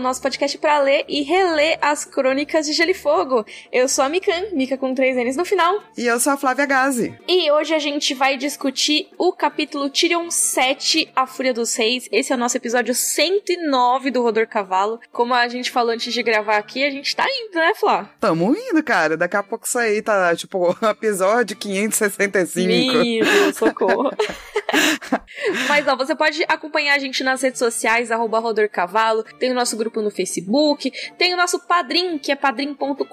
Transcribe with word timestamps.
Cavalo, 0.00 0.02
nosso 0.02 0.22
podcast 0.22 0.58
para 0.58 0.80
ler 0.80 1.04
e 1.06 1.22
reler 1.22 1.78
as 1.80 2.04
crônicas 2.04 2.66
de 2.66 2.72
Gelo 2.72 2.90
e 2.90 2.94
Fogo. 2.94 3.44
Eu 3.70 3.88
sou 3.88 4.04
a 4.04 4.08
Mikan, 4.08 4.46
Mika 4.52 4.76
com 4.76 4.94
três 4.94 5.16
N's 5.16 5.36
no 5.36 5.44
final. 5.44 5.82
E 5.96 6.06
eu 6.06 6.18
sou 6.18 6.32
a 6.32 6.36
Flávia 6.36 6.66
Gazi. 6.66 7.16
E 7.28 7.50
hoje 7.50 7.74
a 7.74 7.78
gente 7.78 8.14
vai 8.14 8.36
discutir 8.36 9.08
o 9.18 9.32
capítulo 9.32 9.88
Tyrion 9.90 10.30
7, 10.30 11.12
A 11.14 11.26
Fúria 11.26 11.54
dos 11.54 11.74
Reis. 11.76 12.08
Esse 12.10 12.32
é 12.32 12.36
o 12.36 12.38
nosso 12.38 12.56
episódio 12.56 12.94
109 12.94 14.10
do 14.10 14.22
Rodor 14.22 14.48
Cavalo. 14.48 14.98
Como 15.12 15.34
a 15.34 15.46
gente 15.48 15.70
falou 15.70 15.92
antes 15.92 16.12
de 16.12 16.22
gravar 16.22 16.56
aqui, 16.56 16.82
a 16.84 16.90
gente 16.90 17.14
tá 17.14 17.26
indo, 17.28 17.54
né, 17.54 17.72
Flá? 17.74 18.10
Tamo 18.18 18.56
indo, 18.56 18.82
cara. 18.82 19.16
Daqui 19.16 19.36
a 19.36 19.42
pouco 19.42 19.66
isso 19.66 19.78
aí 19.78 20.02
tá, 20.02 20.34
tipo, 20.34 20.76
episódio 20.82 21.56
565. 21.56 23.04
Meu 23.04 23.54
socorro. 23.54 24.10
Mas 25.68 25.86
ó, 25.88 25.96
você 25.96 26.14
pode 26.14 26.44
acompanhar 26.48 26.94
a 26.94 26.98
gente 26.98 27.22
nas 27.24 27.42
redes 27.42 27.58
sociais, 27.58 28.10
arroba 28.10 28.38
Rodorcavalo, 28.38 29.24
tem 29.38 29.50
o 29.50 29.54
nosso 29.54 29.76
grupo 29.76 29.89
no 30.00 30.10
Facebook, 30.10 30.92
tem 31.18 31.34
o 31.34 31.36
nosso 31.36 31.58
Padrim, 31.66 32.18
que 32.18 32.30
é 32.30 32.36
padrim.com.br 32.36 33.04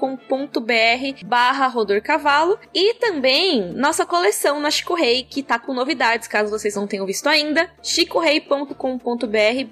barra 1.25 1.67
Rodorcavalo, 1.67 2.59
e 2.73 2.93
também 2.95 3.73
nossa 3.73 4.05
coleção 4.05 4.59
na 4.59 4.69
Chico 4.69 4.93
Rei, 4.95 5.23
que 5.23 5.41
tá 5.41 5.57
com 5.57 5.73
novidades, 5.73 6.27
caso 6.27 6.49
vocês 6.49 6.75
não 6.75 6.85
tenham 6.87 7.05
visto 7.05 7.27
ainda, 7.27 7.69
chicorei.com.br 7.81 8.75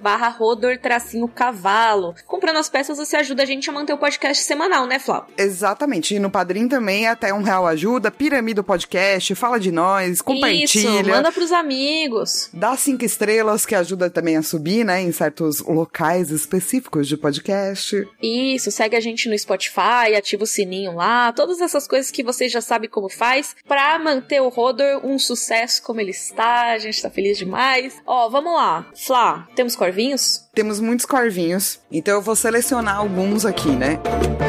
barra 0.01 0.29
Rodor 0.29 0.77
tracinho 0.77 1.27
cavalo. 1.27 2.15
Comprando 2.25 2.57
as 2.57 2.69
peças, 2.69 2.97
você 2.97 3.17
ajuda 3.17 3.43
a 3.43 3.45
gente 3.45 3.69
a 3.69 3.73
manter 3.73 3.93
o 3.93 3.97
podcast 3.97 4.43
semanal, 4.43 4.85
né, 4.85 4.99
Flávio? 4.99 5.33
Exatamente, 5.37 6.15
e 6.15 6.19
no 6.19 6.29
Padrim 6.29 6.67
também 6.67 7.07
até 7.07 7.33
um 7.33 7.43
real 7.43 7.67
ajuda, 7.67 8.09
piramida 8.09 8.61
o 8.61 8.63
podcast, 8.63 9.35
fala 9.35 9.59
de 9.59 9.71
nós, 9.71 10.21
compartilha. 10.21 10.63
Isso, 10.63 11.09
manda 11.09 11.31
pros 11.31 11.51
amigos. 11.51 12.49
Dá 12.53 12.75
cinco 12.77 13.03
estrelas, 13.03 13.65
que 13.65 13.75
ajuda 13.75 14.09
também 14.09 14.37
a 14.37 14.43
subir, 14.43 14.85
né, 14.85 15.01
em 15.01 15.11
certos 15.11 15.59
locais 15.59 16.29
específicos 16.31 16.84
de 17.07 17.17
podcast. 17.17 18.07
Isso, 18.21 18.71
segue 18.71 18.95
a 18.95 18.99
gente 18.99 19.29
no 19.29 19.37
Spotify, 19.37 20.15
ativa 20.17 20.43
o 20.43 20.47
sininho 20.47 20.95
lá, 20.95 21.31
todas 21.33 21.61
essas 21.61 21.87
coisas 21.87 22.11
que 22.11 22.23
você 22.23 22.47
já 22.47 22.61
sabe 22.61 22.87
como 22.87 23.09
faz 23.09 23.55
pra 23.67 23.99
manter 23.99 24.41
o 24.41 24.49
Rodor 24.49 25.05
um 25.05 25.19
sucesso 25.19 25.81
como 25.81 25.99
ele 25.99 26.11
está. 26.11 26.71
A 26.71 26.77
gente 26.77 27.01
tá 27.01 27.09
feliz 27.09 27.37
demais. 27.37 28.01
Ó, 28.05 28.29
vamos 28.29 28.53
lá. 28.53 28.89
Flá, 28.95 29.47
temos 29.55 29.75
corvinhos? 29.75 30.47
Temos 30.53 30.79
muitos 30.79 31.05
corvinhos, 31.05 31.79
então 31.91 32.15
eu 32.15 32.21
vou 32.21 32.35
selecionar 32.35 32.97
alguns 32.97 33.45
aqui, 33.45 33.69
né? 33.69 33.99
O 34.41 34.44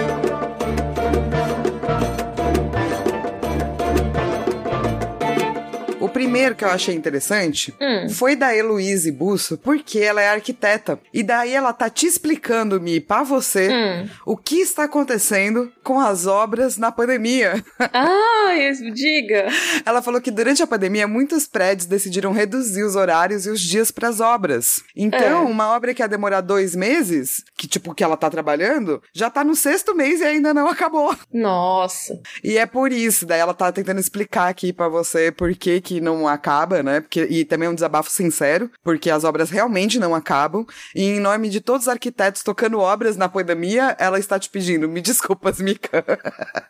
primeiro 6.16 6.54
que 6.54 6.64
eu 6.64 6.70
achei 6.70 6.94
interessante 6.94 7.74
Hum. 7.80 8.08
foi 8.08 8.34
da 8.36 8.54
Heloíse 8.54 9.10
Busso, 9.12 9.56
porque 9.58 9.98
ela 9.98 10.20
é 10.22 10.28
arquiteta. 10.28 10.98
E 11.12 11.22
daí 11.22 11.52
ela 11.54 11.72
tá 11.72 11.88
te 11.90 12.06
explicando, 12.06 12.80
Mi, 12.80 13.00
pra 13.00 13.22
você, 13.22 13.68
Hum. 13.70 14.08
o 14.24 14.36
que 14.36 14.56
está 14.60 14.84
acontecendo 14.84 15.72
com 15.82 16.00
as 16.00 16.26
obras 16.26 16.76
na 16.76 16.90
pandemia. 16.92 17.62
Ah, 17.92 18.52
diga. 18.94 19.46
Ela 19.84 20.00
falou 20.02 20.20
que 20.20 20.30
durante 20.30 20.62
a 20.62 20.66
pandemia 20.66 21.06
muitos 21.08 21.46
prédios 21.46 21.86
decidiram 21.86 22.32
reduzir 22.32 22.82
os 22.84 22.94
horários 22.96 23.46
e 23.46 23.50
os 23.50 23.60
dias 23.60 23.90
pras 23.90 24.20
obras. 24.20 24.82
Então, 24.94 25.20
É. 25.46 25.50
uma 25.50 25.74
obra 25.74 25.92
que 25.94 26.02
ia 26.02 26.08
demorar 26.08 26.40
dois 26.40 26.74
meses, 26.76 27.44
que 27.56 27.66
tipo 27.66 27.94
que 27.94 28.04
ela 28.04 28.16
tá 28.16 28.28
trabalhando, 28.30 29.02
já 29.12 29.28
tá 29.30 29.42
no 29.44 29.54
sexto 29.56 29.94
mês 29.94 30.20
e 30.20 30.24
ainda 30.24 30.52
não 30.54 30.68
acabou. 30.68 31.14
Nossa. 31.32 32.18
E 32.44 32.56
é 32.58 32.66
por 32.66 32.92
isso, 32.92 33.26
daí 33.26 33.40
ela 33.40 33.54
tá 33.54 33.70
tentando 33.72 34.00
explicar 34.00 34.48
aqui 34.48 34.72
pra 34.72 34.88
você 34.88 35.30
por 35.32 35.54
que 35.54 35.80
que 35.80 36.00
não 36.06 36.26
acaba, 36.26 36.82
né? 36.82 37.00
Porque, 37.00 37.26
e 37.28 37.44
também 37.44 37.66
é 37.66 37.70
um 37.70 37.74
desabafo 37.74 38.10
sincero, 38.10 38.70
porque 38.82 39.10
as 39.10 39.24
obras 39.24 39.50
realmente 39.50 39.98
não 39.98 40.14
acabam. 40.14 40.64
E 40.94 41.02
em 41.02 41.20
nome 41.20 41.48
de 41.48 41.60
todos 41.60 41.82
os 41.82 41.88
arquitetos 41.88 42.42
tocando 42.42 42.78
obras 42.78 43.16
na 43.16 43.28
pandemia, 43.28 43.96
ela 43.98 44.18
está 44.18 44.38
te 44.38 44.48
pedindo, 44.48 44.88
me 44.88 45.00
desculpas, 45.02 45.60
Mika. 45.60 46.04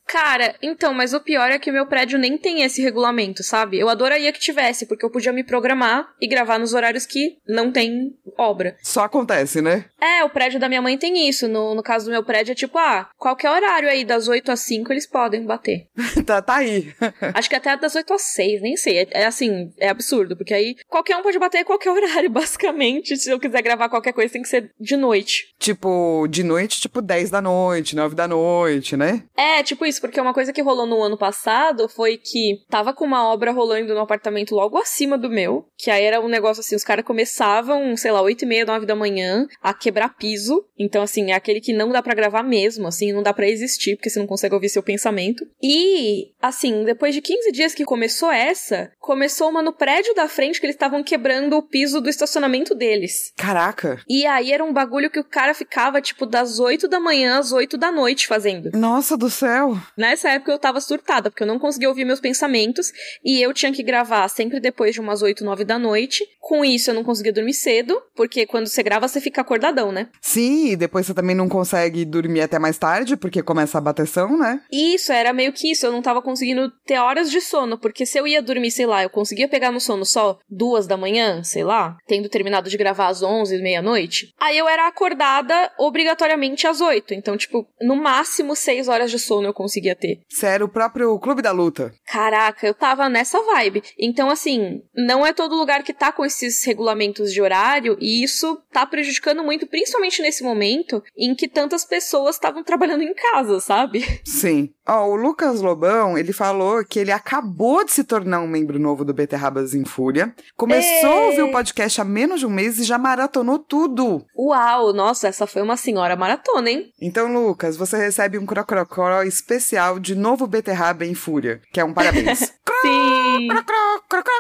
Cara, 0.06 0.54
então, 0.62 0.92
mas 0.94 1.12
o 1.12 1.20
pior 1.20 1.50
é 1.50 1.58
que 1.58 1.70
o 1.70 1.72
meu 1.72 1.86
prédio 1.86 2.19
nem 2.19 2.36
tem 2.36 2.62
esse 2.62 2.82
regulamento, 2.82 3.42
sabe? 3.42 3.78
Eu 3.78 3.88
adoraria 3.88 4.32
que 4.32 4.41
tivesse, 4.41 4.86
porque 4.86 5.04
eu 5.04 5.10
podia 5.10 5.32
me 5.32 5.44
programar 5.44 6.08
e 6.20 6.26
gravar 6.26 6.58
nos 6.58 6.75
horários 6.75 7.06
que 7.06 7.38
não 7.46 7.70
tem 7.70 8.14
obra. 8.36 8.76
Só 8.82 9.04
acontece, 9.04 9.60
né? 9.60 9.84
É, 10.00 10.25
o 10.25 10.30
prédio 10.30 10.60
da 10.60 10.69
minha 10.69 10.82
mãe 10.82 10.96
tem 10.96 11.28
isso. 11.28 11.48
No, 11.48 11.75
no 11.75 11.82
caso 11.82 12.06
do 12.06 12.10
meu 12.10 12.25
prédio 12.25 12.52
é 12.52 12.54
tipo, 12.54 12.78
ah, 12.78 13.08
qualquer 13.16 13.50
horário 13.50 13.88
aí, 13.88 14.04
das 14.04 14.28
8 14.28 14.50
às 14.52 14.60
5 14.60 14.92
eles 14.92 15.06
podem 15.06 15.44
bater. 15.44 15.86
tá, 16.25 16.41
tá 16.41 16.56
aí. 16.56 16.94
Acho 17.34 17.48
que 17.48 17.56
até 17.56 17.76
das 17.76 17.94
8 17.94 18.12
às 18.12 18.22
6, 18.22 18.62
nem 18.62 18.76
sei. 18.76 19.08
É, 19.10 19.25
é 19.26 19.28
assim, 19.28 19.72
é 19.78 19.88
absurdo, 19.88 20.37
porque 20.37 20.54
aí 20.54 20.76
qualquer 20.88 21.16
um 21.16 21.22
pode 21.22 21.38
bater 21.38 21.60
em 21.60 21.64
qualquer 21.64 21.91
horário, 21.92 22.31
basicamente. 22.31 23.16
Se 23.16 23.31
eu 23.31 23.38
quiser 23.38 23.62
gravar 23.62 23.88
qualquer 23.88 24.12
coisa, 24.12 24.32
tem 24.32 24.42
que 24.42 24.48
ser 24.48 24.70
de 24.81 24.97
noite. 24.97 25.54
tipo, 25.59 26.26
de 26.28 26.42
noite, 26.42 26.81
tipo 26.81 27.03
10 27.03 27.31
da 27.31 27.42
noite, 27.42 27.97
9 27.97 28.14
da 28.14 28.28
noite, 28.28 28.97
né? 28.97 29.25
É, 29.37 29.62
tipo 29.62 29.84
isso, 29.84 30.00
porque 30.00 30.20
uma 30.20 30.34
coisa 30.34 30.53
que 30.53 30.62
rolou 30.62 30.87
no 30.87 31.03
ano 31.03 31.19
passado 31.19 31.88
foi 31.88 32.16
que 32.16 32.60
tava 32.69 32.92
com 32.92 33.04
uma 33.04 33.32
obra 33.32 33.53
rolando 33.53 33.94
no 33.94 34.00
apartamento 34.00 34.54
logo 34.54 34.78
acima 34.78 35.19
do 35.19 35.28
meu, 35.28 35.66
que 35.76 35.91
aí 35.91 36.04
era 36.04 36.20
um 36.20 36.28
negócio 36.28 36.60
assim, 36.60 36.76
os 36.76 36.84
caras 36.84 37.04
começavam, 37.04 37.97
sei 37.97 38.12
lá, 38.12 38.22
8 38.22 38.43
e 38.43 38.47
meia, 38.47 38.64
9 38.64 38.87
da 38.87 38.94
manhã, 38.94 39.47
a 39.62 39.75
quebrar 39.75 40.16
piso. 40.16 40.64
Então, 40.78 41.03
assim, 41.03 41.31
é 41.31 41.34
aquele 41.34 41.60
que 41.60 41.72
não 41.72 41.91
dá 41.91 42.03
pra 42.03 42.14
gravar 42.14 42.43
mesmo, 42.43 42.87
assim, 42.87 43.12
não 43.12 43.22
dá 43.22 43.32
pra 43.32 43.48
existir, 43.48 43.97
porque 43.97 44.10
você 44.10 44.19
não 44.19 44.26
consegue 44.26 44.54
ouvir 44.54 44.69
seu 44.69 44.82
pensamento. 44.82 45.47
E, 45.62 46.32
assim, 46.41 46.84
depois 46.84 47.14
de 47.14 47.20
15 47.20 47.53
dias 47.53 47.75
que 47.75 47.84
começou 47.84 48.31
essa, 48.31 48.91
começou 49.16 49.49
uma 49.49 49.62
no 49.62 49.72
prédio 49.72 50.15
da 50.15 50.28
frente 50.28 50.60
que 50.60 50.66
eles 50.66 50.77
estavam 50.77 51.03
quebrando 51.03 51.56
o 51.56 51.62
piso 51.62 52.03
do 52.03 52.10
estacionamento 52.10 52.75
deles. 52.75 53.32
Caraca. 53.34 53.99
E 54.06 54.27
aí 54.27 54.53
era 54.53 54.62
um 54.62 54.75
bagulho 54.75 55.10
que 55.10 55.19
o 55.19 55.25
cara 55.25 55.54
ficava, 55.54 56.03
tipo, 56.03 56.27
das 56.27 56.60
8 56.60 56.87
da 56.87 57.00
manhã 57.00 57.38
às 57.38 57.50
8 57.50 57.78
da 57.78 57.91
noite 57.91 58.26
fazendo. 58.26 58.71
Nossa 58.75 59.16
do 59.16 59.31
céu. 59.31 59.75
Nessa 59.97 60.28
época 60.28 60.53
eu 60.53 60.59
tava 60.59 60.82
surtada, 60.82 61.31
porque 61.31 61.43
eu 61.43 61.47
não 61.47 61.59
conseguia 61.59 61.88
ouvir 61.88 62.05
meus 62.05 62.21
pensamentos 62.21 62.93
e 63.25 63.41
eu 63.41 63.55
tinha 63.55 63.72
que 63.72 63.82
gravar 63.82 64.28
sempre 64.28 64.60
depois 64.60 64.93
de 64.93 65.00
umas 65.00 65.22
8, 65.22 65.43
9 65.43 65.65
da 65.65 65.78
noite. 65.78 66.22
Com 66.38 66.62
isso 66.62 66.91
eu 66.91 66.94
não 66.94 67.03
conseguia 67.03 67.32
dormir 67.32 67.55
cedo, 67.55 67.99
porque 68.15 68.44
quando 68.44 68.66
você 68.66 68.82
grava 68.82 69.09
você 69.09 69.19
fica 69.19 69.41
acordadão, 69.41 69.91
né? 69.91 70.10
Sim, 70.21 70.72
e 70.72 70.76
depois 70.76 71.06
você 71.06 71.15
também 71.15 71.34
não 71.34 71.49
consegue 71.49 72.05
dormir 72.05 72.43
até 72.43 72.59
mais 72.59 72.76
tarde, 72.76 73.16
porque 73.16 73.43
começa 73.43 73.78
a 73.78 73.81
bateção, 73.81 74.37
né? 74.37 74.60
Isso 74.71 75.10
era 75.10 75.32
meio 75.32 75.55
que 75.55 75.72
isso, 75.72 75.87
eu 75.87 75.93
não 75.93 76.03
tava 76.03 76.21
conseguindo 76.21 76.71
ter 76.84 76.99
horas 76.99 77.31
de 77.31 77.41
sono, 77.41 77.78
porque 77.78 78.05
se 78.05 78.19
eu 78.19 78.26
ia 78.26 78.43
dormir, 78.43 78.71
sei 78.71 78.84
lá, 78.84 79.06
eu 79.06 79.11
conseguia 79.11 79.49
pegar 79.49 79.71
no 79.71 79.81
sono 79.81 80.05
só 80.05 80.39
duas 80.49 80.87
da 80.87 80.97
manhã, 80.97 81.43
sei 81.43 81.65
lá, 81.65 81.97
tendo 82.06 82.28
terminado 82.28 82.69
de 82.69 82.77
gravar 82.77 83.09
às 83.09 83.22
11, 83.22 83.62
meia-noite. 83.62 84.34
Aí 84.39 84.59
eu 84.59 84.69
era 84.69 84.87
acordada 84.87 85.72
obrigatoriamente 85.78 86.67
às 86.67 86.81
8, 86.81 87.15
então 87.15 87.37
tipo, 87.37 87.67
no 87.81 87.97
máximo 87.97 88.55
6 88.55 88.89
horas 88.89 89.11
de 89.11 89.19
sono 89.19 89.49
eu 89.49 89.55
conseguia 89.55 89.94
ter. 89.94 90.21
Era 90.43 90.65
o 90.65 90.69
próprio 90.69 91.19
clube 91.19 91.43
da 91.43 91.50
luta. 91.50 91.93
Caraca, 92.06 92.67
eu 92.67 92.72
tava 92.72 93.09
nessa 93.09 93.43
vibe. 93.43 93.83
Então, 93.99 94.31
assim, 94.31 94.83
não 94.94 95.27
é 95.27 95.33
todo 95.33 95.56
lugar 95.56 95.83
que 95.83 95.93
tá 95.93 96.12
com 96.12 96.25
esses 96.25 96.65
regulamentos 96.65 97.33
de 97.33 97.43
horário, 97.43 97.97
e 98.00 98.23
isso 98.23 98.61
tá 98.73 98.87
prejudicando 98.87 99.43
muito, 99.43 99.67
principalmente 99.67 100.23
nesse 100.23 100.43
momento 100.43 101.03
em 101.17 101.34
que 101.34 101.49
tantas 101.49 101.84
pessoas 101.84 102.37
estavam 102.37 102.62
trabalhando 102.62 103.03
em 103.03 103.15
casa, 103.15 103.61
sabe? 103.61 104.05
Sim. 104.25 104.71
Ó, 104.88 105.09
o 105.09 105.17
Lucas 105.17 105.61
Lobão, 105.61 106.17
ele 106.17 106.33
falou 106.33 106.84
que 106.84 107.00
ele 107.00 107.11
acabou 107.11 107.84
de 107.84 107.93
se 107.93 108.05
tornar 108.05 108.41
um 108.41 108.47
membro 108.47 108.78
novo 108.78 108.95
do 109.04 109.14
Beterrabas 109.14 109.74
em 109.74 109.84
Fúria. 109.84 110.34
Começou 110.56 111.10
a 111.12 111.26
ouvir 111.26 111.42
o 111.42 111.52
podcast 111.52 112.00
há 112.00 112.04
menos 112.04 112.40
de 112.40 112.46
um 112.46 112.50
mês 112.50 112.78
e 112.78 112.84
já 112.84 112.98
maratonou 112.98 113.58
tudo. 113.58 114.24
Uau, 114.36 114.93
nossa, 114.93 115.28
essa 115.28 115.46
foi 115.46 115.62
uma 115.62 115.76
senhora 115.76 116.16
maratona, 116.16 116.70
hein? 116.70 116.90
Então, 117.00 117.32
Lucas, 117.32 117.76
você 117.76 117.96
recebe 117.96 118.38
um 118.38 118.46
crocrocó 118.46 119.22
especial 119.22 119.98
de 119.98 120.14
novo 120.14 120.46
Beterraba 120.46 121.04
em 121.04 121.14
Fúria, 121.14 121.60
que 121.72 121.81
é 121.81 121.84
um 121.84 121.93
parabéns. 121.93 122.38
Sim. 122.82 123.48
Crocró, 123.48 124.00
crocró, 124.08 124.32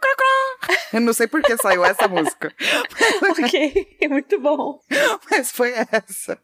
crocró. 0.00 0.78
Eu 0.92 1.00
não 1.00 1.12
sei 1.12 1.26
por 1.26 1.42
que 1.42 1.56
saiu 1.56 1.84
essa 1.84 2.08
música, 2.08 2.52
ok, 3.30 3.98
muito 4.08 4.40
bom. 4.40 4.80
mas 5.30 5.50
foi 5.50 5.72
essa. 5.72 6.38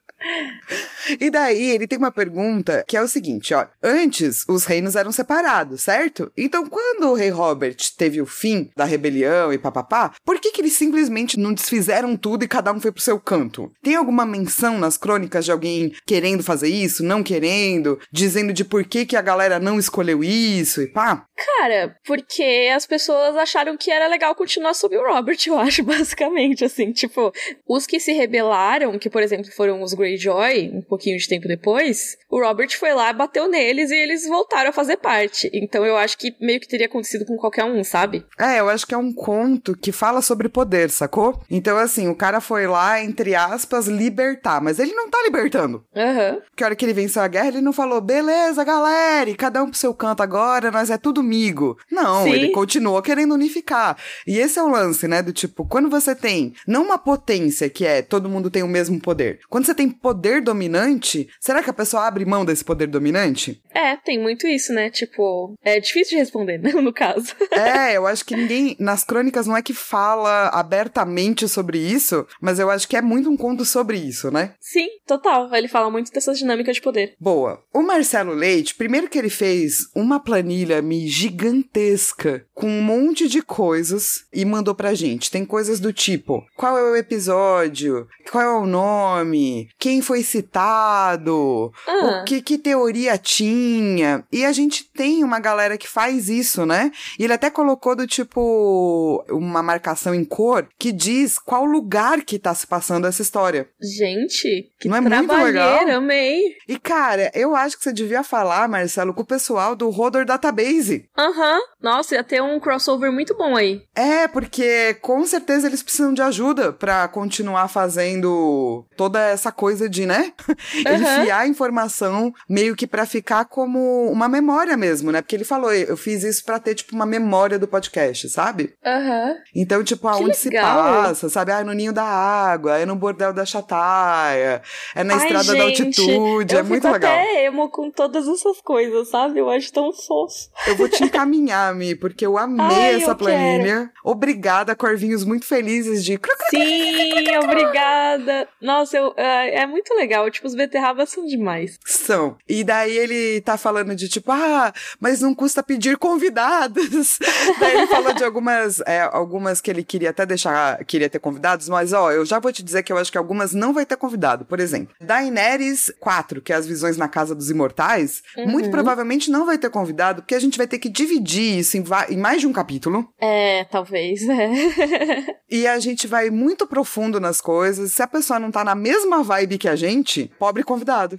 E 1.20 1.30
daí 1.30 1.70
ele 1.70 1.86
tem 1.86 1.98
uma 1.98 2.10
pergunta 2.10 2.84
que 2.86 2.96
é 2.96 3.02
o 3.02 3.08
seguinte, 3.08 3.52
ó. 3.54 3.66
Antes 3.82 4.44
os 4.48 4.64
reinos 4.64 4.96
eram 4.96 5.12
separados, 5.12 5.82
certo? 5.82 6.32
Então 6.36 6.66
quando 6.66 7.10
o 7.10 7.14
rei 7.14 7.30
Robert 7.30 7.76
teve 7.96 8.20
o 8.20 8.26
fim 8.26 8.70
da 8.76 8.84
rebelião 8.84 9.52
e 9.52 9.58
papapá, 9.58 10.14
por 10.24 10.40
que 10.40 10.50
que 10.50 10.60
eles 10.60 10.72
simplesmente 10.72 11.38
não 11.38 11.52
desfizeram 11.52 12.16
tudo 12.16 12.44
e 12.44 12.48
cada 12.48 12.72
um 12.72 12.80
foi 12.80 12.90
pro 12.90 13.02
seu 13.02 13.20
canto? 13.20 13.70
Tem 13.82 13.94
alguma 13.94 14.24
menção 14.24 14.78
nas 14.78 14.96
crônicas 14.96 15.44
de 15.44 15.52
alguém 15.52 15.94
querendo 16.06 16.42
fazer 16.42 16.68
isso, 16.68 17.04
não 17.04 17.22
querendo, 17.22 17.98
dizendo 18.10 18.52
de 18.52 18.64
por 18.64 18.84
que 18.84 19.04
que 19.04 19.16
a 19.16 19.22
galera 19.22 19.58
não 19.58 19.78
escolheu 19.78 20.24
isso 20.24 20.80
e 20.80 20.86
pá? 20.86 21.26
Cara, 21.36 21.96
porque 22.06 22.70
as 22.74 22.86
pessoas 22.86 23.36
acharam 23.36 23.76
que 23.76 23.90
era 23.90 24.06
legal 24.06 24.34
continuar 24.34 24.74
sob 24.74 24.96
o 24.96 25.06
Robert, 25.06 25.38
eu 25.46 25.58
acho, 25.58 25.82
basicamente, 25.84 26.64
assim. 26.64 26.92
Tipo, 26.92 27.32
os 27.68 27.86
que 27.86 27.98
se 28.00 28.12
rebelaram, 28.12 28.98
que 28.98 29.10
por 29.10 29.22
exemplo 29.22 29.50
foram 29.52 29.82
os 29.82 29.92
Grey 29.92 30.13
Greyjoy, 30.14 30.70
um 30.72 30.82
pouquinho 30.82 31.18
de 31.18 31.28
tempo 31.28 31.48
depois, 31.48 32.16
o 32.30 32.40
Robert 32.40 32.70
foi 32.78 32.94
lá, 32.94 33.12
bateu 33.12 33.48
neles 33.48 33.90
e 33.90 33.96
eles 33.96 34.26
voltaram 34.26 34.70
a 34.70 34.72
fazer 34.72 34.96
parte. 34.96 35.50
Então 35.52 35.84
eu 35.84 35.96
acho 35.96 36.16
que 36.16 36.34
meio 36.40 36.60
que 36.60 36.68
teria 36.68 36.86
acontecido 36.86 37.24
com 37.24 37.36
qualquer 37.36 37.64
um, 37.64 37.82
sabe? 37.82 38.24
É, 38.38 38.60
eu 38.60 38.68
acho 38.68 38.86
que 38.86 38.94
é 38.94 38.98
um 38.98 39.12
conto 39.12 39.76
que 39.76 39.92
fala 39.92 40.22
sobre 40.22 40.48
poder, 40.48 40.90
sacou? 40.90 41.40
Então, 41.50 41.76
assim, 41.76 42.08
o 42.08 42.14
cara 42.14 42.40
foi 42.40 42.66
lá, 42.66 43.02
entre 43.02 43.34
aspas, 43.34 43.86
libertar, 43.86 44.60
mas 44.60 44.78
ele 44.78 44.92
não 44.92 45.08
tá 45.10 45.18
libertando. 45.24 45.84
Aham. 45.94 46.34
Uhum. 46.34 46.40
Porque 46.50 46.62
a 46.62 46.66
hora 46.66 46.76
que 46.76 46.84
ele 46.84 46.92
venceu 46.92 47.22
a 47.22 47.28
guerra, 47.28 47.48
ele 47.48 47.60
não 47.60 47.72
falou, 47.72 48.00
beleza, 48.00 48.62
galera, 48.64 49.28
e 49.28 49.34
cada 49.34 49.62
um 49.62 49.70
pro 49.70 49.78
seu 49.78 49.92
canto 49.92 50.22
agora, 50.22 50.70
nós 50.70 50.90
é 50.90 50.96
tudo 50.96 51.20
amigo. 51.20 51.76
Não, 51.90 52.24
Sim. 52.24 52.32
ele 52.32 52.48
continuou 52.50 53.00
querendo 53.02 53.34
unificar. 53.34 53.96
E 54.26 54.38
esse 54.38 54.58
é 54.58 54.62
o 54.62 54.68
lance, 54.68 55.08
né? 55.08 55.22
Do 55.22 55.32
tipo, 55.32 55.66
quando 55.66 55.90
você 55.90 56.14
tem 56.14 56.54
não 56.66 56.84
uma 56.84 56.98
potência 56.98 57.68
que 57.68 57.84
é 57.84 58.02
todo 58.02 58.28
mundo 58.28 58.50
tem 58.50 58.62
o 58.62 58.68
mesmo 58.68 59.00
poder, 59.00 59.40
quando 59.48 59.66
você 59.66 59.74
tem 59.74 59.90
poder 60.04 60.42
dominante, 60.42 61.26
será 61.40 61.62
que 61.62 61.70
a 61.70 61.72
pessoa 61.72 62.06
abre 62.06 62.26
mão 62.26 62.44
desse 62.44 62.62
poder 62.62 62.88
dominante? 62.88 63.62
É, 63.72 63.96
tem 63.96 64.20
muito 64.20 64.46
isso, 64.46 64.70
né? 64.70 64.90
Tipo, 64.90 65.54
é 65.64 65.80
difícil 65.80 66.10
de 66.10 66.16
responder, 66.16 66.58
né? 66.62 66.72
No 66.72 66.92
caso. 66.92 67.34
é, 67.50 67.96
eu 67.96 68.06
acho 68.06 68.22
que 68.22 68.36
ninguém. 68.36 68.76
Nas 68.78 69.02
crônicas 69.02 69.46
não 69.46 69.56
é 69.56 69.62
que 69.62 69.72
fala 69.72 70.48
abertamente 70.48 71.48
sobre 71.48 71.78
isso, 71.78 72.26
mas 72.38 72.58
eu 72.58 72.68
acho 72.68 72.86
que 72.86 72.98
é 72.98 73.00
muito 73.00 73.30
um 73.30 73.36
conto 73.36 73.64
sobre 73.64 73.96
isso, 73.96 74.30
né? 74.30 74.52
Sim, 74.60 74.88
total. 75.06 75.48
Ele 75.54 75.68
fala 75.68 75.90
muito 75.90 76.12
dessas 76.12 76.36
dinâmicas 76.36 76.76
de 76.76 76.82
poder. 76.82 77.14
Boa. 77.18 77.62
O 77.72 77.80
Marcelo 77.80 78.34
Leite, 78.34 78.74
primeiro 78.74 79.08
que 79.08 79.18
ele 79.18 79.30
fez 79.30 79.88
uma 79.94 80.20
planilha 80.20 80.82
me 80.82 81.08
gigantesca 81.08 82.44
com 82.52 82.66
um 82.66 82.82
monte 82.82 83.26
de 83.26 83.40
coisas 83.40 84.26
e 84.34 84.44
mandou 84.44 84.74
pra 84.74 84.92
gente. 84.92 85.30
Tem 85.30 85.46
coisas 85.46 85.80
do 85.80 85.94
tipo: 85.94 86.44
qual 86.54 86.76
é 86.76 86.82
o 86.82 86.96
episódio? 86.96 88.06
Qual 88.30 88.44
é 88.44 88.58
o 88.58 88.66
nome? 88.66 89.68
Quem 89.84 90.00
foi 90.00 90.22
citado? 90.22 91.70
Ah. 91.86 92.22
O 92.22 92.24
que, 92.24 92.40
que 92.40 92.56
teoria 92.56 93.18
tinha? 93.18 94.24
E 94.32 94.42
a 94.42 94.50
gente 94.50 94.82
tem 94.82 95.22
uma 95.22 95.38
galera 95.38 95.76
que 95.76 95.86
faz 95.86 96.30
isso, 96.30 96.64
né? 96.64 96.90
E 97.18 97.24
ele 97.24 97.34
até 97.34 97.50
colocou 97.50 97.94
do 97.94 98.06
tipo 98.06 99.22
uma 99.28 99.62
marcação 99.62 100.14
em 100.14 100.24
cor 100.24 100.66
que 100.78 100.90
diz 100.90 101.38
qual 101.38 101.66
lugar 101.66 102.22
que 102.22 102.38
tá 102.38 102.54
se 102.54 102.66
passando 102.66 103.06
essa 103.06 103.20
história. 103.20 103.68
Gente, 103.78 104.72
que 104.80 104.88
Não 104.88 104.96
é 104.96 105.02
muito 105.02 105.34
legal? 105.34 105.86
amei. 105.86 106.56
E 106.66 106.78
cara, 106.78 107.30
eu 107.34 107.54
acho 107.54 107.76
que 107.76 107.84
você 107.84 107.92
devia 107.92 108.24
falar, 108.24 108.66
Marcelo, 108.66 109.12
com 109.12 109.20
o 109.20 109.26
pessoal 109.26 109.76
do 109.76 109.90
Rodor 109.90 110.24
Database. 110.24 111.10
Aham. 111.14 111.56
Uhum. 111.56 111.74
Nossa, 111.82 112.14
ia 112.14 112.24
ter 112.24 112.42
um 112.42 112.58
crossover 112.58 113.12
muito 113.12 113.36
bom 113.36 113.54
aí. 113.54 113.82
É, 113.94 114.26
porque 114.26 114.94
com 115.02 115.26
certeza 115.26 115.66
eles 115.66 115.82
precisam 115.82 116.14
de 116.14 116.22
ajuda 116.22 116.72
para 116.72 117.06
continuar 117.08 117.68
fazendo 117.68 118.86
toda 118.96 119.20
essa 119.20 119.52
coisa 119.52 119.73
de, 119.88 120.06
né? 120.06 120.32
Uhum. 120.74 120.94
Enfiar 120.94 121.40
a 121.40 121.46
informação 121.46 122.32
meio 122.48 122.74
que 122.74 122.86
para 122.86 123.06
ficar 123.06 123.44
como 123.44 124.10
uma 124.10 124.28
memória 124.28 124.76
mesmo, 124.76 125.10
né? 125.10 125.22
Porque 125.22 125.36
ele 125.36 125.44
falou, 125.44 125.72
eu 125.72 125.96
fiz 125.96 126.22
isso 126.22 126.44
para 126.44 126.58
ter 126.58 126.74
tipo 126.74 126.94
uma 126.94 127.06
memória 127.06 127.58
do 127.58 127.66
podcast, 127.66 128.28
sabe? 128.28 128.74
Uhum. 128.84 129.36
Então, 129.54 129.82
tipo, 129.82 130.06
aonde 130.08 130.36
se 130.36 130.50
passa, 130.50 131.28
sabe? 131.28 131.52
Ah, 131.52 131.64
no 131.64 131.72
ninho 131.72 131.92
da 131.92 132.04
água, 132.04 132.78
é 132.78 132.86
no 132.86 132.96
bordel 132.96 133.32
da 133.32 133.44
chataia, 133.44 134.62
é 134.94 135.04
na 135.04 135.14
Ai, 135.14 135.20
estrada 135.20 135.44
gente, 135.44 135.58
da 135.58 135.64
altitude, 135.64 136.56
é 136.56 136.62
muito 136.62 136.90
legal. 136.90 137.12
Eu 137.12 137.20
até 137.20 137.44
emo 137.46 137.68
com 137.68 137.90
todas 137.90 138.26
essas 138.26 138.60
coisas, 138.60 139.08
sabe? 139.08 139.38
Eu 139.38 139.50
acho 139.50 139.72
tão 139.72 139.92
fofo. 139.92 140.50
Eu 140.66 140.76
vou 140.76 140.88
te 140.88 141.02
encaminhar, 141.04 141.74
Mi, 141.74 141.94
porque 141.94 142.26
eu 142.26 142.36
amei 142.36 142.66
Ai, 142.66 142.94
essa 142.96 143.14
planilha. 143.14 143.64
Quero. 143.64 143.90
Obrigada, 144.04 144.76
Corvinhos, 144.76 145.24
muito 145.24 145.46
felizes 145.46 146.04
de... 146.04 146.18
Sim, 146.50 147.36
obrigada. 147.42 148.48
Nossa, 148.60 148.96
eu, 148.96 149.14
é, 149.64 149.66
muito 149.66 149.94
legal. 149.94 150.30
Tipo, 150.30 150.46
os 150.46 150.54
beterrabas 150.54 151.10
são 151.10 151.24
demais. 151.24 151.78
São. 151.84 152.36
E 152.48 152.62
daí 152.62 152.96
ele 152.96 153.40
tá 153.40 153.56
falando 153.56 153.94
de 153.94 154.08
tipo, 154.08 154.30
ah, 154.30 154.72
mas 155.00 155.20
não 155.20 155.34
custa 155.34 155.62
pedir 155.62 155.96
convidados. 155.96 157.18
daí 157.58 157.76
ele 157.76 157.86
falou 157.86 158.12
de 158.12 158.24
algumas, 158.24 158.80
é, 158.80 159.00
algumas 159.00 159.60
que 159.60 159.70
ele 159.70 159.82
queria 159.82 160.10
até 160.10 160.26
deixar, 160.26 160.84
queria 160.84 161.08
ter 161.08 161.18
convidados, 161.18 161.68
mas 161.68 161.92
ó, 161.92 162.12
eu 162.12 162.24
já 162.24 162.38
vou 162.38 162.52
te 162.52 162.62
dizer 162.62 162.82
que 162.82 162.92
eu 162.92 162.98
acho 162.98 163.10
que 163.10 163.18
algumas 163.18 163.52
não 163.52 163.72
vai 163.72 163.86
ter 163.86 163.96
convidado. 163.96 164.44
Por 164.44 164.60
exemplo, 164.60 164.94
Daenerys 165.00 165.92
4, 165.98 166.40
que 166.40 166.52
é 166.52 166.56
as 166.56 166.66
visões 166.66 166.96
na 166.96 167.08
Casa 167.08 167.34
dos 167.34 167.50
Imortais, 167.50 168.22
uhum. 168.36 168.48
muito 168.48 168.70
provavelmente 168.70 169.30
não 169.30 169.46
vai 169.46 169.58
ter 169.58 169.70
convidado, 169.70 170.22
porque 170.22 170.34
a 170.34 170.40
gente 170.40 170.58
vai 170.58 170.66
ter 170.66 170.78
que 170.78 170.88
dividir 170.88 171.58
isso 171.58 171.76
em, 171.76 171.84
em 172.10 172.16
mais 172.16 172.40
de 172.40 172.46
um 172.46 172.52
capítulo. 172.52 173.08
É, 173.20 173.64
talvez, 173.64 174.22
é. 174.28 175.36
e 175.50 175.66
a 175.66 175.78
gente 175.78 176.06
vai 176.06 176.30
muito 176.30 176.66
profundo 176.66 177.18
nas 177.18 177.40
coisas. 177.40 177.92
Se 177.92 178.02
a 178.02 178.06
pessoa 178.06 178.38
não 178.38 178.50
tá 178.50 178.64
na 178.64 178.74
mesma 178.74 179.22
vibe 179.22 179.53
que 179.58 179.68
a 179.68 179.76
gente, 179.76 180.30
pobre 180.38 180.62
convidado. 180.62 181.16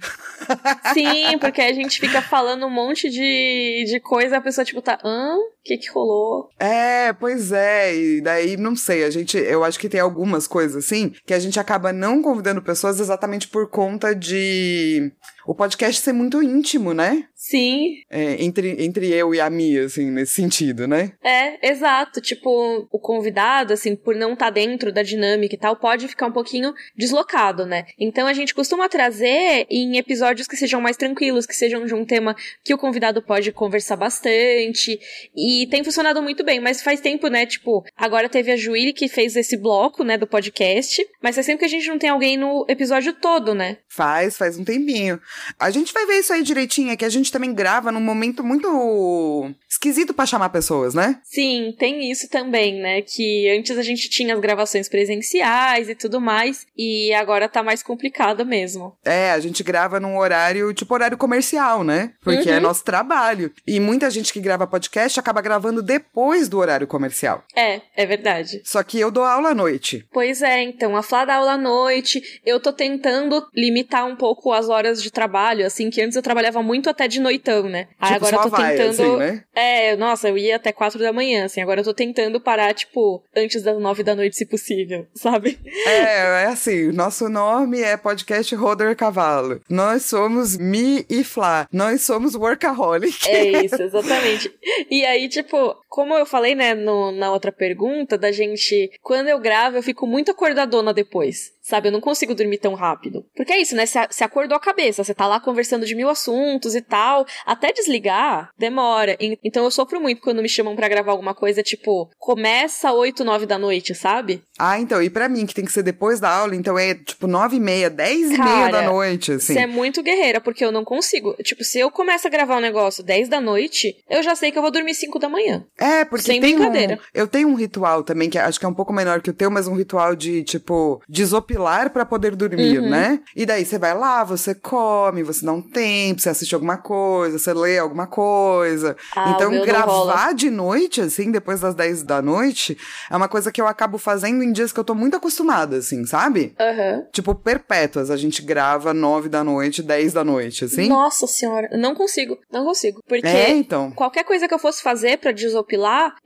Sim, 0.92 1.38
porque 1.38 1.60
a 1.60 1.72
gente 1.72 1.98
fica 2.00 2.20
falando 2.22 2.66
um 2.66 2.70
monte 2.70 3.08
de, 3.10 3.84
de 3.86 4.00
coisa, 4.00 4.36
a 4.36 4.40
pessoa, 4.40 4.64
tipo, 4.64 4.82
tá, 4.82 4.98
hã? 5.04 5.36
O 5.36 5.50
que 5.64 5.78
que 5.78 5.90
rolou? 5.90 6.48
É, 6.58 7.12
pois 7.12 7.52
é, 7.52 7.94
e 7.94 8.20
daí, 8.20 8.56
não 8.56 8.76
sei, 8.76 9.04
a 9.04 9.10
gente, 9.10 9.36
eu 9.36 9.64
acho 9.64 9.78
que 9.78 9.88
tem 9.88 10.00
algumas 10.00 10.46
coisas 10.46 10.84
assim, 10.84 11.12
que 11.24 11.34
a 11.34 11.38
gente 11.38 11.58
acaba 11.58 11.92
não 11.92 12.22
convidando 12.22 12.62
pessoas 12.62 13.00
exatamente 13.00 13.48
por 13.48 13.68
conta 13.68 14.14
de 14.14 15.12
o 15.46 15.54
podcast 15.54 16.00
ser 16.00 16.12
muito 16.12 16.42
íntimo, 16.42 16.92
né? 16.92 17.24
Sim. 17.34 18.02
É, 18.10 18.42
entre, 18.42 18.82
entre 18.82 19.12
eu 19.12 19.34
e 19.34 19.40
a 19.40 19.48
Mia, 19.48 19.84
assim, 19.84 20.10
nesse 20.10 20.32
sentido, 20.32 20.88
né? 20.88 21.12
É, 21.22 21.70
exato. 21.70 22.20
Tipo, 22.20 22.88
o 22.90 22.98
convidado, 22.98 23.72
assim, 23.72 23.94
por 23.94 24.16
não 24.16 24.32
estar 24.32 24.46
tá 24.46 24.50
dentro 24.50 24.92
da 24.92 25.02
dinâmica 25.02 25.54
e 25.54 25.58
tal, 25.58 25.76
pode 25.76 26.08
ficar 26.08 26.26
um 26.26 26.32
pouquinho 26.32 26.74
deslocado, 26.96 27.64
né? 27.64 27.84
Então 27.98 28.26
a 28.26 28.32
gente 28.32 28.54
costuma 28.54 28.88
trazer 28.88 29.66
em 29.70 29.96
episódios 29.96 30.48
que 30.48 30.56
sejam 30.56 30.80
mais 30.80 30.96
tranquilos, 30.96 31.46
que 31.46 31.54
sejam 31.54 31.84
de 31.84 31.94
um 31.94 32.04
tema 32.04 32.34
que 32.64 32.74
o 32.74 32.78
convidado 32.78 33.22
pode 33.22 33.52
conversar 33.52 33.96
bastante. 33.96 34.98
E 35.34 35.68
tem 35.70 35.84
funcionado 35.84 36.20
muito 36.20 36.44
bem, 36.44 36.58
mas 36.58 36.82
faz 36.82 37.00
tempo, 37.00 37.28
né? 37.28 37.46
Tipo, 37.46 37.84
agora 37.96 38.28
teve 38.28 38.50
a 38.50 38.56
Juíli 38.56 38.92
que 38.92 39.08
fez 39.08 39.36
esse 39.36 39.56
bloco, 39.56 40.02
né, 40.02 40.18
do 40.18 40.26
podcast, 40.26 41.06
mas 41.22 41.36
faz 41.36 41.46
tempo 41.46 41.60
que 41.60 41.64
a 41.64 41.68
gente 41.68 41.86
não 41.86 41.98
tem 41.98 42.10
alguém 42.10 42.36
no 42.36 42.66
episódio 42.68 43.12
todo, 43.12 43.54
né? 43.54 43.78
Faz, 43.88 44.36
faz 44.36 44.58
um 44.58 44.64
tempinho. 44.64 45.20
A 45.58 45.70
gente 45.70 45.92
vai 45.92 46.06
ver 46.06 46.18
isso 46.18 46.32
aí 46.32 46.42
direitinho, 46.42 46.90
é 46.90 46.96
que 46.96 47.04
a 47.04 47.08
gente 47.08 47.32
também 47.32 47.52
grava 47.52 47.92
num 47.92 48.00
momento 48.00 48.42
muito 48.44 49.50
esquisito 49.68 50.14
para 50.14 50.26
chamar 50.26 50.48
pessoas, 50.50 50.94
né? 50.94 51.20
Sim, 51.24 51.74
tem 51.78 52.10
isso 52.10 52.28
também, 52.28 52.80
né? 52.80 53.02
Que 53.02 53.48
antes 53.56 53.76
a 53.76 53.82
gente 53.82 54.08
tinha 54.08 54.34
as 54.34 54.40
gravações 54.40 54.88
presenciais 54.88 55.88
e 55.88 55.94
tudo 55.94 56.20
mais, 56.20 56.66
e 56.76 57.12
agora 57.14 57.48
tá 57.48 57.62
mais 57.62 57.82
complicado 57.82 58.44
mesmo. 58.44 58.96
É, 59.04 59.30
a 59.30 59.40
gente 59.40 59.62
grava 59.62 60.00
num 60.00 60.18
horário, 60.18 60.72
tipo 60.72 60.94
horário 60.94 61.16
comercial, 61.16 61.84
né? 61.84 62.12
Porque 62.22 62.48
é 62.48 62.52
uhum. 62.52 62.58
é 62.58 62.60
nosso 62.60 62.84
trabalho. 62.84 63.52
E 63.66 63.78
muita 63.80 64.10
gente 64.10 64.32
que 64.32 64.40
grava 64.40 64.66
podcast 64.66 65.18
acaba 65.18 65.40
gravando 65.40 65.82
depois 65.82 66.48
do 66.48 66.58
horário 66.58 66.86
comercial. 66.86 67.44
É, 67.54 67.80
é 67.96 68.06
verdade. 68.06 68.62
Só 68.64 68.82
que 68.82 68.98
eu 68.98 69.10
dou 69.10 69.24
aula 69.24 69.50
à 69.50 69.54
noite. 69.54 70.06
Pois 70.12 70.42
é, 70.42 70.62
então, 70.62 70.96
a 70.96 71.02
Flá 71.02 71.24
dá 71.24 71.36
aula 71.36 71.52
à 71.52 71.58
noite, 71.58 72.40
eu 72.44 72.60
tô 72.60 72.72
tentando 72.72 73.46
limitar 73.54 74.06
um 74.06 74.16
pouco 74.16 74.52
as 74.52 74.68
horas 74.68 75.02
de 75.02 75.10
trabalho, 75.10 75.25
assim, 75.64 75.90
que 75.90 76.00
antes 76.00 76.16
eu 76.16 76.22
trabalhava 76.22 76.62
muito 76.62 76.90
até 76.90 77.08
de 77.08 77.20
noitão, 77.20 77.68
né? 77.68 77.88
Aí 78.00 78.14
tipo, 78.14 78.26
agora 78.26 78.36
eu 78.36 78.42
tô 78.42 78.48
vai, 78.48 78.76
tentando. 78.76 78.90
Assim, 78.90 79.16
né? 79.16 79.44
É, 79.54 79.96
nossa, 79.96 80.28
eu 80.28 80.38
ia 80.38 80.56
até 80.56 80.72
quatro 80.72 80.98
da 80.98 81.12
manhã, 81.12 81.44
assim, 81.44 81.60
agora 81.60 81.80
eu 81.80 81.84
tô 81.84 81.94
tentando 81.94 82.40
parar, 82.40 82.74
tipo, 82.74 83.22
antes 83.36 83.62
das 83.62 83.78
nove 83.80 84.02
da 84.02 84.14
noite, 84.14 84.36
se 84.36 84.46
possível, 84.46 85.06
sabe? 85.14 85.58
É, 85.86 86.42
é 86.42 86.46
assim, 86.46 86.92
nosso 86.92 87.28
nome 87.28 87.80
é 87.80 87.96
Podcast 87.96 88.54
Roder 88.54 88.94
Cavalo. 88.96 89.60
Nós 89.68 90.04
somos 90.04 90.56
Mi 90.56 91.04
e 91.08 91.24
Flá. 91.24 91.66
Nós 91.72 92.02
somos 92.02 92.34
workaholic. 92.34 93.28
É 93.28 93.64
isso, 93.64 93.80
exatamente. 93.82 94.52
E 94.90 95.04
aí, 95.04 95.28
tipo, 95.28 95.76
como 95.96 96.12
eu 96.12 96.26
falei, 96.26 96.54
né, 96.54 96.74
no, 96.74 97.10
na 97.10 97.32
outra 97.32 97.50
pergunta, 97.50 98.18
da 98.18 98.30
gente, 98.30 98.90
quando 99.00 99.28
eu 99.28 99.38
gravo, 99.40 99.78
eu 99.78 99.82
fico 99.82 100.06
muito 100.06 100.30
acordadona 100.30 100.92
depois 100.92 101.56
sabe? 101.66 101.88
Eu 101.88 101.92
não 101.92 102.00
consigo 102.00 102.34
dormir 102.34 102.58
tão 102.58 102.74
rápido. 102.74 103.26
Porque 103.34 103.52
é 103.52 103.60
isso, 103.60 103.74
né? 103.74 103.84
Você 103.86 104.22
acordou 104.22 104.56
a 104.56 104.60
cabeça, 104.60 105.02
você 105.02 105.12
tá 105.12 105.26
lá 105.26 105.40
conversando 105.40 105.84
de 105.84 105.96
mil 105.96 106.08
assuntos 106.08 106.76
e 106.76 106.80
tal. 106.80 107.26
Até 107.44 107.72
desligar, 107.72 108.50
demora. 108.56 109.16
Então 109.42 109.64
eu 109.64 109.70
sofro 109.70 110.00
muito 110.00 110.22
quando 110.22 110.40
me 110.40 110.48
chamam 110.48 110.76
para 110.76 110.88
gravar 110.88 111.10
alguma 111.10 111.34
coisa, 111.34 111.62
tipo, 111.62 112.08
começa 112.18 112.92
8, 112.92 113.24
9 113.24 113.46
da 113.46 113.58
noite, 113.58 113.94
sabe? 113.94 114.42
Ah, 114.58 114.78
então, 114.78 115.02
e 115.02 115.10
para 115.10 115.28
mim, 115.28 115.44
que 115.44 115.54
tem 115.54 115.64
que 115.64 115.72
ser 115.72 115.82
depois 115.82 116.20
da 116.20 116.30
aula, 116.30 116.54
então 116.54 116.78
é 116.78 116.94
tipo 116.94 117.26
9 117.26 117.56
e 117.56 117.60
meia, 117.60 117.90
10 117.90 118.30
e 118.30 118.38
meia 118.38 118.68
da 118.70 118.82
noite, 118.82 119.32
assim. 119.32 119.54
Você 119.54 119.60
é 119.60 119.66
muito 119.66 120.02
guerreira, 120.02 120.40
porque 120.40 120.64
eu 120.64 120.70
não 120.70 120.84
consigo. 120.84 121.34
Tipo, 121.42 121.64
se 121.64 121.80
eu 121.80 121.90
começo 121.90 122.26
a 122.28 122.30
gravar 122.30 122.56
um 122.56 122.60
negócio 122.60 123.02
10 123.02 123.28
da 123.28 123.40
noite, 123.40 123.96
eu 124.08 124.22
já 124.22 124.36
sei 124.36 124.52
que 124.52 124.58
eu 124.58 124.62
vou 124.62 124.70
dormir 124.70 124.94
5 124.94 125.18
da 125.18 125.28
manhã. 125.28 125.64
É, 125.78 125.85
É, 125.86 126.04
porque 126.04 126.24
Sem 126.26 126.40
tem 126.40 126.56
brincadeira. 126.56 126.94
um, 126.94 126.98
eu 127.14 127.26
tenho 127.26 127.48
um 127.48 127.54
ritual 127.54 128.02
também, 128.02 128.28
que 128.30 128.38
acho 128.38 128.58
que 128.58 128.66
é 128.66 128.68
um 128.68 128.74
pouco 128.74 128.92
menor 128.92 129.20
que 129.20 129.30
o 129.30 129.32
teu, 129.34 129.50
mas 129.50 129.68
um 129.68 129.74
ritual 129.74 130.14
de, 130.16 130.42
tipo, 130.42 131.00
desopilar 131.08 131.90
pra 131.90 132.04
poder 132.04 132.34
dormir, 132.34 132.78
Uhum. 132.80 132.88
né? 132.90 133.20
E 133.34 133.44
daí 133.46 133.64
você 133.64 133.78
vai 133.78 133.96
lá, 133.96 134.24
você 134.24 134.54
come, 134.54 135.22
você 135.22 135.44
dá 135.44 135.52
um 135.52 135.62
tempo, 135.62 136.20
você 136.20 136.28
assiste 136.28 136.54
alguma 136.54 136.76
coisa, 136.76 137.38
você 137.38 137.52
lê 137.52 137.78
alguma 137.78 138.06
coisa. 138.06 138.96
Ah, 139.14 139.32
então, 139.34 139.50
gravar 139.62 140.32
de 140.34 140.50
noite, 140.50 141.00
assim, 141.00 141.30
depois 141.30 141.60
das 141.60 141.74
10 141.74 142.02
da 142.02 142.20
noite, 142.22 142.76
é 143.10 143.16
uma 143.16 143.28
coisa 143.28 143.52
que 143.52 143.60
eu 143.60 143.66
acabo 143.66 143.98
fazendo 143.98 144.42
em 144.42 144.52
dias 144.52 144.72
que 144.72 144.80
eu 144.80 144.84
tô 144.84 144.94
muito 144.94 145.16
acostumada, 145.16 145.76
assim, 145.76 146.04
sabe? 146.06 146.54
Aham. 146.58 147.04
Tipo, 147.12 147.34
perpétuas. 147.34 148.10
A 148.10 148.16
gente 148.16 148.42
grava 148.42 148.92
9 148.94 149.28
da 149.28 149.42
noite, 149.44 149.82
10 149.82 150.12
da 150.12 150.24
noite, 150.24 150.64
assim. 150.64 150.88
Nossa 150.88 151.26
senhora, 151.26 151.68
não 151.72 151.94
consigo, 151.94 152.38
não 152.52 152.64
consigo. 152.64 153.00
Porque 153.06 153.26
É, 153.26 153.50
então. 153.50 153.90
qualquer 153.92 154.24
coisa 154.24 154.46
que 154.48 154.54
eu 154.54 154.58
fosse 154.58 154.82
fazer 154.82 155.18
pra 155.18 155.32
desopilar, 155.32 155.75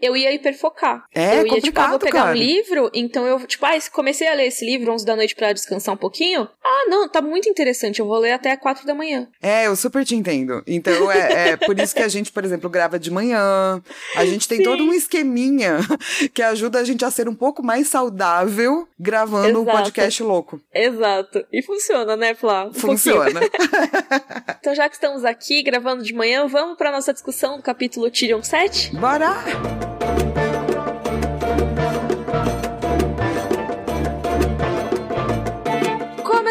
eu 0.01 0.17
ia 0.17 0.33
hiperfocar. 0.33 1.05
É 1.15 1.41
eu 1.41 1.47
ia, 1.47 1.61
tipo, 1.61 1.81
ah, 1.81 1.89
vou 1.89 1.99
pegar 1.99 2.23
cara. 2.23 2.31
um 2.31 2.35
livro, 2.35 2.91
então 2.95 3.27
eu, 3.27 3.47
tipo, 3.47 3.65
ah, 3.67 3.73
comecei 3.93 4.29
a 4.29 4.35
ler 4.35 4.47
esse 4.47 4.65
livro 4.65 4.93
11 4.93 5.05
da 5.05 5.17
noite 5.17 5.35
pra 5.35 5.53
descansar 5.53 5.95
um 5.95 5.99
pouquinho. 5.99 6.49
Ah, 6.65 6.87
não, 6.89 7.09
tá 7.09 7.21
muito 7.21 7.49
interessante, 7.49 8.01
eu 8.01 8.07
vou 8.07 8.19
ler 8.19 8.33
até 8.33 8.57
4 8.57 8.87
da 8.87 8.95
manhã. 8.95 9.29
É, 9.43 9.67
eu 9.67 9.77
super 9.77 10.05
te 10.05 10.15
entendo. 10.15 10.63
Então 10.67 11.11
é, 11.11 11.51
é 11.51 11.57
por 11.57 11.79
isso 11.79 11.95
que 11.95 12.03
a 12.03 12.09
gente, 12.09 12.31
por 12.31 12.45
exemplo, 12.45 12.69
grava 12.71 12.99
de 12.99 13.11
manhã. 13.11 13.83
A 14.15 14.25
gente 14.25 14.47
tem 14.47 14.59
Sim. 14.59 14.65
todo 14.65 14.83
um 14.83 14.93
esqueminha 14.93 15.79
que 16.35 16.43
ajuda 16.43 16.79
a 16.79 16.85
gente 16.85 17.05
a 17.05 17.11
ser 17.11 17.29
um 17.29 17.35
pouco 17.35 17.63
mais 17.63 17.89
saudável 17.89 18.89
gravando 18.99 19.61
um 19.61 19.63
Exato. 19.63 19.79
podcast 19.79 20.23
louco. 20.23 20.61
Exato. 20.73 21.45
E 21.53 21.63
funciona, 21.63 22.17
né, 22.17 22.35
Flá? 22.35 22.67
Um. 22.67 22.73
Funciona. 22.73 23.41
Então, 24.61 24.75
já 24.75 24.89
que 24.89 24.95
estamos 24.95 25.25
aqui 25.25 25.63
gravando 25.63 26.03
de 26.03 26.13
manhã, 26.13 26.47
vamos 26.47 26.77
pra 26.77 26.93
nossa 26.93 27.13
discussão 27.13 27.57
do 27.57 27.63
capítulo 27.63 28.11
Tyrion 28.11 28.43
7? 28.43 28.95
Bora! 28.97 29.30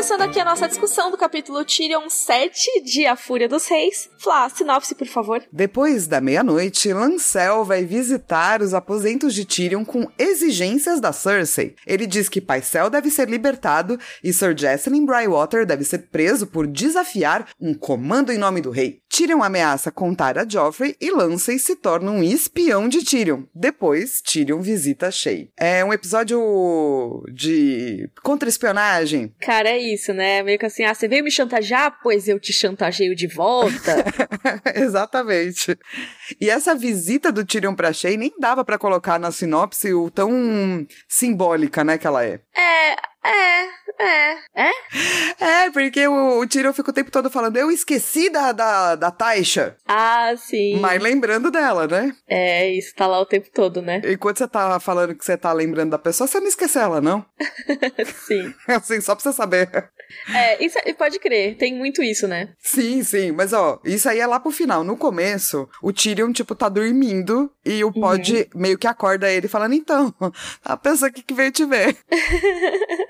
Começando 0.10 0.22
aqui 0.22 0.40
a 0.40 0.46
nossa 0.46 0.68
discussão 0.68 1.12
do 1.12 1.18
capítulo 1.18 1.64
Tyrion 1.64 2.10
7 2.10 2.82
de 2.84 3.06
A 3.06 3.16
Fúria 3.16 3.48
dos 3.48 3.68
Reis. 3.68 4.10
Flá, 4.18 4.50
sinopse, 4.50 4.96
por 4.96 5.06
favor. 5.06 5.44
Depois 5.52 6.08
da 6.08 6.20
meia-noite, 6.20 6.92
Lancel 6.92 7.64
vai 7.64 7.86
visitar 7.86 8.62
os 8.62 8.74
aposentos 8.74 9.36
de 9.36 9.46
Tyrion 9.46 9.86
com 9.86 10.10
exigências 10.18 11.00
da 11.00 11.14
Cersei. 11.14 11.76
Ele 11.86 12.08
diz 12.08 12.28
que 12.28 12.42
Pycelle 12.42 12.90
deve 12.90 13.10
ser 13.12 13.30
libertado 13.30 14.00
e 14.24 14.34
Sir 14.34 14.58
Jocelyn 14.58 15.06
Bywater 15.06 15.66
deve 15.66 15.84
ser 15.84 16.10
preso 16.10 16.48
por 16.48 16.66
desafiar 16.66 17.48
um 17.60 17.74
comando 17.74 18.32
em 18.32 18.38
nome 18.38 18.62
do 18.62 18.72
rei. 18.72 19.02
Tyrion 19.10 19.42
ameaça 19.42 19.92
contar 19.92 20.38
a 20.38 20.48
Joffrey 20.48 20.96
e 21.02 21.12
Lancey 21.12 21.58
se 21.58 21.76
torna 21.76 22.12
um 22.12 22.24
espião 22.24 22.88
de 22.88 23.04
Tyrion. 23.04 23.44
Depois, 23.54 24.22
Tyrion 24.22 24.62
visita 24.62 25.12
Shay. 25.12 25.50
É 25.58 25.84
um 25.84 25.92
episódio 25.92 27.24
de 27.34 28.10
contra-espionagem. 28.22 29.34
Cara, 29.42 29.70
é 29.70 29.78
isso, 29.80 30.14
né? 30.14 30.44
Meio 30.44 30.60
que 30.60 30.66
assim, 30.66 30.84
ah, 30.84 30.94
você 30.94 31.08
veio 31.08 31.24
me 31.24 31.32
chantagear? 31.32 32.00
Pois 32.04 32.28
eu 32.28 32.40
te 32.40 32.54
chantageio 32.54 33.16
de 33.16 33.28
volta. 33.28 34.06
Exatamente. 34.76 35.78
E 36.40 36.50
essa 36.50 36.76
visita 36.76 37.32
do 37.32 37.44
Tyrion 37.44 37.74
pra 37.74 37.92
Shay 37.92 38.16
nem 38.16 38.32
dava 38.40 38.64
pra 38.64 38.78
colocar 38.78 39.20
na 39.20 39.32
sinopse 39.32 39.94
o 39.94 40.12
tão 40.12 40.86
simbólica, 41.08 41.84
né, 41.84 41.98
que 41.98 42.06
ela 42.06 42.24
é. 42.24 42.40
é, 42.56 42.96
é, 43.24 43.66
é. 44.00 44.38
É? 44.56 44.72
É, 45.40 45.70
porque 45.72 46.08
o, 46.08 46.40
o 46.40 46.48
Tyrion 46.48 46.74
fica 46.74 46.92
o 46.92 46.94
tempo 46.94 47.12
todo 47.12 47.30
falando, 47.30 47.58
eu 47.58 47.70
esqueci 47.72 48.30
da, 48.30 48.52
da, 48.52 48.96
da 48.96 49.12
Taisha. 49.12 49.76
Ah, 49.88 50.34
sim. 50.38 50.80
Mas 50.80 51.02
lembrando 51.02 51.52
dela, 51.52 51.88
né? 51.88 52.16
É, 52.28 52.70
isso 52.70 52.94
tá 52.96 53.08
lá 53.08 53.20
o 53.20 53.26
tempo 53.26 53.48
todo, 53.54 53.82
né? 53.82 54.02
Enquanto 54.06 54.38
você 54.38 54.48
tá 54.48 54.80
falando 54.80 55.16
que 55.16 55.24
você 55.24 55.38
tá 55.38 55.52
lembrando 55.52 55.92
da 55.92 56.00
pessoa, 56.00 56.28
você 56.28 56.40
não 56.40 56.48
esquece 56.48 56.78
ela, 56.80 57.02
não? 57.02 57.26
sim. 58.28 58.54
Assim, 58.68 59.02
só 59.02 59.16
pra 59.16 59.24
você 59.24 59.34
saber. 59.34 59.90
É, 60.34 60.64
isso, 60.64 60.78
e 60.86 60.94
pode 60.94 61.20
crer, 61.20 61.56
tem 61.56 61.76
muito 61.76 62.02
isso, 62.02 62.28
né? 62.28 62.54
Sim, 62.58 63.04
sim, 63.04 63.32
mas 63.32 63.54
ó, 63.54 63.80
isso 63.86 64.10
aí 64.10 64.20
é 64.20 64.26
lá 64.26 64.40
pro 64.40 64.52
final. 64.52 64.84
No 64.84 64.98
começo, 64.98 65.70
o 65.84 65.94
Tyrion, 65.94 66.32
tipo, 66.32 66.56
tá 66.56 66.68
dormindo 66.68 67.52
e 67.64 67.84
o 67.84 67.92
Pod 67.92 68.50
meio 68.56 68.78
que 68.78 68.88
acorda 68.88 69.32
ele 69.32 69.48
falando, 69.48 69.74
então, 69.74 70.14
a 70.64 70.76
pessoa 70.76 71.10
aqui 71.10 71.22
que 71.22 71.34
veio 71.34 71.52
te 71.52 71.66
ver. 71.66 71.96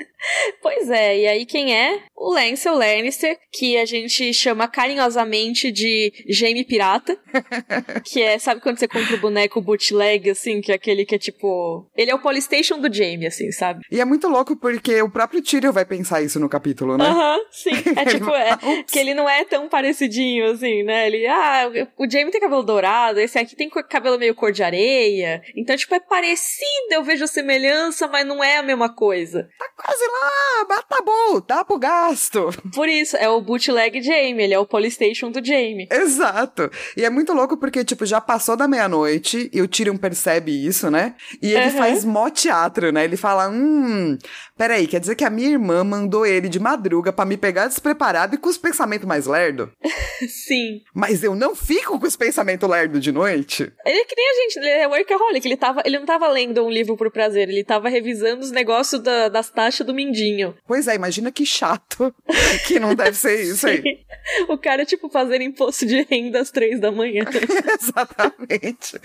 Pois 0.62 0.90
é, 0.90 1.20
e 1.20 1.28
aí 1.28 1.46
quem 1.46 1.76
é? 1.76 2.04
O 2.16 2.34
Lancel 2.34 2.76
Lannister, 2.76 3.38
que 3.52 3.78
a 3.78 3.86
gente 3.86 4.34
chama 4.34 4.68
carinhosamente 4.68 5.72
de 5.72 6.12
Jaime 6.28 6.66
Pirata. 6.66 7.18
que 8.04 8.22
é, 8.22 8.38
sabe 8.38 8.62
quando 8.62 8.78
você 8.78 8.88
compra 8.88 9.16
o 9.16 9.20
boneco 9.20 9.62
bootleg, 9.62 10.30
assim, 10.30 10.62
que 10.62 10.72
é 10.72 10.76
aquele 10.76 11.06
que 11.06 11.16
é 11.16 11.18
tipo. 11.18 11.90
Ele 11.96 12.12
é 12.12 12.16
o 12.16 12.20
Polystation 12.20 12.80
do 12.80 12.94
Jaime, 12.94 13.28
assim, 13.28 13.52
sabe? 13.52 13.82
E 13.92 14.00
é 14.02 14.06
muito 14.06 14.28
louco 14.28 14.56
porque 14.56 15.02
o 15.02 15.10
próprio 15.10 15.42
Tyrion 15.42 15.72
vai 15.72 15.86
pensar 15.86 16.22
isso 16.22 16.40
no 16.40 16.50
capítulo, 16.50 16.98
né? 16.98 17.06
Aham, 17.06 17.40
sim. 17.52 17.72
É 18.00 18.06
tipo, 18.06 18.30
é, 18.30 18.58
que 18.88 18.98
ele 18.98 19.14
não 19.14 19.28
é 19.28 19.44
tão 19.44 19.68
parecidinho, 19.68 20.52
assim, 20.52 20.84
né? 20.84 21.08
Ele, 21.08 21.28
ah, 21.28 21.70
o 21.98 22.10
Jamie 22.10 22.32
tem 22.32 22.40
cabelo 22.40 22.64
dourado, 22.64 23.20
esse 23.20 23.38
aqui 23.38 23.56
tem 23.56 23.70
cabelo 23.70 24.18
meio 24.18 24.36
cor 24.36 24.52
de 24.52 24.64
areia. 24.64 25.42
Então, 25.56 25.76
tipo, 25.76 25.94
é 25.94 26.00
parecido, 26.00 26.92
eu 26.92 27.04
vejo 27.04 27.24
a 27.24 27.28
semelhança, 27.28 28.08
mas 28.08 28.26
não 28.26 28.44
é 28.44 28.58
a 28.58 28.64
mesma 28.64 28.94
coisa. 28.94 29.50
Quase 29.76 30.04
lá, 30.06 30.19
mas 30.68 30.84
tá 30.88 31.02
bom, 31.04 31.42
dá 31.46 31.64
pro 31.64 31.78
gasto. 31.80 32.50
Por 32.74 32.88
isso, 32.88 33.16
é 33.18 33.30
o 33.30 33.42
bootleg 33.42 34.02
Jamie, 34.02 34.44
ele 34.44 34.54
é 34.54 34.60
o 34.60 34.66
Polystation 34.66 35.32
do 35.32 35.44
Jamie. 35.44 35.88
Exato. 35.92 36.70
E 36.98 37.04
é 37.06 37.10
muito 37.10 37.34
louco 37.34 37.58
porque, 37.58 37.84
tipo, 37.84 38.06
já 38.06 38.20
passou 38.22 38.56
da 38.56 38.68
meia-noite 38.68 39.50
e 39.54 39.62
o 39.62 39.68
Tyrion 39.68 39.98
percebe 39.98 40.52
isso, 40.66 40.90
né? 40.90 41.16
E 41.42 41.52
ele 41.54 41.68
Aham. 41.70 41.78
faz 41.78 42.06
mó 42.06 42.30
teatro, 42.30 42.92
né? 42.92 43.04
Ele 43.04 43.18
fala: 43.18 43.50
Hum, 43.50 44.18
peraí, 44.58 44.88
quer 44.88 45.00
dizer 45.00 45.16
que 45.16 45.24
a 45.24 45.30
minha 45.30 45.50
irmã 45.50 45.84
mandou 45.84 46.26
ele 46.26 46.50
de 46.50 46.60
madruga 46.60 47.12
pra 47.14 47.26
me 47.26 47.38
pegar 47.38 47.68
despreparado 47.68 48.36
e 48.36 48.38
com 48.38 48.50
os 48.50 48.58
pensamentos 48.58 49.08
mais 49.08 49.26
lerdo? 49.28 49.72
Sim. 50.28 50.82
Mas 50.94 51.24
eu 51.24 51.36
não 51.36 51.56
fico 51.56 52.00
com 52.00 52.06
os 52.08 52.16
pensamentos 52.16 52.68
lerdo 52.70 53.00
de 53.00 53.12
noite? 53.12 53.72
Ele 53.86 54.00
é 54.00 54.06
que 54.06 54.16
nem 54.16 54.30
a 54.30 54.34
gente, 54.42 54.58
ele 54.60 54.70
é 54.70 54.88
workaholic, 54.88 55.48
ele, 55.48 55.58
tava, 55.58 55.82
ele 55.86 55.98
não 55.98 56.06
tava 56.06 56.28
lendo 56.28 56.64
um 56.66 56.70
livro 56.70 56.98
por 56.98 57.10
prazer, 57.12 57.50
ele 57.50 57.64
tava 57.64 57.90
revisando 57.90 58.42
os 58.42 58.52
negócios 58.52 59.02
da- 59.02 59.30
das 59.30 59.50
taxas 59.50 59.86
do 59.86 59.94
Pois 60.68 60.88
é, 60.88 60.96
imagina 60.96 61.32
que 61.32 61.46
chato 61.46 62.14
que 62.68 62.80
não 62.80 62.96
deve 62.96 63.18
ser 63.18 63.42
isso 63.44 63.68
aí. 63.68 63.84
o 64.48 64.58
cara, 64.58 64.86
tipo, 64.86 65.10
fazendo 65.10 65.42
imposto 65.44 65.86
de 65.86 66.02
renda 66.10 66.40
às 66.40 66.52
três 66.52 66.80
da 66.80 66.92
manhã. 66.92 67.24
Exatamente. 67.82 69.00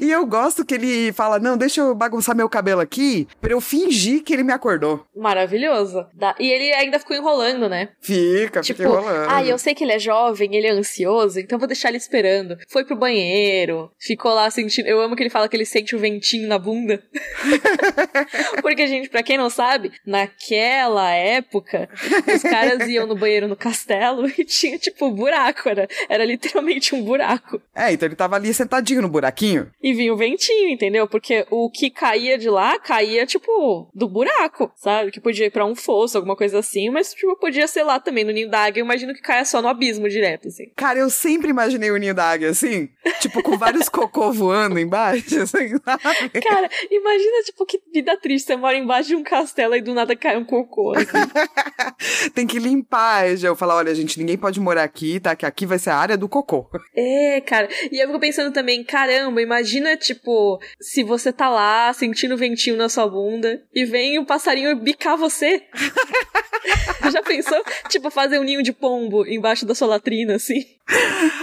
E 0.00 0.10
eu 0.10 0.26
gosto 0.26 0.64
que 0.64 0.74
ele 0.74 1.12
fala: 1.12 1.38
não, 1.38 1.56
deixa 1.56 1.80
eu 1.80 1.94
bagunçar 1.94 2.34
meu 2.36 2.48
cabelo 2.48 2.80
aqui 2.80 3.26
pra 3.40 3.52
eu 3.52 3.60
fingir 3.60 4.22
que 4.22 4.32
ele 4.32 4.42
me 4.42 4.52
acordou. 4.52 5.06
Maravilhoso. 5.16 6.06
E 6.38 6.50
ele 6.50 6.72
ainda 6.74 6.98
ficou 6.98 7.16
enrolando, 7.16 7.68
né? 7.68 7.90
Fica, 8.00 8.60
Tipo, 8.60 8.78
fica 8.82 8.88
enrolando. 8.88 9.30
ah, 9.30 9.44
eu 9.44 9.58
sei 9.58 9.74
que 9.74 9.84
ele 9.84 9.92
é 9.92 9.98
jovem, 9.98 10.54
ele 10.54 10.66
é 10.66 10.70
ansioso, 10.70 11.38
então 11.40 11.58
vou 11.58 11.68
deixar 11.68 11.88
ele 11.88 11.98
esperando. 11.98 12.56
Foi 12.68 12.84
pro 12.84 12.96
banheiro, 12.96 13.90
ficou 13.98 14.32
lá 14.32 14.50
sentindo. 14.50 14.86
Eu 14.86 15.00
amo 15.00 15.16
que 15.16 15.22
ele 15.22 15.30
fala 15.30 15.48
que 15.48 15.56
ele 15.56 15.64
sente 15.64 15.94
o 15.94 15.98
ventinho 15.98 16.48
na 16.48 16.58
bunda. 16.58 17.02
Porque, 18.62 18.86
gente, 18.86 19.08
pra 19.08 19.22
quem 19.22 19.36
não 19.38 19.50
sabe, 19.50 19.92
naquela 20.36 21.10
época, 21.10 21.88
os 22.34 22.42
caras 22.42 22.88
iam 22.88 23.06
no 23.06 23.16
banheiro 23.16 23.48
no 23.48 23.56
castelo 23.56 24.28
e 24.38 24.44
tinha, 24.44 24.78
tipo, 24.78 25.10
buraco. 25.10 25.68
Era, 25.68 25.88
era 26.08 26.24
literalmente 26.24 26.94
um 26.94 27.02
buraco. 27.02 27.60
É, 27.74 27.92
então 27.92 28.06
ele 28.06 28.16
tava 28.16 28.36
ali 28.36 28.52
sentadinho 28.52 29.02
no 29.02 29.08
buraquinho. 29.08 29.70
E 29.82 29.92
vinha 29.92 30.12
o 30.12 30.16
ventinho, 30.16 30.68
entendeu? 30.68 31.08
Porque 31.08 31.46
o 31.50 31.70
que 31.70 31.90
caía 31.90 32.38
de 32.38 32.48
lá, 32.48 32.78
caía, 32.78 33.26
tipo, 33.26 33.90
do 33.94 34.08
buraco, 34.08 34.70
sabe? 34.76 35.10
Que 35.10 35.20
podia 35.20 35.46
ir 35.46 35.50
pra 35.50 35.64
um 35.64 35.74
fosso, 35.74 36.16
alguma 36.16 36.36
coisa 36.36 36.58
assim, 36.58 36.90
mas, 36.90 37.14
tipo, 37.14 37.36
podia 37.36 37.66
ser 37.66 37.82
lá 37.82 37.98
também, 37.98 38.24
no 38.24 38.32
ninho 38.32 38.50
da 38.50 38.60
águia. 38.60 38.80
Eu 38.80 38.84
imagino 38.84 39.14
que 39.14 39.20
caia 39.20 39.44
só 39.44 39.62
no 39.62 39.68
abismo 39.68 40.08
direto, 40.08 40.48
assim. 40.48 40.70
Cara, 40.76 40.98
eu 40.98 41.10
sempre 41.10 41.50
imaginei 41.50 41.90
o 41.90 41.96
ninho 41.96 42.14
da 42.14 42.24
águia 42.24 42.50
assim, 42.50 42.88
tipo, 43.20 43.42
com 43.42 43.56
vários 43.56 43.88
cocô 43.88 44.30
voando 44.32 44.78
embaixo, 44.78 45.40
assim, 45.40 45.68
sabe? 45.78 46.40
Cara, 46.40 46.68
imagina, 46.90 47.42
tipo, 47.44 47.64
que 47.64 47.80
vida 47.92 48.16
triste. 48.16 48.46
Você 48.46 48.56
mora 48.56 48.76
embaixo 48.76 49.08
de 49.08 49.16
um 49.16 49.22
castelo 49.22 49.74
e 49.74 49.80
do 49.80 49.94
nada 49.94 50.15
cai 50.16 50.36
um 50.36 50.44
cocô, 50.44 50.94
assim. 50.94 51.06
Tem 52.34 52.46
que 52.46 52.58
limpar. 52.58 53.36
Já 53.36 53.48
eu 53.48 53.56
falar, 53.56 53.76
olha, 53.76 53.94
gente, 53.94 54.18
ninguém 54.18 54.36
pode 54.36 54.60
morar 54.60 54.84
aqui, 54.84 55.20
tá? 55.20 55.34
Que 55.36 55.46
aqui 55.46 55.66
vai 55.66 55.78
ser 55.78 55.90
a 55.90 55.96
área 55.96 56.16
do 56.16 56.28
cocô. 56.28 56.68
É, 56.98 57.40
cara. 57.42 57.68
E 57.92 58.02
eu 58.02 58.06
fico 58.06 58.18
pensando 58.18 58.52
também, 58.52 58.82
caramba, 58.82 59.42
imagina, 59.42 59.96
tipo, 59.96 60.58
se 60.80 61.04
você 61.04 61.32
tá 61.32 61.48
lá 61.48 61.92
sentindo 61.92 62.34
o 62.34 62.38
ventinho 62.38 62.76
na 62.76 62.88
sua 62.88 63.06
bunda 63.06 63.62
e 63.74 63.84
vem 63.84 64.18
o 64.18 64.24
passarinho 64.24 64.74
bicar 64.76 65.16
você. 65.16 65.62
Já 67.12 67.22
pensou? 67.22 67.62
Tipo, 67.88 68.10
fazer 68.10 68.38
um 68.38 68.42
ninho 68.42 68.62
de 68.62 68.72
pombo 68.72 69.26
embaixo 69.26 69.66
da 69.66 69.74
sua 69.74 69.88
latrina, 69.88 70.36
assim. 70.36 70.64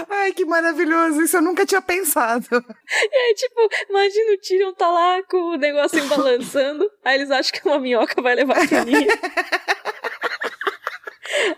Ai, 0.10 0.34
que 0.34 0.46
maravilhoso. 0.46 1.22
Isso 1.22 1.38
eu 1.38 1.42
nunca 1.42 1.66
tinha 1.66 1.82
pensado. 1.82 2.46
E 2.52 3.16
aí, 3.16 3.34
tipo, 3.36 3.70
imagina 3.90 4.34
o 4.34 4.38
Tyrion 4.38 4.74
tá 4.74 4.90
lá 4.90 5.22
com 5.30 5.38
o 5.38 5.58
negocinho 5.58 6.08
balançando. 6.08 6.90
Aí 7.04 7.16
eles 7.16 7.32
acham 7.32 7.52
que 7.54 7.68
uma 7.68 7.80
minhoca 7.80 8.22
vai 8.22 8.36
levar 8.36 8.63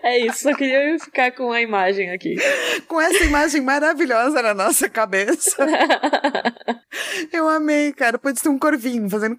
É 0.01 0.19
isso, 0.19 0.43
só 0.43 0.53
queria 0.55 0.97
ficar 0.99 1.31
com 1.31 1.51
a 1.51 1.61
imagem 1.61 2.11
aqui. 2.11 2.35
Com 2.87 3.01
essa 3.01 3.23
imagem 3.23 3.61
maravilhosa 3.61 4.41
na 4.41 4.53
nossa 4.53 4.87
cabeça. 4.87 5.65
Eu 7.33 7.49
amei, 7.49 7.91
cara. 7.91 8.17
Pode 8.17 8.39
ser 8.39 8.49
um 8.49 8.57
corvinho 8.57 9.09
fazendo. 9.09 9.37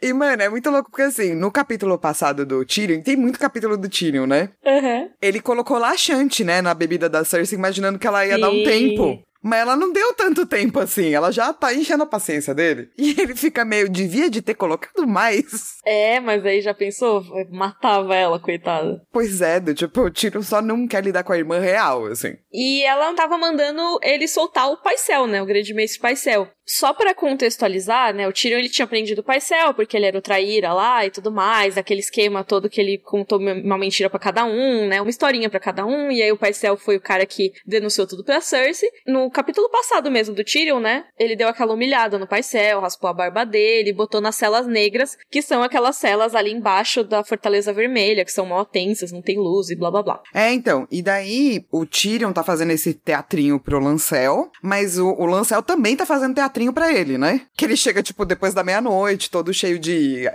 e, 0.00 0.12
mano, 0.12 0.42
é 0.42 0.48
muito 0.48 0.70
louco 0.70 0.90
porque, 0.90 1.02
assim, 1.02 1.34
no 1.34 1.50
capítulo 1.50 1.98
passado 1.98 2.44
do 2.44 2.64
Tyrion, 2.64 3.02
tem 3.02 3.16
muito 3.16 3.38
capítulo 3.38 3.76
do 3.76 3.88
Tyrion, 3.88 4.26
né? 4.26 4.50
Uhum. 4.64 5.10
Ele 5.20 5.40
colocou 5.40 5.78
laxante, 5.78 6.44
né, 6.44 6.60
na 6.60 6.74
bebida 6.74 7.08
da 7.08 7.24
Cersei, 7.24 7.56
imaginando 7.56 7.98
que 7.98 8.06
ela 8.06 8.26
ia 8.26 8.36
Sim. 8.36 8.40
dar 8.40 8.50
um 8.50 8.64
tempo. 8.64 9.22
Mas 9.42 9.60
ela 9.60 9.76
não 9.76 9.92
deu 9.92 10.14
tanto 10.14 10.46
tempo 10.46 10.78
assim, 10.78 11.12
ela 11.14 11.32
já 11.32 11.52
tá 11.52 11.74
enchendo 11.74 12.04
a 12.04 12.06
paciência 12.06 12.54
dele. 12.54 12.90
E 12.96 13.20
ele 13.20 13.34
fica 13.34 13.64
meio, 13.64 13.88
devia 13.88 14.30
de 14.30 14.40
ter 14.40 14.54
colocado 14.54 15.06
mais. 15.06 15.78
É, 15.84 16.20
mas 16.20 16.46
aí 16.46 16.60
já 16.60 16.72
pensou? 16.72 17.24
Matava 17.50 18.14
ela, 18.14 18.38
coitada. 18.38 19.02
Pois 19.12 19.40
é, 19.40 19.58
do 19.58 19.74
tipo, 19.74 20.00
o 20.02 20.10
Tiro 20.10 20.42
só 20.42 20.62
não 20.62 20.86
quer 20.86 21.02
lidar 21.02 21.24
com 21.24 21.32
a 21.32 21.38
irmã 21.38 21.58
real, 21.58 22.06
assim. 22.06 22.36
E 22.52 22.82
ela 22.84 23.12
tava 23.14 23.36
mandando 23.36 23.98
ele 24.02 24.28
soltar 24.28 24.70
o 24.70 24.76
Paisel, 24.76 25.26
né, 25.26 25.42
o 25.42 25.46
grande 25.46 25.74
mestre 25.74 26.00
Paisel. 26.00 26.48
Só 26.64 26.94
para 26.94 27.12
contextualizar, 27.12 28.14
né, 28.14 28.28
o 28.28 28.32
Tyrion 28.32 28.58
ele 28.58 28.68
tinha 28.68 28.84
aprendido 28.84 29.18
o 29.20 29.24
Paisel, 29.24 29.74
porque 29.74 29.96
ele 29.96 30.06
era 30.06 30.16
o 30.16 30.22
traíra 30.22 30.72
lá 30.72 31.04
e 31.04 31.10
tudo 31.10 31.32
mais, 31.32 31.76
aquele 31.76 31.98
esquema 31.98 32.44
todo 32.44 32.70
que 32.70 32.80
ele 32.80 32.98
contou 32.98 33.40
uma 33.40 33.76
mentira 33.76 34.08
para 34.08 34.20
cada 34.20 34.44
um, 34.44 34.86
né, 34.86 35.00
uma 35.00 35.10
historinha 35.10 35.50
para 35.50 35.58
cada 35.58 35.84
um, 35.84 36.12
e 36.12 36.22
aí 36.22 36.30
o 36.30 36.36
Paisel 36.36 36.76
foi 36.76 36.96
o 36.96 37.00
cara 37.00 37.26
que 37.26 37.52
denunciou 37.66 38.06
tudo 38.06 38.24
pra 38.24 38.40
Cersei. 38.40 38.88
No 39.06 39.28
capítulo 39.32 39.68
passado 39.70 40.10
mesmo 40.10 40.34
do 40.34 40.44
Tyrion, 40.44 40.80
né, 40.80 41.04
ele 41.18 41.36
deu 41.36 41.48
aquela 41.48 41.74
humilhada 41.74 42.18
no 42.18 42.26
Paisel, 42.26 42.80
raspou 42.80 43.10
a 43.10 43.14
barba 43.14 43.44
dele, 43.44 43.92
botou 43.92 44.20
nas 44.20 44.36
celas 44.36 44.66
negras, 44.66 45.16
que 45.30 45.42
são 45.42 45.62
aquelas 45.62 45.96
celas 45.96 46.34
ali 46.34 46.52
embaixo 46.52 47.02
da 47.02 47.24
Fortaleza 47.24 47.72
Vermelha, 47.72 48.24
que 48.24 48.32
são 48.32 48.46
mó 48.46 48.64
tensas, 48.64 49.12
não 49.12 49.22
tem 49.22 49.38
luz 49.38 49.70
e 49.70 49.76
blá 49.76 49.90
blá 49.90 50.02
blá. 50.02 50.22
É, 50.34 50.52
então, 50.52 50.86
e 50.90 51.02
daí 51.02 51.64
o 51.70 51.84
Tyrion 51.86 52.32
tá 52.32 52.42
fazendo 52.42 52.70
esse 52.70 52.94
teatrinho 52.94 53.58
pro 53.58 53.78
Lancel, 53.78 54.50
mas 54.62 54.98
o, 54.98 55.08
o 55.08 55.26
Lancel 55.26 55.62
também 55.62 55.96
tá 55.96 56.06
fazendo 56.06 56.34
teatrinho 56.34 56.72
para 56.72 56.92
ele, 56.92 57.18
né? 57.18 57.42
Que 57.56 57.64
ele 57.64 57.76
chega, 57.76 58.02
tipo, 58.02 58.24
depois 58.24 58.54
da 58.54 58.64
meia-noite, 58.64 59.30
todo 59.30 59.52
cheio 59.52 59.78
de 59.78 60.28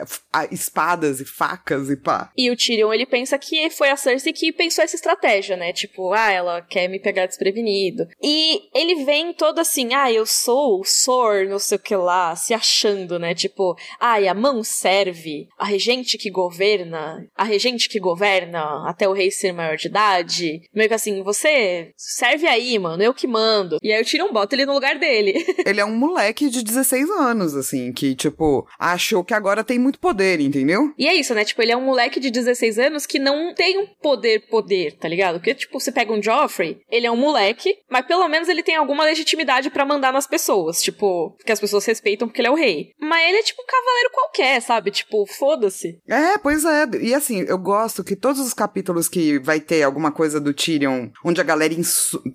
espadas 0.51 1.19
e 1.19 1.25
facas 1.25 1.89
e 1.89 1.95
pá. 1.95 2.31
E 2.37 2.49
o 2.49 2.55
Tyrion, 2.55 2.93
ele 2.93 3.05
pensa 3.05 3.37
que 3.37 3.69
foi 3.69 3.89
a 3.89 3.95
Cersei 3.97 4.33
que 4.33 4.51
pensou 4.51 4.83
essa 4.83 4.95
estratégia, 4.95 5.55
né? 5.55 5.73
Tipo, 5.73 6.13
ah, 6.13 6.31
ela 6.31 6.61
quer 6.61 6.87
me 6.87 6.99
pegar 6.99 7.25
desprevenido. 7.25 8.07
E 8.21 8.61
ele 8.73 8.86
vem 8.95 9.33
todo 9.33 9.59
assim, 9.59 9.93
ah, 9.93 10.11
eu 10.11 10.25
sou 10.25 10.81
o 10.81 10.85
Sor, 10.85 11.45
não 11.47 11.59
sei 11.59 11.77
o 11.77 11.81
que 11.81 11.95
lá, 11.95 12.35
se 12.35 12.53
achando, 12.53 13.19
né? 13.19 13.33
Tipo, 13.33 13.75
ah, 13.99 14.17
a 14.17 14.33
mão 14.33 14.63
serve, 14.63 15.47
a 15.57 15.65
regente 15.65 16.17
que 16.17 16.29
governa, 16.29 17.27
a 17.35 17.43
regente 17.43 17.89
que 17.89 17.99
governa 17.99 18.87
até 18.87 19.07
o 19.07 19.13
rei 19.13 19.31
ser 19.31 19.51
maior 19.51 19.77
de 19.77 19.87
idade. 19.87 20.61
Meio 20.73 20.89
que 20.89 20.95
assim, 20.95 21.21
você 21.23 21.91
serve 21.95 22.47
aí, 22.47 22.77
mano, 22.79 23.03
eu 23.03 23.13
que 23.13 23.27
mando. 23.27 23.77
E 23.81 23.91
aí 23.91 24.01
o 24.01 24.05
Tyrion 24.05 24.31
bota 24.31 24.55
ele 24.55 24.65
no 24.65 24.73
lugar 24.73 24.97
dele. 24.97 25.45
Ele 25.65 25.81
é 25.81 25.85
um 25.85 25.95
moleque 25.95 26.49
de 26.49 26.63
16 26.63 27.09
anos, 27.09 27.55
assim, 27.55 27.91
que, 27.91 28.15
tipo, 28.15 28.65
achou 28.79 29.23
que 29.23 29.33
agora 29.33 29.63
tem 29.63 29.77
muito 29.77 29.99
poder, 29.99 30.39
entendeu? 30.39 30.93
E 30.97 31.07
é 31.07 31.13
isso, 31.13 31.33
né? 31.33 31.43
Tipo, 31.43 31.61
ele 31.61 31.71
é 31.71 31.77
um 31.77 31.83
moleque 31.83 32.19
de 32.19 32.31
16 32.31 32.79
anos 32.79 33.05
que 33.05 33.19
não 33.19 33.53
tem 33.53 33.77
um 33.77 33.87
poder, 34.01 34.47
poder, 34.47 34.93
tá 34.93 35.07
ligado? 35.07 35.35
Porque, 35.35 35.53
tipo, 35.53 35.79
você 35.79 35.91
pega 35.91 36.13
um 36.13 36.21
Joffrey, 36.21 36.79
ele 36.89 37.05
é 37.05 37.11
um 37.11 37.17
moleque, 37.17 37.77
mas 37.89 38.05
pelo 38.05 38.27
menos 38.27 38.47
ele 38.47 38.63
tem 38.63 38.75
alguma 38.77 39.03
legitimidade 39.03 39.69
para 39.69 39.85
mandar 39.85 40.13
nas 40.13 40.27
pessoas, 40.27 40.81
tipo, 40.81 41.35
que 41.45 41.51
as 41.51 41.59
pessoas 41.59 41.85
respeitam 41.85 42.27
porque 42.27 42.41
ele 42.41 42.47
é 42.47 42.51
o 42.51 42.55
rei. 42.55 42.91
Mas 42.99 43.27
ele 43.27 43.37
é 43.37 43.43
tipo 43.43 43.61
um 43.61 43.65
cavaleiro 43.65 44.09
qualquer, 44.11 44.61
sabe? 44.61 44.91
Tipo, 44.91 45.25
foda-se. 45.25 45.99
É, 46.07 46.37
pois 46.37 46.63
é. 46.65 46.87
E 47.01 47.13
assim, 47.13 47.45
eu 47.47 47.57
gosto 47.57 48.03
que 48.03 48.15
todos 48.15 48.39
os 48.39 48.53
capítulos 48.53 49.07
que 49.07 49.39
vai 49.39 49.59
ter 49.59 49.83
alguma 49.83 50.11
coisa 50.11 50.39
do 50.39 50.53
Tyrion, 50.53 51.09
onde 51.23 51.41
a 51.41 51.43
galera 51.43 51.67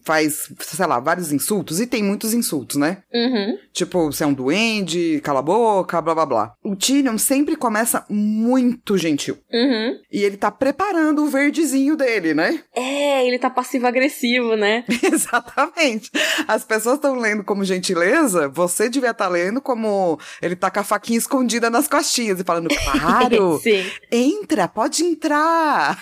faz, 0.04 0.48
sei 0.60 0.86
lá, 0.86 1.00
vários 1.00 1.32
insultos, 1.32 1.80
e 1.80 1.86
tem 1.86 2.02
muitos 2.02 2.34
insultos, 2.34 2.76
né? 2.76 3.02
Uhum. 3.12 3.58
Tipo, 3.72 4.06
você 4.06 4.24
é 4.24 4.26
um 4.26 4.34
duende, 4.34 5.20
cala 5.22 5.40
a 5.40 5.42
boca, 5.42 6.00
blá 6.00 6.14
blá 6.14 6.26
blá. 6.26 6.54
O 6.62 6.76
Tyrion 6.76 7.18
sempre 7.18 7.56
começa 7.56 8.04
muito 8.08 8.96
gentil. 8.98 9.38
Uhum. 9.52 9.98
E 10.10 10.22
ele 10.22 10.36
tá 10.36 10.50
preparando 10.50 11.24
o 11.24 11.28
verdezinho 11.28 11.96
dele, 11.96 12.34
né? 12.34 12.62
É, 12.74 13.26
ele 13.26 13.38
tá 13.38 13.48
passivo-agressivo, 13.48 14.56
né? 14.56 14.84
Exatamente. 15.02 16.10
As 16.46 16.64
pessoas 16.64 16.96
estão 16.96 17.14
lendo 17.14 17.44
como 17.44 17.64
gentileza, 17.64 18.48
você 18.48 18.88
devia 18.88 19.10
estar 19.10 19.26
tá 19.26 19.30
lendo 19.30 19.60
como 19.60 20.18
ele 20.40 20.56
tá 20.56 20.70
com 20.70 20.80
a 20.80 20.84
faquinha 20.84 21.18
escondida 21.18 21.70
nas 21.70 21.88
costinhas 21.88 22.40
e 22.40 22.44
falando, 22.44 22.68
claro, 22.68 23.60
entra, 24.10 24.68
pode 24.68 25.04
entrar. 25.04 26.00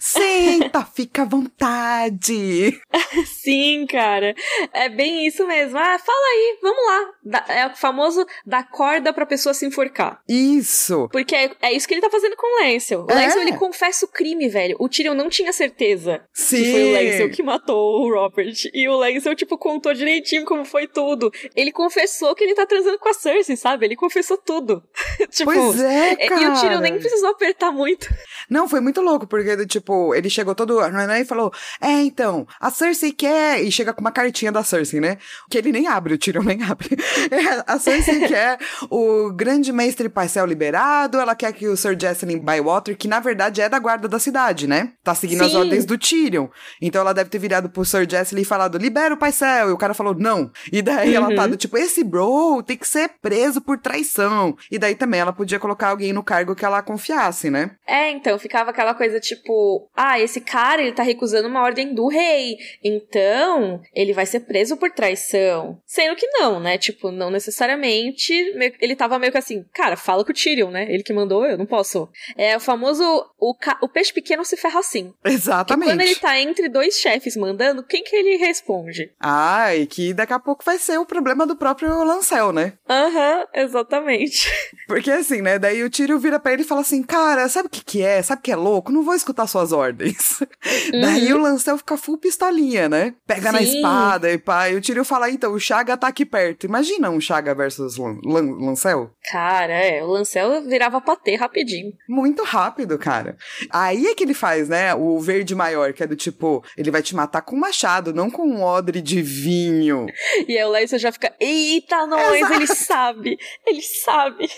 Senta, 0.00 0.84
fica 0.84 1.22
à 1.22 1.24
vontade. 1.24 2.80
Sim, 3.26 3.86
cara. 3.86 4.34
É 4.72 4.88
bem 4.88 5.26
isso 5.26 5.46
mesmo. 5.46 5.78
Ah, 5.78 5.98
fala 5.98 6.26
aí, 6.32 6.58
vamos 6.62 6.86
lá. 6.86 7.44
é 7.54 7.66
o 7.66 7.76
famoso 7.76 8.26
dar 8.46 8.68
corda 8.70 9.12
pra 9.12 9.26
pessoa 9.26 9.54
se 9.54 9.66
enforcar. 9.66 10.20
Isso. 10.28 11.08
Porque 11.10 11.34
é, 11.34 11.50
é 11.62 11.72
isso 11.72 11.86
que 11.86 11.94
ele 11.94 12.00
tá 12.00 12.10
fazendo 12.10 12.36
com 12.36 12.46
o 12.46 12.64
Lancel. 12.64 13.06
O 13.08 13.12
é. 13.12 13.14
Lancel, 13.14 13.42
ele 13.42 13.56
confessa 13.56 14.06
o 14.06 14.08
crime, 14.08 14.48
velho. 14.48 14.76
O 14.78 14.88
Tyrion 14.88 15.14
não 15.14 15.28
tinha 15.28 15.52
certeza 15.52 16.22
Sim. 16.32 16.62
que 16.62 16.72
foi 16.72 16.84
o 16.84 16.92
Lancel 16.92 17.30
que 17.30 17.42
matou 17.42 18.02
o 18.02 18.12
Robert. 18.12 18.54
E 18.72 18.88
o 18.88 18.96
Lancel, 18.96 19.34
tipo, 19.34 19.57
contou 19.58 19.92
direitinho 19.92 20.44
como 20.44 20.64
foi 20.64 20.86
tudo. 20.86 21.32
Ele 21.54 21.72
confessou 21.72 22.34
que 22.34 22.44
ele 22.44 22.54
tá 22.54 22.66
transando 22.66 22.98
com 22.98 23.08
a 23.08 23.14
Cersei, 23.14 23.56
sabe? 23.56 23.86
Ele 23.86 23.96
confessou 23.96 24.36
tudo. 24.36 24.82
tipo, 25.30 25.52
pois 25.52 25.80
é, 25.80 26.16
cara. 26.16 26.40
E 26.40 26.46
o 26.46 26.60
Tyrion 26.60 26.80
nem 26.80 26.98
precisou 26.98 27.30
apertar 27.30 27.70
muito. 27.70 28.08
Não, 28.48 28.68
foi 28.68 28.80
muito 28.80 29.00
louco, 29.00 29.26
porque, 29.26 29.66
tipo, 29.66 30.14
ele 30.14 30.30
chegou 30.30 30.54
todo 30.54 30.78
e 30.80 31.24
falou, 31.24 31.52
é, 31.80 32.02
então, 32.02 32.46
a 32.60 32.70
Cersei 32.70 33.12
quer... 33.12 33.62
E 33.62 33.70
chega 33.70 33.92
com 33.92 34.00
uma 34.00 34.12
cartinha 34.12 34.52
da 34.52 34.62
Cersei, 34.62 35.00
né? 35.00 35.18
Que 35.50 35.58
ele 35.58 35.72
nem 35.72 35.86
abre, 35.86 36.14
o 36.14 36.18
Tyrion 36.18 36.42
nem 36.42 36.62
abre. 36.62 36.88
É, 37.30 37.64
a 37.66 37.78
Cersei 37.78 38.20
quer 38.28 38.58
o 38.90 39.30
grande 39.32 39.72
mestre 39.72 40.08
Paisel 40.08 40.46
liberado, 40.46 41.18
ela 41.18 41.34
quer 41.34 41.52
que 41.52 41.66
o 41.66 41.76
Sir 41.76 41.96
Jesselyn 41.98 42.38
Bywater, 42.38 42.96
que 42.96 43.08
na 43.08 43.20
verdade 43.20 43.60
é 43.60 43.68
da 43.68 43.78
guarda 43.78 44.08
da 44.08 44.18
cidade, 44.18 44.66
né? 44.66 44.92
Tá 45.02 45.14
seguindo 45.14 45.40
Sim. 45.40 45.46
as 45.46 45.54
ordens 45.54 45.84
do 45.84 45.98
Tyrion. 45.98 46.48
Então 46.80 47.00
ela 47.00 47.12
deve 47.12 47.30
ter 47.30 47.38
virado 47.38 47.68
pro 47.68 47.84
Sir 47.84 48.08
Jesselyn 48.08 48.42
e 48.42 48.44
falado, 48.44 48.78
libera 48.78 49.14
o 49.14 49.16
Paisel. 49.16 49.47
E 49.48 49.72
o 49.72 49.78
cara 49.78 49.94
falou, 49.94 50.14
não. 50.14 50.50
E 50.72 50.82
daí 50.82 51.10
uhum. 51.10 51.24
ela 51.24 51.34
tá 51.34 51.46
do 51.46 51.56
tipo, 51.56 51.76
esse 51.76 52.04
bro 52.04 52.62
tem 52.62 52.76
que 52.76 52.86
ser 52.86 53.10
preso 53.20 53.60
por 53.60 53.78
traição. 53.78 54.56
E 54.70 54.78
daí 54.78 54.94
também 54.94 55.20
ela 55.20 55.32
podia 55.32 55.58
colocar 55.58 55.88
alguém 55.88 56.12
no 56.12 56.22
cargo 56.22 56.54
que 56.54 56.64
ela 56.64 56.82
confiasse, 56.82 57.50
né? 57.50 57.72
É, 57.86 58.10
então, 58.10 58.38
ficava 58.38 58.70
aquela 58.70 58.94
coisa 58.94 59.20
tipo, 59.20 59.88
ah, 59.96 60.20
esse 60.20 60.40
cara, 60.40 60.82
ele 60.82 60.92
tá 60.92 61.02
recusando 61.02 61.48
uma 61.48 61.62
ordem 61.62 61.94
do 61.94 62.08
rei. 62.08 62.56
Então, 62.82 63.80
ele 63.94 64.12
vai 64.12 64.26
ser 64.26 64.40
preso 64.40 64.76
por 64.76 64.90
traição. 64.90 65.80
Sendo 65.86 66.16
que 66.16 66.26
não, 66.28 66.60
né? 66.60 66.78
Tipo, 66.78 67.10
não 67.10 67.30
necessariamente. 67.30 68.32
Ele 68.80 68.96
tava 68.96 69.18
meio 69.18 69.32
que 69.32 69.38
assim, 69.38 69.64
cara, 69.72 69.96
fala 69.96 70.24
com 70.24 70.30
o 70.30 70.34
Tyrion, 70.34 70.70
né? 70.70 70.86
Ele 70.88 71.02
que 71.02 71.12
mandou, 71.12 71.46
eu 71.46 71.58
não 71.58 71.66
posso. 71.66 72.08
É 72.36 72.56
o 72.56 72.60
famoso. 72.60 73.04
O, 73.38 73.54
ca... 73.54 73.78
o 73.80 73.88
peixe 73.88 74.12
pequeno 74.12 74.44
se 74.44 74.56
ferra 74.56 74.80
assim. 74.80 75.12
Exatamente. 75.24 75.88
quando 75.88 76.00
ele 76.00 76.14
tá 76.16 76.38
entre 76.38 76.68
dois 76.68 76.94
chefes 76.94 77.36
mandando, 77.36 77.82
quem 77.82 78.02
que 78.02 78.14
ele 78.14 78.36
responde? 78.36 79.12
Ah, 79.30 79.76
e 79.76 79.86
que 79.86 80.14
daqui 80.14 80.32
a 80.32 80.38
pouco 80.38 80.64
vai 80.64 80.78
ser 80.78 80.96
o 80.96 81.04
problema 81.04 81.46
do 81.46 81.54
próprio 81.54 82.02
Lancel, 82.02 82.50
né? 82.50 82.72
Aham, 82.88 83.40
uhum, 83.40 83.44
exatamente. 83.52 84.50
Porque 84.88 85.10
assim, 85.10 85.42
né? 85.42 85.58
Daí 85.58 85.84
o 85.84 85.90
Tyrion 85.90 86.18
vira 86.18 86.40
pra 86.40 86.54
ele 86.54 86.62
e 86.62 86.64
fala 86.64 86.80
assim: 86.80 87.02
Cara, 87.02 87.46
sabe 87.50 87.66
o 87.66 87.70
que 87.70 87.84
que 87.84 88.02
é? 88.02 88.22
Sabe 88.22 88.40
que 88.40 88.50
é 88.50 88.56
louco? 88.56 88.90
Não 88.90 89.02
vou 89.02 89.14
escutar 89.14 89.46
suas 89.46 89.72
ordens. 89.72 90.40
Uhum. 90.92 91.00
Daí 91.00 91.32
o 91.32 91.38
Lancel 91.38 91.78
fica 91.78 91.96
full 91.96 92.18
pistolinha, 92.18 92.88
né? 92.88 93.14
Pega 93.26 93.50
Sim. 93.50 93.52
na 93.52 93.62
espada 93.62 94.30
e 94.30 94.38
pá. 94.38 94.68
E 94.68 94.76
o 94.76 94.80
Tyrion 94.80 95.04
fala: 95.04 95.30
Então, 95.30 95.52
o 95.52 95.60
Chaga 95.60 95.96
tá 95.96 96.08
aqui 96.08 96.24
perto. 96.24 96.64
Imagina 96.64 97.10
um 97.10 97.20
Chaga 97.20 97.54
versus 97.54 97.96
Lan 97.96 98.18
Lan 98.24 98.56
Lancel? 98.58 99.10
Cara, 99.30 99.72
é. 99.72 100.02
O 100.02 100.06
Lancel 100.06 100.62
virava 100.66 101.00
patê 101.00 101.36
rapidinho. 101.36 101.92
Muito 102.08 102.42
rápido, 102.42 102.98
cara. 102.98 103.36
Aí 103.70 104.06
é 104.06 104.14
que 104.14 104.24
ele 104.24 104.34
faz, 104.34 104.68
né? 104.68 104.94
O 104.94 105.18
verde 105.20 105.54
maior, 105.54 105.92
que 105.92 106.02
é 106.02 106.06
do 106.06 106.16
tipo: 106.16 106.64
ele 106.76 106.90
vai 106.90 107.02
te 107.02 107.14
matar 107.14 107.42
com 107.42 107.56
um 107.56 107.60
machado, 107.60 108.12
não 108.12 108.30
com 108.30 108.46
um 108.46 108.62
odre 108.62 109.00
de 109.00 109.17
vinho. 109.22 110.06
E 110.46 110.56
aí 110.56 110.64
o 110.64 110.68
Lancel 110.68 110.98
já 110.98 111.12
fica: 111.12 111.34
Eita, 111.40 112.06
nós, 112.06 112.36
Exato. 112.36 112.54
ele 112.54 112.66
sabe. 112.66 113.38
Ele 113.66 113.82
sabe. 113.82 114.50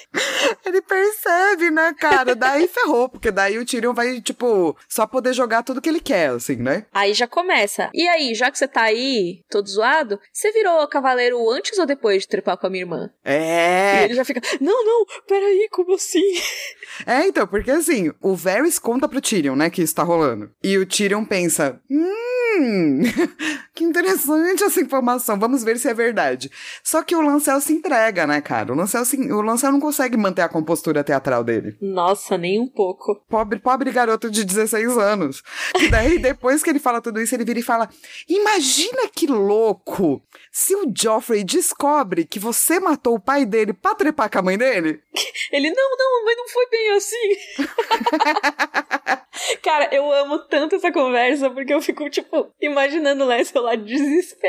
Ele 0.64 0.80
percebe, 0.82 1.70
né, 1.70 1.94
cara? 1.98 2.34
Daí 2.34 2.68
ferrou, 2.68 3.08
porque 3.08 3.30
daí 3.30 3.58
o 3.58 3.64
Tyrion 3.64 3.92
vai, 3.92 4.20
tipo, 4.20 4.76
só 4.88 5.06
poder 5.06 5.32
jogar 5.32 5.62
tudo 5.62 5.80
que 5.80 5.88
ele 5.88 6.00
quer, 6.00 6.30
assim, 6.30 6.56
né? 6.56 6.86
Aí 6.92 7.12
já 7.12 7.26
começa. 7.26 7.90
E 7.92 8.06
aí, 8.08 8.34
já 8.34 8.50
que 8.50 8.58
você 8.58 8.68
tá 8.68 8.82
aí, 8.82 9.42
todo 9.50 9.68
zoado, 9.68 10.18
você 10.32 10.52
virou 10.52 10.86
cavaleiro 10.88 11.50
antes 11.50 11.78
ou 11.78 11.86
depois 11.86 12.22
de 12.22 12.28
trepar 12.28 12.56
com 12.56 12.66
a 12.66 12.70
minha 12.70 12.82
irmã? 12.82 13.10
É. 13.24 14.02
E 14.02 14.04
ele 14.04 14.14
já 14.14 14.24
fica, 14.24 14.40
não, 14.60 14.84
não, 14.84 15.06
peraí, 15.26 15.68
como 15.70 15.94
assim? 15.94 16.22
É, 17.06 17.26
então, 17.26 17.46
porque 17.46 17.70
assim, 17.70 18.12
o 18.20 18.34
Varys 18.34 18.78
conta 18.78 19.08
pro 19.08 19.20
Tyrion, 19.20 19.56
né, 19.56 19.70
que 19.70 19.82
isso 19.82 19.94
tá 19.94 20.02
rolando. 20.02 20.50
E 20.62 20.76
o 20.78 20.86
Tyrion 20.86 21.24
pensa, 21.24 21.80
Hum, 21.90 23.02
que 23.74 23.84
interessante 23.84 24.49
essa 24.58 24.80
informação. 24.80 25.38
Vamos 25.38 25.62
ver 25.62 25.78
se 25.78 25.88
é 25.88 25.94
verdade. 25.94 26.50
Só 26.82 27.02
que 27.02 27.14
o 27.14 27.20
Lancel 27.20 27.60
se 27.60 27.72
entrega, 27.72 28.26
né, 28.26 28.40
cara? 28.40 28.72
O 28.72 28.76
Lancel, 28.76 29.04
se, 29.04 29.16
o 29.16 29.42
Lancel 29.42 29.72
não 29.72 29.80
consegue 29.80 30.16
manter 30.16 30.42
a 30.42 30.48
compostura 30.48 31.04
teatral 31.04 31.44
dele. 31.44 31.76
Nossa, 31.80 32.36
nem 32.36 32.60
um 32.60 32.68
pouco. 32.68 33.16
Pobre, 33.28 33.58
pobre 33.58 33.90
garoto 33.90 34.30
de 34.30 34.44
16 34.44 34.98
anos. 34.98 35.42
E 35.78 35.88
daí, 35.88 36.18
depois 36.20 36.62
que 36.62 36.70
ele 36.70 36.78
fala 36.78 37.00
tudo 37.00 37.20
isso, 37.20 37.34
ele 37.34 37.44
vira 37.44 37.58
e 37.58 37.62
fala: 37.62 37.88
Imagina 38.28 39.08
que 39.14 39.26
louco 39.26 40.22
se 40.50 40.74
o 40.74 40.92
Joffrey 40.94 41.44
descobre 41.44 42.24
que 42.24 42.38
você 42.38 42.80
matou 42.80 43.14
o 43.14 43.20
pai 43.20 43.44
dele 43.44 43.72
pra 43.72 43.94
trepar 43.94 44.30
com 44.30 44.38
a 44.38 44.42
mãe 44.42 44.58
dele. 44.58 45.00
Ele, 45.52 45.70
não, 45.70 45.96
não, 45.96 46.24
mas 46.24 46.36
não 46.36 46.48
foi 46.48 46.66
bem 46.68 46.90
assim. 46.90 47.36
Cara, 49.62 49.88
eu 49.92 50.10
amo 50.12 50.38
tanto 50.40 50.76
essa 50.76 50.92
conversa 50.92 51.50
porque 51.50 51.72
eu 51.72 51.80
fico, 51.80 52.08
tipo, 52.08 52.52
imaginando 52.60 53.24
o 53.24 53.26
Lancel 53.26 53.62
lá 53.62 53.74
desesperado. 53.74 54.39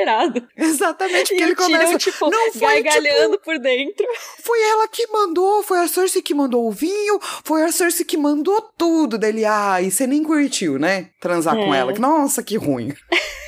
Exatamente, 0.57 1.29
porque 1.29 1.33
E 1.35 1.43
ele 1.43 1.55
Tyrion, 1.55 1.77
começa. 1.77 1.97
tipo, 1.97 2.29
não 2.29 2.51
foi 2.53 2.81
gargalhando 2.83 3.31
tipo, 3.33 3.43
por 3.45 3.59
dentro. 3.59 4.05
Foi 4.43 4.61
ela 4.61 4.87
que 4.87 5.07
mandou, 5.07 5.63
foi 5.63 5.79
a 5.79 5.87
Cersei 5.87 6.21
que 6.21 6.33
mandou 6.33 6.67
o 6.67 6.71
vinho, 6.71 7.19
foi 7.43 7.63
a 7.63 7.71
Cersei 7.71 8.05
que 8.05 8.17
mandou 8.17 8.61
tudo 8.77 9.17
dele. 9.17 9.43
Ah, 9.45 9.81
e 9.81 9.91
você 9.91 10.05
nem 10.07 10.23
curtiu, 10.23 10.77
né? 10.79 11.09
Transar 11.19 11.55
com 11.55 11.73
É. 11.73 11.79
ela. 11.79 11.93
Nossa, 11.93 12.41
que 12.43 12.55
ruim. 12.57 12.93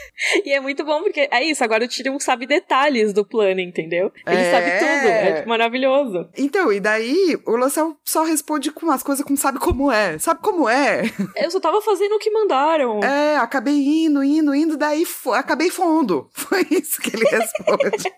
E 0.45 0.51
é 0.51 0.59
muito 0.59 0.83
bom 0.83 1.01
porque 1.03 1.27
é 1.31 1.43
isso, 1.43 1.63
agora 1.63 1.85
o 1.85 1.87
Tyrion 1.87 2.19
sabe 2.19 2.45
detalhes 2.45 3.13
do 3.13 3.25
plano, 3.25 3.59
entendeu? 3.59 4.11
Ele 4.25 4.41
É. 4.41 4.51
sabe 4.51 4.71
tudo, 4.79 5.09
é 5.09 5.33
tipo, 5.37 5.49
maravilhoso. 5.49 6.29
Então, 6.37 6.71
e 6.71 6.79
daí 6.79 7.37
o 7.45 7.55
Lancel 7.55 7.95
só 8.03 8.23
responde 8.23 8.71
com 8.71 8.89
as 8.91 9.03
coisas 9.03 9.25
com 9.25 9.35
sabe 9.35 9.59
como 9.59 9.91
é. 9.91 10.17
Sabe 10.19 10.41
como 10.41 10.69
é? 10.69 11.03
Eu 11.35 11.51
só 11.51 11.59
tava 11.59 11.81
fazendo 11.81 12.15
o 12.15 12.19
que 12.19 12.31
mandaram. 12.31 12.99
É, 13.03 13.37
acabei 13.37 13.75
indo, 13.75 14.23
indo, 14.23 14.53
indo, 14.55 14.77
daí 14.77 15.05
acabei 15.33 15.69
fundo. 15.69 16.29
Foi 16.33 16.65
isso 16.71 17.01
que 17.01 17.15
ele 17.15 17.25
responde. 17.25 18.11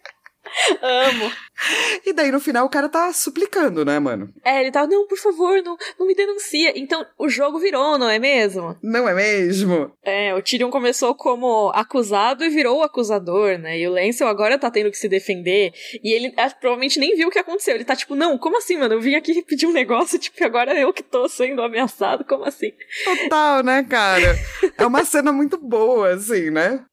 Amo. 0.82 1.32
e 2.06 2.14
daí 2.14 2.32
no 2.32 2.40
final 2.40 2.66
o 2.66 2.70
cara 2.70 2.90
tá 2.90 3.12
suplicando, 3.14 3.86
né, 3.86 4.00
mano? 4.00 4.34
É, 4.44 4.62
ele 4.62 4.72
tava, 4.72 4.88
não, 4.88 5.08
por 5.08 5.18
favor, 5.18 5.62
não, 5.64 5.78
não 6.00 6.08
me 6.08 6.16
denuncia. 6.16 6.74
Então 6.78 7.06
o 7.18 7.30
jogo 7.30 7.60
virou, 7.60 7.98
não 7.98 8.10
é 8.10 8.20
mesmo? 8.20 8.76
Não 8.82 9.08
é 9.08 9.14
mesmo? 9.14 9.92
É, 10.04 10.34
o 10.34 10.42
Tyrion 10.42 10.70
começou 10.70 11.16
como 11.16 11.72
acusado 11.74 12.44
e 12.44 12.50
virou 12.50 12.80
o 12.80 12.84
acusador, 12.84 13.58
né? 13.58 13.80
E 13.80 13.88
o 13.88 13.92
Lancel 13.92 14.28
agora 14.28 14.58
tá 14.58 14.70
tendo 14.70 14.92
que 14.92 14.98
se 14.98 15.08
defender. 15.08 15.74
E 16.04 16.14
ele 16.14 16.34
ah, 16.38 16.50
provavelmente 16.50 17.00
nem 17.00 17.16
viu 17.16 17.28
o 17.28 17.32
que 17.32 17.40
aconteceu. 17.40 17.76
Ele 17.76 17.86
tá 17.86 17.96
tipo, 17.96 18.16
não, 18.16 18.38
como 18.38 18.58
assim, 18.58 18.78
mano? 18.78 18.94
Eu 18.94 19.02
vim 19.02 19.16
aqui 19.16 19.42
pedir 19.42 19.68
um 19.68 19.72
negócio, 19.72 20.18
tipo, 20.20 20.44
agora 20.44 20.74
eu 20.80 20.94
que 20.94 21.04
tô 21.04 21.28
sendo 21.28 21.62
ameaçado, 21.62 22.26
como 22.26 22.46
assim? 22.46 22.72
Total, 23.04 23.64
né, 23.64 23.84
cara? 23.84 24.36
É 24.78 24.86
uma 24.86 25.06
cena 25.06 25.32
muito 25.32 25.58
boa, 25.58 26.10
assim, 26.10 26.50
né? 26.50 26.84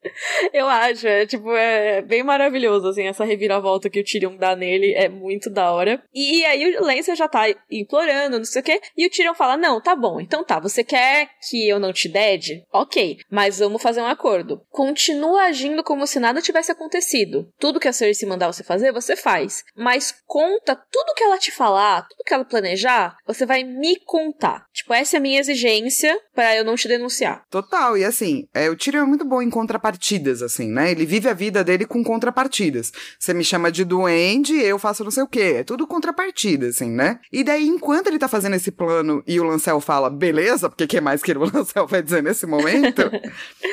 Eu 0.53 0.69
acho, 0.69 1.07
é 1.07 1.27
tipo, 1.27 1.53
é 1.53 2.01
bem 2.01 2.23
maravilhoso, 2.23 2.89
assim, 2.89 3.07
essa 3.07 3.25
reviravolta 3.43 3.91
que 3.91 4.01
o 4.01 4.05
Tyrion 4.05 4.37
dá 4.37 4.55
nele 4.55 4.95
é 4.95 5.09
muito 5.09 5.51
da 5.51 5.71
hora. 5.73 6.03
E 6.15 6.45
aí 6.45 6.77
o 6.77 6.85
Lancel 6.85 7.17
já 7.17 7.29
tá 7.29 7.45
implorando, 7.71 8.39
não 8.39 8.45
sei 8.45 8.63
o 8.63 8.65
quê, 8.65 8.81
e 8.97 9.07
o 9.07 9.11
Tyrion 9.11 9.35
fala, 9.35 9.57
não, 9.57 9.81
tá 9.81 9.95
bom, 9.97 10.21
então 10.21 10.45
tá, 10.45 10.59
você 10.61 10.85
quer 10.85 11.31
que 11.49 11.69
eu 11.69 11.79
não 11.79 11.93
te 11.93 12.09
dede? 12.09 12.65
Ok, 12.73 13.19
mas 13.31 13.59
vamos 13.59 13.83
fazer 13.83 14.01
um 14.01 14.07
acordo. 14.07 14.63
Continua 14.71 15.45
agindo 15.45 15.83
como 15.83 16.07
se 16.07 16.21
nada 16.21 16.41
tivesse 16.41 16.71
acontecido. 16.71 17.49
Tudo 17.59 17.81
que 17.81 17.89
a 17.89 17.93
Cersei 17.93 18.29
mandar 18.29 18.53
você 18.53 18.63
fazer, 18.63 18.93
você 18.93 19.17
faz. 19.17 19.65
Mas 19.77 20.15
conta 20.27 20.77
tudo 20.77 21.15
que 21.15 21.25
ela 21.25 21.39
te 21.39 21.51
falar, 21.51 22.07
tudo 22.09 22.25
que 22.25 22.33
ela 22.33 22.45
planejar, 22.45 23.17
você 23.27 23.45
vai 23.45 23.65
me 23.65 23.99
contar. 24.05 24.67
Tipo, 24.73 24.95
essa 24.95 25.17
é 25.17 25.19
a 25.19 25.21
minha 25.21 25.41
exigência 25.41 26.19
pra 26.35 26.57
eu 26.57 26.65
não 26.65 26.77
te 26.77 26.89
denunciar. 26.89 27.45
Total, 27.51 27.97
e 27.97 28.05
assim, 28.05 28.47
é, 28.55 28.71
o 28.71 28.77
Tyrion 28.77 29.03
é 29.03 29.07
muito 29.07 29.25
bom 29.25 29.43
em 29.43 29.51
contrapartidas, 29.51 30.43
assim, 30.43 30.71
né? 30.71 30.91
Ele 30.91 31.05
vive 31.05 31.29
a 31.29 31.35
vida 31.35 31.65
dele 31.65 31.87
com 31.87 32.03
contrapartidas. 32.05 32.93
Você 33.19 33.32
me 33.35 33.45
chama 33.45 33.71
de 33.71 33.85
duende, 33.85 34.55
eu 34.55 34.79
faço 34.79 35.05
não 35.05 35.11
sei 35.11 35.23
o 35.23 35.29
quê. 35.29 35.57
É 35.59 35.65
tudo 35.65 35.87
contrapartida, 35.87 36.67
assim, 36.69 36.91
né? 36.91 37.19
E 37.33 37.43
daí, 37.45 37.67
enquanto 37.67 38.07
ele 38.09 38.19
tá 38.19 38.29
fazendo 38.29 38.55
esse 38.57 38.71
plano 38.71 39.23
e 39.27 39.39
o 39.41 39.45
Lancel 39.45 39.81
fala, 39.81 40.11
beleza, 40.11 40.69
porque 40.69 40.87
que 40.87 41.01
mais 41.01 41.23
que 41.23 41.33
o 41.33 41.41
Lancel 41.45 41.87
vai 41.87 42.03
dizer 42.03 42.23
nesse 42.23 42.47
momento? 42.47 43.03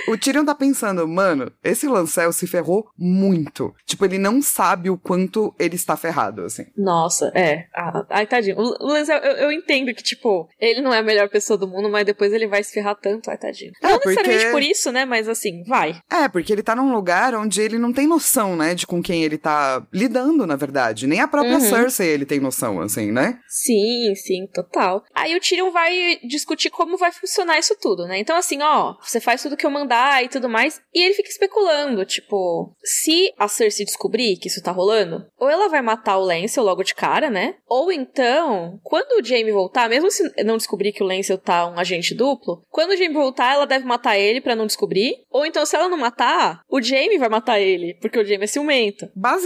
o 0.08 0.18
Tyrion 0.18 0.46
tá 0.46 0.56
pensando, 0.56 1.08
mano, 1.08 1.52
esse 1.64 1.88
Lancel 1.88 2.32
se 2.32 2.48
ferrou 2.48 2.88
muito. 2.98 3.74
Tipo, 3.86 4.06
ele 4.06 4.18
não 4.18 4.42
sabe 4.42 4.90
o 4.90 4.98
quanto 4.98 5.54
ele 5.60 5.76
está 5.76 5.96
ferrado, 5.98 6.44
assim. 6.44 6.66
Nossa, 6.78 7.32
é. 7.36 7.66
Ah, 7.76 8.06
ai, 8.10 8.26
tadinho. 8.28 8.58
O 8.58 8.70
o 8.80 8.88
Lancel, 8.94 9.18
eu, 9.20 9.34
eu 9.38 9.52
entendo 9.52 9.94
que, 9.94 10.04
tipo, 10.04 10.48
ele 10.60 10.82
não 10.82 10.94
é 10.94 11.00
a 11.00 11.04
melhor 11.04 11.30
pessoa 11.30 11.58
do 11.58 11.68
mundo, 11.68 11.90
mas 11.90 12.06
depois 12.06 12.32
ele 12.34 12.48
vai 12.48 12.64
se 12.64 12.74
ferrar 12.74 12.96
tanto. 12.96 13.30
Ai, 13.30 13.38
tadinho. 13.38 13.72
É, 13.82 13.90
não 13.90 14.00
porque- 14.00 14.10
necessariamente 14.10 14.52
por 14.52 14.62
isso, 14.64 14.92
né? 14.92 15.06
Mas 15.06 15.28
assim, 15.28 15.64
vai. 15.66 16.00
É, 16.10 16.28
porque 16.28 16.52
ele 16.54 16.64
tá 16.64 16.76
num 16.76 16.94
lugar 16.94 17.34
onde 17.36 17.62
ele 17.62 17.78
não 17.78 17.92
tem 17.94 18.08
noção, 18.08 18.56
né, 18.56 18.74
de 18.74 18.88
com 18.88 19.02
quem 19.02 19.24
ele 19.24 19.38
tá 19.38 19.49
lidando, 19.94 20.46
na 20.46 20.56
verdade. 20.56 21.08
Nem 21.08 21.20
a 21.20 21.28
própria 21.28 21.56
Uhum. 21.56 21.60
Cersei 21.60 22.10
ele 22.10 22.26
tem 22.26 22.40
noção, 22.40 22.80
assim, 22.82 23.12
né? 23.12 23.40
Sim, 23.48 24.14
sim, 24.16 24.48
total. 24.54 25.04
Aí 25.14 25.36
o 25.36 25.40
Tyrion 25.40 25.72
vai 25.72 26.20
discutir 26.28 26.70
como 26.70 26.98
vai 26.98 27.12
funcionar 27.12 27.60
isso 27.60 27.76
tudo, 27.82 28.08
né? 28.08 28.20
Então, 28.20 28.36
assim, 28.36 28.62
ó, 28.62 28.96
você 29.02 29.20
faz 29.20 29.42
tudo 29.42 29.58
que 29.58 29.66
eu 29.66 29.72
mandar 29.72 30.24
e 30.24 30.30
tudo 30.30 30.50
mais. 30.50 30.82
E 30.94 31.04
ele 31.04 31.14
fica 31.14 31.30
especulando, 31.30 32.06
tipo, 32.06 32.74
se 32.84 33.34
a 33.38 33.48
Cersei 33.48 33.86
descobrir 33.86 34.38
que 34.38 34.48
isso 34.48 34.62
tá 34.62 34.72
rolando, 34.72 35.26
ou 35.38 35.50
ela 35.50 35.68
vai 35.68 35.82
matar 35.82 36.18
o 36.18 36.24
Lancel 36.26 36.64
logo 36.64 36.84
de 36.84 36.96
cara, 36.96 37.30
né? 37.30 37.56
Ou 37.68 37.92
então, 37.92 38.80
quando 38.84 39.20
o 39.20 39.26
Jaime 39.26 39.52
voltar, 39.52 39.90
mesmo 39.90 40.10
se 40.12 40.24
não 40.44 40.58
descobrir 40.58 40.92
que 40.92 41.04
o 41.04 41.06
Lancel 41.06 41.38
tá 41.38 41.68
um 41.68 41.80
agente 41.80 42.14
duplo, 42.14 42.64
quando 42.70 42.92
o 42.92 42.98
Jaime 42.98 43.14
voltar, 43.14 43.54
ela 43.54 43.66
deve 43.66 43.86
matar 43.86 44.18
ele 44.18 44.42
pra 44.42 44.56
não 44.56 44.66
descobrir. 44.66 45.16
Ou 45.30 45.46
então, 45.46 45.66
se 45.66 45.76
ela 45.76 45.90
não 45.90 45.98
matar, 45.98 46.62
o 46.70 46.82
Jaime 46.82 47.18
vai 47.18 47.30
matar 47.30 47.60
ele, 47.60 47.96
porque 48.02 48.20
o 48.20 48.26
Jaime 48.26 48.44
é 48.44 48.48
ciumento. 48.48 49.10
Basicamente, 49.16 49.39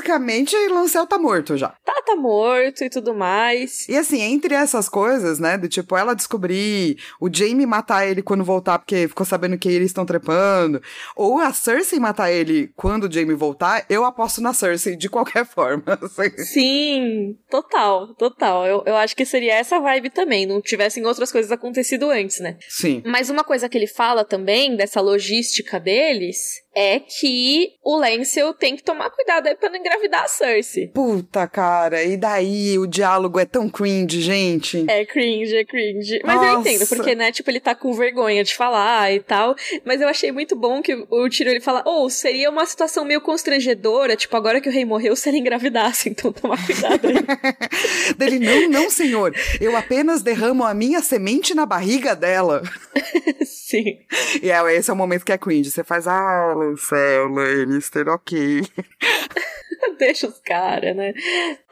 Lancel 0.72 1.06
tá 1.06 1.18
morto 1.18 1.58
já. 1.58 1.70
Tá, 1.84 2.02
tá 2.06 2.16
morto 2.16 2.84
e 2.84 2.90
tudo 2.90 3.14
mais. 3.14 3.88
E 3.88 3.98
assim, 3.98 4.22
entre 4.22 4.54
essas 4.54 4.90
coisas, 4.90 5.40
né, 5.40 5.58
do 5.58 5.68
tipo, 5.68 5.96
ela 5.96 6.14
descobrir, 6.14 6.98
o 7.20 7.30
Jaime 7.34 7.66
matar 7.66 8.08
ele 8.08 8.22
quando 8.22 8.44
voltar 8.44 8.80
porque 8.80 9.08
ficou 9.08 9.26
sabendo 9.26 9.58
que 9.58 9.70
eles 9.70 9.88
estão 9.88 10.06
trepando, 10.06 10.82
ou 11.16 11.40
a 11.40 11.54
Cersei 11.54 12.00
matar 12.00 12.32
ele 12.32 12.72
quando 12.76 13.06
o 13.08 13.12
Jaime 13.12 13.34
voltar, 13.34 13.86
eu 13.90 14.06
aposto 14.06 14.42
na 14.42 14.54
Cersei 14.54 14.96
de 14.96 15.10
qualquer 15.10 15.46
forma. 15.48 15.84
assim. 16.02 16.44
Sim, 16.44 17.38
total, 17.50 18.14
total. 18.16 18.66
Eu, 18.66 18.84
eu 18.86 18.96
acho 18.96 19.16
que 19.16 19.26
seria 19.26 19.56
essa 19.56 19.80
vibe 19.80 20.10
também, 20.10 20.46
não 20.46 20.62
tivessem 20.62 21.06
outras 21.06 21.32
coisas 21.32 21.52
acontecido 21.52 22.10
antes, 22.10 22.40
né? 22.40 22.58
Sim. 22.70 23.02
Mas 23.06 23.30
uma 23.30 23.44
coisa 23.44 23.70
que 23.70 23.78
ele 23.78 23.88
fala 23.88 24.24
também, 24.24 24.76
dessa 24.76 25.02
logística 25.02 25.80
deles, 25.80 26.63
é 26.76 27.00
que 27.00 27.74
o 27.84 27.98
Lancel 27.98 28.54
tem 28.54 28.76
que 28.76 28.84
tomar 28.84 29.10
cuidado 29.10 29.48
aí 29.48 29.56
pra 29.56 29.70
não 29.70 29.78
engravidar 29.78 30.24
a 30.24 30.28
Cersei. 30.28 30.88
Puta, 30.88 31.48
cara, 31.48 32.04
e 32.04 32.18
daí 32.18 32.78
o 32.80 32.88
diálogo 32.88 33.40
é 33.40 33.46
tão 33.46 33.70
cringe, 33.70 34.22
gente. 34.22 34.86
É 34.88 35.06
cringe, 35.06 35.56
é 35.56 35.64
cringe. 35.64 36.20
Mas 36.24 36.36
eu 36.36 36.54
Nossa. 36.54 36.70
entendo, 36.70 36.88
porque, 36.88 37.16
né, 37.16 37.32
tipo, 37.32 37.50
ele 37.50 37.60
tá 37.60 37.76
com 37.76 37.94
vergonha 37.94 38.44
de 38.44 38.56
falar 38.56 39.14
e 39.14 39.20
tal. 39.20 39.56
Mas 39.86 40.02
eu 40.02 40.08
achei 40.08 40.32
muito 40.32 40.56
bom 40.56 40.82
que 40.82 40.94
o 41.10 41.30
Tiro 41.30 41.50
ele 41.50 41.62
fala: 41.62 41.84
Oh, 41.86 42.10
seria 42.10 42.50
uma 42.50 42.66
situação 42.66 43.06
meio 43.06 43.22
constrangedora, 43.22 44.16
tipo, 44.16 44.36
agora 44.36 44.60
que 44.60 44.70
o 44.70 44.72
rei 44.72 44.86
morreu, 44.86 45.16
se 45.16 45.30
ele 45.30 45.40
engravidasse, 45.40 46.10
então 46.10 46.32
toma 46.32 46.58
cuidado 46.58 47.08
aí. 47.08 47.16
Dele, 48.18 48.40
não, 48.40 48.70
não, 48.70 48.90
senhor. 48.90 49.36
Eu 49.60 49.76
apenas 49.76 50.22
derramo 50.22 50.64
a 50.64 50.74
minha 50.74 51.02
semente 51.02 51.54
na 51.54 51.66
barriga 51.66 52.16
dela. 52.16 52.62
Sim. 53.46 54.00
E 54.42 54.52
é, 54.52 54.76
esse 54.76 54.90
é 54.90 54.94
o 54.94 54.96
momento 54.96 55.26
que 55.26 55.32
é 55.32 55.38
cringe. 55.38 55.72
Você 55.72 55.84
faz, 55.84 56.08
ah, 56.08 56.54
Lancel, 56.64 57.30
Lannister, 57.30 58.08
ok. 58.08 58.32
Deixa 59.98 60.28
os 60.28 60.40
caras, 60.40 60.96
né? 60.96 61.14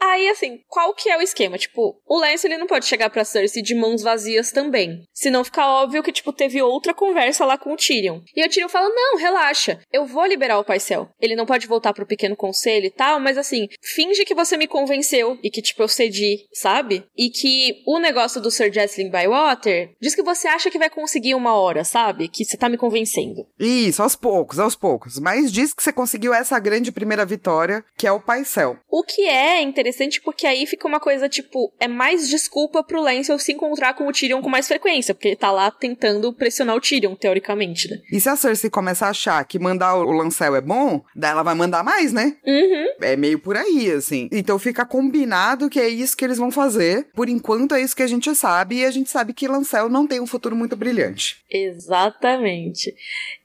Aí, 0.00 0.28
assim, 0.28 0.60
qual 0.68 0.94
que 0.94 1.08
é 1.08 1.16
o 1.16 1.22
esquema? 1.22 1.58
Tipo, 1.58 2.00
o 2.06 2.18
Lance, 2.18 2.46
ele 2.46 2.58
não 2.58 2.66
pode 2.66 2.86
chegar 2.86 3.10
pra 3.10 3.24
Cersei 3.24 3.62
de 3.62 3.74
mãos 3.74 4.02
vazias 4.02 4.52
também. 4.52 5.02
Senão 5.12 5.44
fica 5.44 5.66
óbvio 5.66 6.02
que, 6.02 6.12
tipo, 6.12 6.32
teve 6.32 6.60
outra 6.60 6.94
conversa 6.94 7.44
lá 7.44 7.56
com 7.56 7.72
o 7.72 7.76
Tyrion. 7.76 8.20
E 8.34 8.44
o 8.44 8.48
Tyrion 8.48 8.68
fala, 8.68 8.88
não, 8.88 9.16
relaxa, 9.16 9.80
eu 9.92 10.06
vou 10.06 10.26
liberar 10.26 10.58
o 10.58 10.64
Paisel. 10.64 11.08
Ele 11.20 11.36
não 11.36 11.46
pode 11.46 11.66
voltar 11.66 11.92
pro 11.92 12.06
pequeno 12.06 12.36
conselho 12.36 12.86
e 12.86 12.90
tal, 12.90 13.20
mas 13.20 13.38
assim, 13.38 13.68
finge 13.82 14.24
que 14.24 14.34
você 14.34 14.56
me 14.56 14.66
convenceu 14.66 15.38
e 15.42 15.50
que, 15.50 15.62
tipo, 15.62 15.82
eu 15.82 15.88
cedi, 15.88 16.46
sabe? 16.52 17.04
E 17.16 17.30
que 17.30 17.82
o 17.86 17.98
negócio 17.98 18.40
do 18.40 18.50
Sir 18.50 18.72
Jesseling 18.72 19.10
Bywater 19.10 19.90
diz 20.00 20.14
que 20.14 20.22
você 20.22 20.48
acha 20.48 20.70
que 20.70 20.78
vai 20.78 20.90
conseguir 20.90 21.34
uma 21.34 21.54
hora, 21.54 21.84
sabe? 21.84 22.28
Que 22.28 22.44
você 22.44 22.56
tá 22.56 22.68
me 22.68 22.76
convencendo. 22.76 23.46
Isso, 23.58 24.02
aos 24.02 24.16
poucos, 24.16 24.58
aos 24.58 24.74
poucos. 24.74 25.18
Mas 25.18 25.52
diz 25.52 25.72
que 25.72 25.82
você 25.82 25.92
conseguiu 25.92 26.34
essa 26.34 26.58
grande 26.58 26.92
primeira 26.92 27.24
vitória, 27.24 27.84
que 28.02 28.06
é 28.08 28.10
o 28.10 28.18
Paisel. 28.18 28.78
O 28.90 29.04
que 29.04 29.28
é 29.28 29.62
interessante 29.62 30.20
porque 30.20 30.44
aí 30.44 30.66
fica 30.66 30.88
uma 30.88 30.98
coisa 30.98 31.28
tipo, 31.28 31.72
é 31.78 31.86
mais 31.86 32.28
desculpa 32.28 32.82
pro 32.82 33.00
Lancel 33.00 33.38
se 33.38 33.52
encontrar 33.52 33.94
com 33.94 34.08
o 34.08 34.12
Tyrion 34.12 34.42
com 34.42 34.48
mais 34.48 34.66
frequência, 34.66 35.14
porque 35.14 35.28
ele 35.28 35.36
tá 35.36 35.52
lá 35.52 35.70
tentando 35.70 36.32
pressionar 36.32 36.74
o 36.74 36.80
Tyrion, 36.80 37.14
teoricamente, 37.14 37.88
né? 37.88 37.98
E 38.10 38.18
se 38.18 38.28
a 38.28 38.34
Cersei 38.34 38.68
começar 38.68 39.06
a 39.06 39.10
achar 39.10 39.44
que 39.44 39.56
mandar 39.56 39.94
o 39.94 40.10
Lancel 40.10 40.56
é 40.56 40.60
bom, 40.60 41.04
daí 41.14 41.30
ela 41.30 41.44
vai 41.44 41.54
mandar 41.54 41.84
mais, 41.84 42.12
né? 42.12 42.36
Uhum. 42.44 42.86
É 43.02 43.14
meio 43.14 43.38
por 43.38 43.56
aí, 43.56 43.92
assim. 43.92 44.28
Então 44.32 44.58
fica 44.58 44.84
combinado 44.84 45.70
que 45.70 45.78
é 45.78 45.88
isso 45.88 46.16
que 46.16 46.24
eles 46.24 46.38
vão 46.38 46.50
fazer. 46.50 47.06
Por 47.14 47.28
enquanto 47.28 47.76
é 47.76 47.82
isso 47.82 47.94
que 47.94 48.02
a 48.02 48.08
gente 48.08 48.34
sabe, 48.34 48.78
e 48.78 48.84
a 48.84 48.90
gente 48.90 49.10
sabe 49.10 49.32
que 49.32 49.46
Lancel 49.46 49.88
não 49.88 50.08
tem 50.08 50.18
um 50.18 50.26
futuro 50.26 50.56
muito 50.56 50.74
brilhante. 50.74 51.36
Exatamente. 51.48 52.92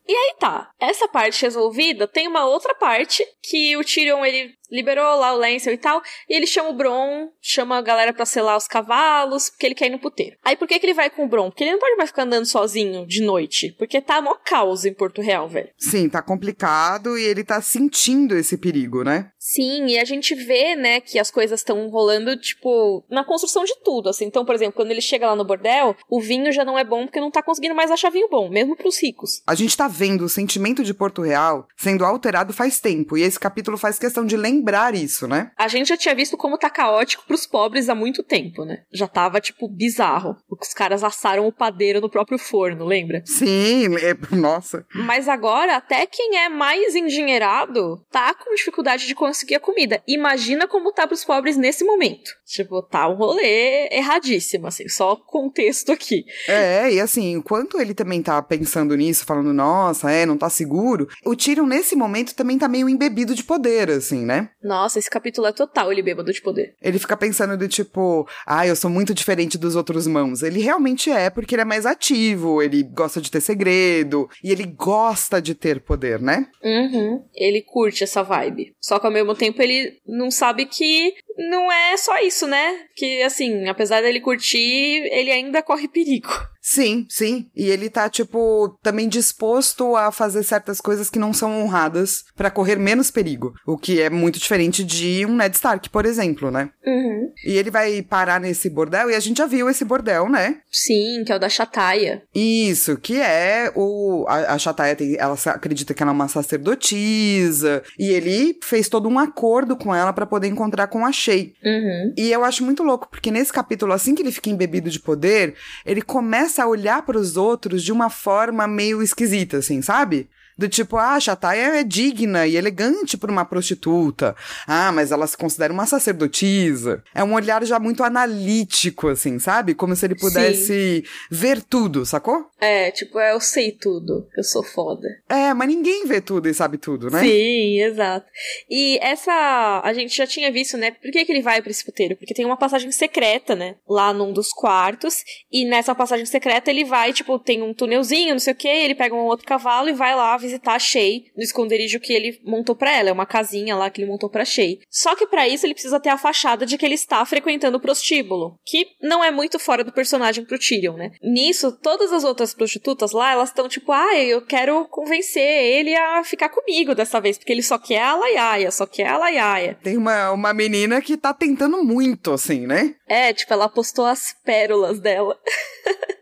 E 0.08 0.16
aí 0.16 0.36
tá, 0.40 0.72
essa 0.80 1.08
parte 1.08 1.42
resolvida, 1.42 2.08
tem 2.08 2.28
uma 2.28 2.46
outra 2.46 2.74
parte 2.74 3.26
que 3.44 3.76
o 3.76 3.84
Tyrion, 3.84 4.24
ele 4.24 4.57
liberou 4.72 5.20
lá 5.20 5.34
o 5.34 5.38
Lancel 5.38 5.74
e 5.74 5.78
tal, 5.78 6.02
e 6.30 6.36
ele 6.36 6.46
chama 6.46 6.70
o 6.70 6.74
Bron, 6.74 7.30
chama 7.42 7.78
a 7.78 7.82
galera 7.82 8.14
pra 8.14 8.26
selar 8.26 8.58
os 8.58 8.68
cavalos, 8.68 9.50
porque 9.50 9.66
ele 9.66 9.76
quer 9.76 9.88
ir 9.88 9.92
no 9.92 10.00
puteiro. 10.00 10.36
Aí 10.44 10.56
por 10.56 10.68
que 10.68 10.80
que 10.80 10.86
ele 10.86 10.94
vai 10.94 11.10
com 11.10 11.26
o 11.26 11.28
Bron? 11.28 11.50
Porque 11.50 11.64
ele 11.64 11.72
não 11.72 11.80
pode 11.80 11.96
mais 11.96 12.10
ficar 12.10 12.24
andando 12.24 12.46
sozinho 12.46 13.06
de 13.06 13.22
noite, 13.22 13.74
porque 13.78 14.02
tá 14.02 14.22
mó 14.22 14.36
caos 14.36 14.86
em 14.86 14.94
Porto 14.94 15.22
Real, 15.22 15.48
velho. 15.48 15.70
Sim, 15.78 16.10
tá 16.10 16.22
complicado 16.22 17.18
e 17.18 17.24
ele 17.24 17.44
tá 17.44 17.62
sentindo 17.62 18.36
esse 18.36 18.58
perigo, 18.58 19.04
né? 19.04 19.32
Sim, 19.40 19.88
e 19.88 19.98
a 19.98 20.04
gente 20.04 20.36
vê, 20.36 20.76
né, 20.76 21.00
que 21.00 21.18
as 21.18 21.32
coisas 21.32 21.62
estão 21.62 21.88
rolando, 21.88 22.36
tipo, 22.36 23.06
na 23.10 23.24
construção 23.24 23.64
de 23.64 23.74
tudo, 23.84 24.10
assim. 24.10 24.26
Então, 24.26 24.44
por 24.44 24.54
exemplo, 24.54 24.74
quando 24.74 24.92
ele 24.92 25.02
chega 25.02 25.28
lá 25.28 25.36
no 25.36 25.46
bordel, 25.46 25.96
o 26.10 26.20
vinho 26.20 26.52
já 26.52 26.66
não 26.66 26.78
é 26.78 26.84
bom 26.84 27.06
porque 27.06 27.22
não 27.22 27.32
tá 27.32 27.42
conseguindo 27.42 27.76
mais 27.76 27.90
achar 27.90 28.12
vinho 28.12 28.28
bom, 28.30 28.50
mesmo 28.50 28.76
pros 28.76 29.02
ricos. 29.02 29.42
A 29.48 29.56
gente 29.56 29.78
tá 29.78 29.88
vendo 29.88 30.26
o 30.26 30.30
sentimento 30.30 30.84
de 30.84 30.94
Porto 30.94 31.22
Real 31.22 31.68
sendo 31.78 32.04
alterado 32.04 32.52
faz 32.52 32.80
tempo, 32.80 33.18
e 33.18 33.22
esse 33.22 33.40
capítulo 33.40 33.78
faz 33.78 33.98
questão 33.98 34.26
de 34.26 34.36
lembrar 34.36 34.57
isso, 34.94 35.28
né? 35.28 35.52
A 35.58 35.68
gente 35.68 35.88
já 35.90 35.98
tinha 35.98 36.16
visto 36.16 36.38
como 36.38 36.58
tá 36.58 36.70
caótico 36.70 37.26
pros 37.26 37.46
pobres 37.46 37.90
há 37.90 37.96
muito 37.96 38.24
tempo, 38.24 38.64
né? 38.66 38.84
Já 38.92 39.08
tava, 39.08 39.40
tipo, 39.42 39.68
bizarro. 39.68 40.36
Os 40.50 40.74
caras 40.74 41.04
assaram 41.04 41.48
o 41.48 41.52
padeiro 41.52 42.02
no 42.02 42.10
próprio 42.10 42.38
forno, 42.38 42.86
lembra? 42.86 43.22
Sim, 43.26 43.96
é... 43.98 44.36
nossa. 44.36 44.86
Mas 44.94 45.28
agora, 45.28 45.76
até 45.76 46.06
quem 46.06 46.38
é 46.38 46.50
mais 46.50 46.96
endinheirado 46.96 48.04
tá 48.12 48.34
com 48.34 48.56
dificuldade 48.56 49.08
de 49.08 49.16
conseguir 49.16 49.56
a 49.56 49.60
comida. 49.60 50.02
Imagina 50.08 50.68
como 50.68 50.92
tá 50.92 51.08
pros 51.08 51.24
pobres 51.24 51.58
nesse 51.58 51.84
momento. 51.84 52.32
Tipo, 52.46 52.82
tá 52.82 53.08
um 53.08 53.16
rolê 53.16 53.90
erradíssimo, 53.92 54.68
assim, 54.68 54.88
só 54.88 55.16
contexto 55.16 55.92
aqui. 55.92 56.26
É, 56.48 56.92
e 56.92 57.00
assim, 57.00 57.32
enquanto 57.32 57.80
ele 57.80 57.94
também 57.94 58.22
tá 58.22 58.42
pensando 58.42 58.96
nisso, 58.96 59.26
falando, 59.26 59.54
nossa, 59.54 60.12
é, 60.12 60.26
não 60.26 60.38
tá 60.38 60.50
seguro, 60.50 61.08
o 61.26 61.36
Tyrion 61.36 61.66
nesse 61.66 61.96
momento 61.96 62.36
também 62.36 62.58
tá 62.58 62.68
meio 62.68 62.90
embebido 62.90 63.36
de 63.36 63.44
poder, 63.44 63.90
assim, 63.90 64.26
né? 64.26 64.47
Nossa, 64.64 65.00
esse 65.00 65.10
capítulo 65.10 65.48
é 65.48 65.52
total 65.52 65.92
ele 65.92 66.02
bêbado 66.02 66.32
de 66.32 66.42
poder. 66.42 66.76
Ele 66.82 67.00
fica 67.00 67.18
pensando 67.18 67.58
do 67.58 67.68
tipo, 67.68 68.28
ah, 68.46 68.66
eu 68.66 68.76
sou 68.76 68.90
muito 68.90 69.14
diferente 69.14 69.58
dos 69.58 69.76
outros 69.76 70.08
mãos. 70.08 70.44
Ele 70.44 70.60
realmente 70.60 71.10
é, 71.10 71.30
porque 71.30 71.56
ele 71.56 71.62
é 71.62 71.66
mais 71.66 71.86
ativo, 71.86 72.62
ele 72.62 72.84
gosta 72.84 73.22
de 73.22 73.32
ter 73.32 73.42
segredo, 73.42 74.30
e 74.44 74.52
ele 74.52 74.66
gosta 74.66 75.42
de 75.42 75.54
ter 75.56 75.82
poder, 75.82 76.22
né? 76.22 76.48
Uhum. 76.64 77.24
Ele 77.34 77.62
curte 77.62 78.04
essa 78.04 78.24
vibe. 78.24 78.76
Só 78.80 79.00
que 79.00 79.06
ao 79.06 79.12
mesmo 79.12 79.36
tempo 79.36 79.62
ele 79.62 80.00
não 80.06 80.30
sabe 80.32 80.66
que 80.66 81.14
não 81.38 81.72
é 81.72 81.96
só 81.98 82.20
isso, 82.20 82.48
né? 82.48 82.80
Que 82.96 83.22
assim, 83.24 83.68
apesar 83.68 84.02
dele 84.02 84.20
curtir, 84.20 85.08
ele 85.12 85.32
ainda 85.32 85.62
corre 85.62 85.88
perigo. 85.88 86.30
Sim, 86.68 87.06
sim. 87.10 87.50
E 87.56 87.70
ele 87.70 87.90
tá, 87.90 88.10
tipo, 88.10 88.78
também 88.84 89.08
disposto 89.08 89.96
a 89.96 90.12
fazer 90.12 90.44
certas 90.44 90.82
coisas 90.82 91.10
que 91.10 91.18
não 91.18 91.32
são 91.32 91.62
honradas 91.62 92.26
para 92.36 92.52
correr 92.52 92.76
menos 92.76 93.10
perigo. 93.10 93.54
O 93.66 93.78
que 93.78 94.02
é 94.02 94.10
muito 94.10 94.38
diferente 94.38 94.84
de 94.84 95.26
um 95.26 95.34
Ned 95.34 95.56
Stark, 95.56 95.90
por 95.90 96.06
exemplo, 96.06 96.52
né? 96.52 96.70
Uhum. 96.86 97.32
E 97.46 97.54
ele 97.58 97.72
vai 97.72 98.02
parar 98.02 98.42
nesse 98.42 98.70
bordel, 98.70 99.10
e 99.10 99.16
a 99.16 99.20
gente 99.22 99.38
já 99.38 99.46
viu 99.46 99.70
esse 99.70 99.86
bordel, 99.86 100.28
né? 100.28 100.58
Sim, 100.70 101.24
que 101.26 101.32
é 101.32 101.38
o 101.38 101.40
da 101.40 101.48
Chataia. 101.48 102.24
Isso, 102.36 102.98
que 102.98 103.18
é 103.18 103.72
o. 103.74 104.26
A, 104.28 104.56
a 104.56 104.58
Chataia 104.58 104.94
tem, 104.94 105.16
ela 105.18 105.38
acredita 105.46 105.94
que 105.94 106.04
ela 106.04 106.12
é 106.12 106.16
uma 106.16 106.28
sacerdotisa. 106.28 107.82
E 107.98 108.10
ele 108.10 108.60
fez 108.62 108.90
todo 108.90 109.08
um 109.08 109.18
acordo 109.18 109.78
com 109.78 109.96
ela 109.96 110.12
para 110.12 110.26
poder 110.26 110.50
encontrar 110.50 110.88
com 110.88 111.06
a 111.06 111.14
Shay. 111.28 111.54
Uhum. 111.64 112.14
E 112.18 112.32
eu 112.32 112.44
acho 112.44 112.64
muito 112.64 112.84
louco, 112.84 113.10
porque 113.10 113.30
nesse 113.30 113.52
capítulo, 113.52 113.92
assim 113.92 114.16
que 114.16 114.22
ele 114.22 114.32
fica 114.32 114.50
embebido 114.50 114.90
de 114.90 115.00
poder, 115.00 115.56
ele 115.86 116.02
começa 116.02 116.64
a 116.64 116.68
olhar 116.68 117.02
para 117.06 117.18
os 117.18 117.36
outros 117.36 117.84
de 117.84 117.92
uma 117.92 118.10
forma 118.10 118.66
meio 118.68 119.04
esquisita, 119.04 119.58
assim, 119.58 119.82
sabe? 119.82 120.30
Do 120.58 120.68
tipo, 120.68 120.98
ah, 120.98 121.14
a 121.14 121.20
Chataia 121.20 121.80
é 121.80 121.84
digna 121.84 122.48
e 122.48 122.56
elegante 122.56 123.18
por 123.18 123.30
uma 123.30 123.46
prostituta. 123.46 124.36
Ah, 124.66 124.92
mas 124.92 125.12
ela 125.12 125.28
se 125.28 125.38
considera 125.38 125.72
uma 125.72 125.86
sacerdotisa. 125.86 127.04
É 127.14 127.24
um 127.24 127.34
olhar 127.34 127.64
já 127.64 127.80
muito 127.80 128.04
analítico, 128.04 129.10
assim, 129.10 129.38
sabe? 129.38 129.76
Como 129.76 129.96
se 129.96 130.06
ele 130.06 130.16
pudesse 130.16 131.04
Sim. 131.04 131.10
ver 131.30 131.62
tudo, 131.62 132.06
sacou? 132.06 132.50
É, 132.60 132.90
tipo, 132.92 133.20
eu 133.20 133.40
sei 133.40 133.72
tudo. 133.72 134.28
Eu 134.36 134.44
sou 134.44 134.64
foda. 134.64 135.08
É, 135.30 135.54
mas 135.54 135.68
ninguém 135.68 136.06
vê 136.06 136.20
tudo 136.20 136.50
e 136.50 136.54
sabe 136.54 136.78
tudo, 136.78 137.10
né? 137.10 137.20
Sim, 137.20 137.82
exato. 137.82 138.26
E 138.70 138.98
essa. 139.02 139.82
A 139.84 139.94
gente 139.94 140.16
já 140.16 140.26
tinha 140.26 140.52
visto, 140.52 140.78
né? 140.78 140.92
Por 140.92 141.12
que, 141.12 141.24
que 141.24 141.32
ele 141.32 141.42
vai 141.42 141.62
pra 141.62 141.70
esse 141.70 141.86
puteiro? 141.86 142.16
Porque 142.16 142.34
tem 142.34 142.46
uma 142.46 142.58
passagem 142.58 142.92
secreta, 142.92 143.56
né? 143.56 143.76
Lá 143.88 144.12
num 144.12 144.34
dos 144.34 144.52
quartos. 144.52 145.24
E 145.52 145.66
nessa 145.66 145.94
passagem 145.94 146.26
secreta 146.26 146.72
ele 146.72 146.84
vai, 146.84 147.14
tipo, 147.14 147.38
tem 147.38 147.62
um 147.62 147.74
túnelzinho, 147.74 148.32
não 148.32 148.40
sei 148.40 148.54
o 148.54 148.56
que. 148.56 148.68
Ele 148.68 148.96
pega 148.96 149.14
um 149.14 149.26
outro 149.26 149.46
cavalo 149.46 149.90
e 149.90 149.94
vai 149.94 150.16
lá 150.16 150.38
visitar 150.48 150.76
a 150.76 150.80
Shay 150.80 151.26
no 151.36 151.44
esconderijo 151.44 152.00
que 152.00 152.14
ele 152.14 152.40
montou 152.44 152.76
para 152.76 152.96
ela. 152.96 153.10
É 153.10 153.14
uma 153.14 153.26
casinha 153.26 153.76
lá 153.76 153.90
que 153.90 154.02
ele 154.02 154.10
montou 154.10 154.30
pra 154.30 154.46
Shay. 154.46 154.80
Só 154.90 155.16
que 155.16 155.28
para 155.28 155.48
isso 155.48 155.66
ele 155.66 155.74
precisa 155.74 156.00
ter 156.00 156.10
a 156.10 156.18
fachada 156.18 156.66
de 156.66 156.78
que 156.78 156.86
ele 156.86 156.96
está 156.96 157.24
frequentando 157.26 157.78
o 157.78 157.82
prostíbulo. 157.82 158.58
Que 158.66 158.88
não 159.02 159.24
é 159.24 159.32
muito 159.32 159.60
fora 159.60 159.84
do 159.84 159.92
personagem 159.92 160.46
pro 160.46 160.60
Tyrion, 160.60 160.96
né? 160.96 161.12
Nisso, 161.22 161.72
todas 161.72 162.12
as 162.12 162.24
outras 162.24 162.54
prostitutas 162.54 163.12
lá, 163.12 163.32
elas 163.32 163.50
estão 163.50 163.68
tipo, 163.68 163.92
ah, 163.92 164.16
eu 164.18 164.42
quero 164.42 164.86
convencer 164.86 165.44
ele 165.44 165.96
a 165.96 166.24
ficar 166.24 166.50
comigo 166.50 166.96
dessa 166.96 167.20
vez, 167.20 167.38
porque 167.38 167.52
ele 167.52 167.64
só 167.64 167.78
quer 167.78 168.02
a 168.02 168.16
Laiaia, 168.16 168.72
só 168.72 168.86
quer 168.86 169.08
a 169.08 169.18
Laiaia. 169.18 169.78
Tem 169.84 169.98
uma, 169.98 170.32
uma 170.32 170.54
menina 170.54 171.02
que 171.02 171.18
tá 171.18 171.34
tentando 171.34 171.84
muito, 171.84 172.32
assim, 172.32 172.66
né? 172.66 172.96
É, 173.08 173.34
tipo, 173.34 173.54
ela 173.54 173.70
postou 173.70 174.06
as 174.06 174.36
pérolas 174.44 175.00
dela. 175.00 175.38